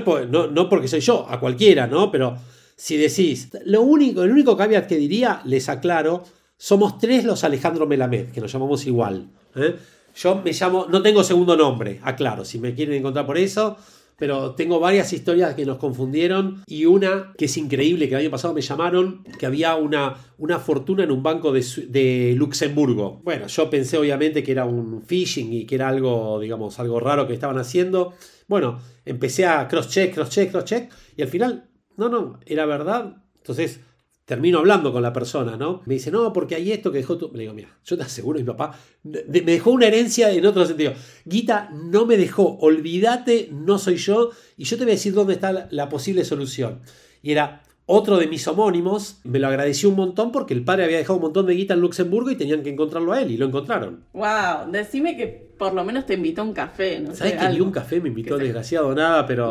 [0.49, 2.11] no, porque soy yo, a cualquiera, ¿no?
[2.11, 2.37] Pero
[2.75, 6.25] si decís, lo único, el único caveat que diría, les aclaro,
[6.57, 9.29] somos tres los Alejandro Melamed, que nos llamamos igual.
[9.55, 9.77] ¿eh?
[10.17, 13.77] Yo me llamo, no tengo segundo nombre, aclaro, si me quieren encontrar por eso,
[14.17, 18.31] pero tengo varias historias que nos confundieron y una que es increíble, que el año
[18.31, 23.21] pasado me llamaron que había una, una fortuna en un banco de, de, Luxemburgo.
[23.25, 27.27] Bueno, yo pensé obviamente que era un phishing y que era algo, digamos, algo raro
[27.27, 28.15] que estaban haciendo.
[28.47, 33.23] Bueno, empecé a cross-check, cross-check, cross-check y al final, no, no, era verdad.
[33.37, 33.81] Entonces
[34.25, 35.83] termino hablando con la persona, ¿no?
[35.87, 37.31] Me dice, no, porque hay esto que dejó tú.
[37.35, 40.93] Le digo, mira, yo te aseguro, mi papá me dejó una herencia en otro sentido.
[41.25, 45.35] Guita no me dejó, olvídate, no soy yo, y yo te voy a decir dónde
[45.35, 46.81] está la posible solución.
[47.23, 50.97] Y era, otro de mis homónimos me lo agradeció un montón porque el padre había
[50.97, 53.45] dejado un montón de guita en Luxemburgo y tenían que encontrarlo a él y lo
[53.45, 54.05] encontraron.
[54.15, 57.15] Wow, decime que por lo menos te invitó a un café, ¿no?
[57.15, 59.51] ¿Sabes que ni un café me invitó desgraciado nada, pero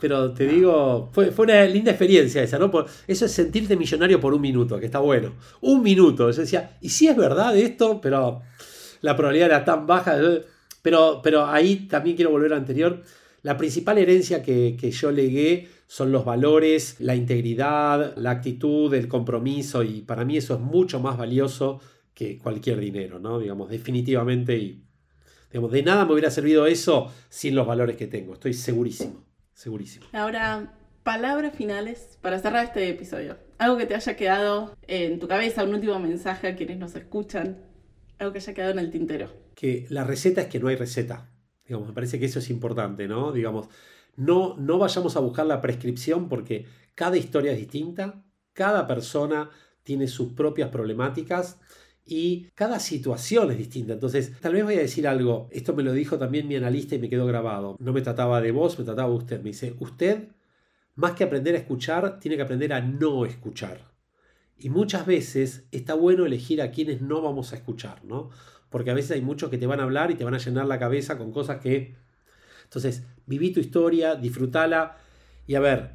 [0.00, 2.70] pero te digo, fue, fue una linda experiencia esa, ¿no?
[2.70, 5.32] Por, eso es sentirte millonario por un minuto, que está bueno.
[5.60, 6.30] Un minuto.
[6.30, 8.00] Yo decía, ¿y si es verdad esto?
[8.00, 8.42] Pero
[9.00, 10.18] la probabilidad era tan baja.
[10.82, 13.02] Pero, pero ahí también quiero volver a anterior.
[13.42, 19.08] La principal herencia que, que yo legué son los valores, la integridad, la actitud, el
[19.08, 21.80] compromiso y para mí eso es mucho más valioso
[22.12, 23.38] que cualquier dinero, ¿no?
[23.38, 24.85] Digamos, definitivamente y
[25.56, 29.24] digamos, de nada me hubiera servido eso sin los valores que tengo, estoy segurísimo,
[29.54, 30.04] segurísimo.
[30.12, 33.38] Ahora, palabras finales para cerrar este episodio.
[33.56, 37.64] Algo que te haya quedado en tu cabeza, un último mensaje a quienes nos escuchan,
[38.18, 39.32] algo que haya quedado en el tintero.
[39.54, 41.30] Que la receta es que no hay receta.
[41.66, 43.32] Digamos, me parece que eso es importante, ¿no?
[43.32, 43.70] Digamos,
[44.14, 48.22] no, no vayamos a buscar la prescripción porque cada historia es distinta,
[48.52, 49.48] cada persona
[49.84, 51.58] tiene sus propias problemáticas
[52.06, 53.94] y cada situación es distinta.
[53.94, 56.98] Entonces, tal vez voy a decir algo, esto me lo dijo también mi analista y
[56.98, 57.76] me quedó grabado.
[57.80, 59.38] No me trataba de vos, me trataba de usted.
[59.38, 60.28] Me dice, usted,
[60.94, 63.92] más que aprender a escuchar, tiene que aprender a no escuchar.
[64.58, 68.30] Y muchas veces está bueno elegir a quienes no vamos a escuchar, ¿no?
[68.70, 70.66] Porque a veces hay muchos que te van a hablar y te van a llenar
[70.66, 71.94] la cabeza con cosas que
[72.66, 74.96] entonces, viví tu historia, disfrútala
[75.46, 75.92] y a ver,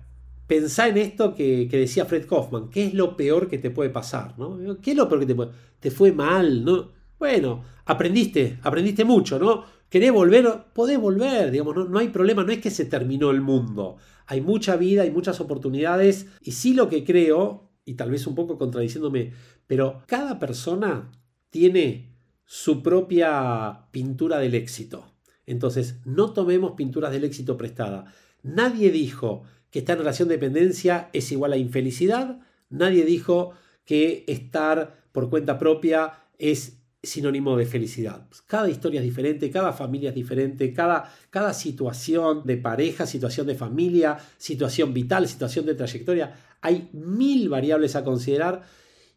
[0.48, 4.38] pensá en esto que, decía Fred Kaufman, ¿qué es lo peor que te puede pasar?
[4.40, 4.58] ¿no?
[4.82, 5.52] ¿Qué es lo peor que te puede
[5.82, 6.92] Te fue mal, ¿no?
[7.20, 9.66] Bueno, aprendiste, aprendiste mucho, ¿no?
[9.90, 10.48] ¿Querés volver?
[10.74, 13.98] Podés volver, digamos, no, no hay problema, no es que se terminó el mundo.
[14.28, 18.36] Hay mucha vida, hay muchas oportunidades y sí lo que creo, y tal vez un
[18.36, 19.34] poco contradiciéndome,
[19.68, 21.12] pero cada persona
[21.50, 25.12] tiene su propia pintura del éxito.
[25.46, 28.14] Entonces, no tomemos pinturas del éxito prestada.
[28.44, 32.40] Nadie dijo que estar en relación de dependencia es igual a infelicidad.
[32.70, 33.52] Nadie dijo
[33.86, 38.28] que estar por cuenta propia es sinónimo de felicidad.
[38.46, 43.56] Cada historia es diferente, cada familia es diferente, cada, cada situación de pareja, situación de
[43.56, 48.64] familia, situación vital, situación de trayectoria, hay mil variables a considerar.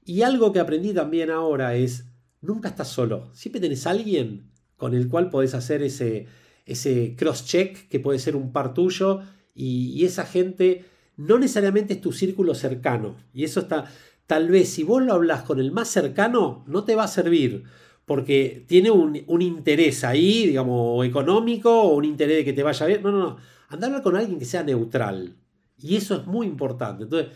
[0.05, 2.07] Y algo que aprendí también ahora es,
[2.41, 6.27] nunca estás solo, siempre tenés alguien con el cual podés hacer ese,
[6.67, 9.21] ese cross-check que puede ser un par tuyo
[9.55, 10.85] y esa gente
[11.17, 13.17] no necesariamente es tu círculo cercano.
[13.33, 13.87] Y eso está
[14.27, 17.65] tal vez si vos lo hablas con el más cercano, no te va a servir,
[18.05, 23.03] porque tiene un, interés ahí, digamos, económico o un interés de que te vaya bien.
[23.03, 23.37] No, no, no.
[23.69, 25.37] Anda con alguien que sea neutral.
[25.79, 27.05] Y eso es muy importante.
[27.05, 27.33] Entonces,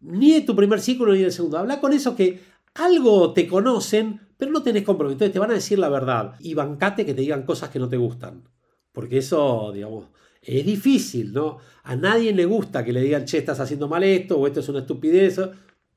[0.00, 1.58] ni de tu primer círculo ni del segundo.
[1.58, 2.40] Habla con esos que
[2.74, 5.14] algo te conocen, pero no tenés compromiso.
[5.14, 6.36] Entonces te van a decir la verdad.
[6.38, 8.48] Y bancate que te digan cosas que no te gustan.
[8.92, 10.06] Porque eso, digamos,
[10.40, 11.58] es difícil, ¿no?
[11.82, 14.68] A nadie le gusta que le digan, che, estás haciendo mal esto o esto es
[14.68, 15.40] una estupidez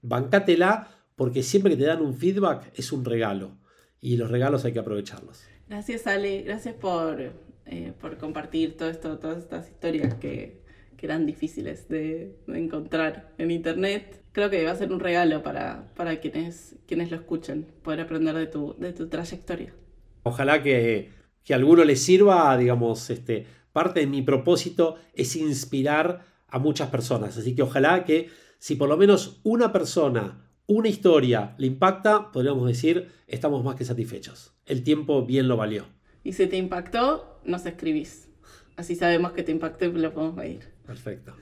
[0.07, 3.57] bancátela porque siempre que te dan un feedback es un regalo
[4.01, 5.45] y los regalos hay que aprovecharlos.
[5.67, 7.31] Gracias Ale, gracias por,
[7.65, 10.61] eh, por compartir todo esto, todas estas historias que,
[10.95, 14.21] que eran difíciles de, encontrar en internet.
[14.31, 18.35] Creo que va a ser un regalo para, para quienes, quienes lo escuchen, poder aprender
[18.35, 19.73] de tu, de tu trayectoria.
[20.23, 21.09] Ojalá que,
[21.43, 26.89] que a alguno le sirva, digamos, este, parte de mi propósito es inspirar a muchas
[26.89, 28.29] personas, así que ojalá que
[28.65, 33.85] si por lo menos una persona, una historia le impacta, podríamos decir, estamos más que
[33.85, 34.55] satisfechos.
[34.65, 35.85] El tiempo bien lo valió.
[36.23, 38.27] Y si te impactó, nos escribís.
[38.75, 40.61] Así sabemos que te impactó y lo podemos medir.
[40.83, 41.35] Perfecto.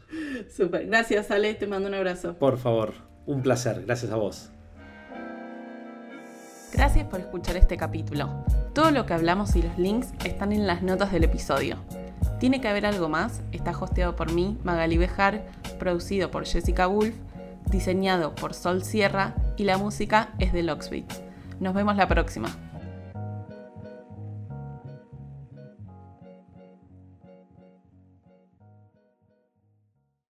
[0.50, 0.88] Super.
[0.88, 1.54] Gracias, Ale.
[1.54, 2.36] Te mando un abrazo.
[2.40, 2.92] Por favor.
[3.24, 3.84] Un placer.
[3.86, 4.50] Gracias a vos.
[6.72, 8.44] Gracias por escuchar este capítulo.
[8.74, 11.76] Todo lo que hablamos y los links están en las notas del episodio.
[12.40, 13.42] Tiene que haber algo más.
[13.52, 15.44] Está hosteado por mí, Magali Bejar,
[15.84, 17.14] producido por Jessica Wolf,
[17.70, 21.12] diseñado por Sol Sierra y la música es de Locksbeat.
[21.60, 22.48] Nos vemos la próxima.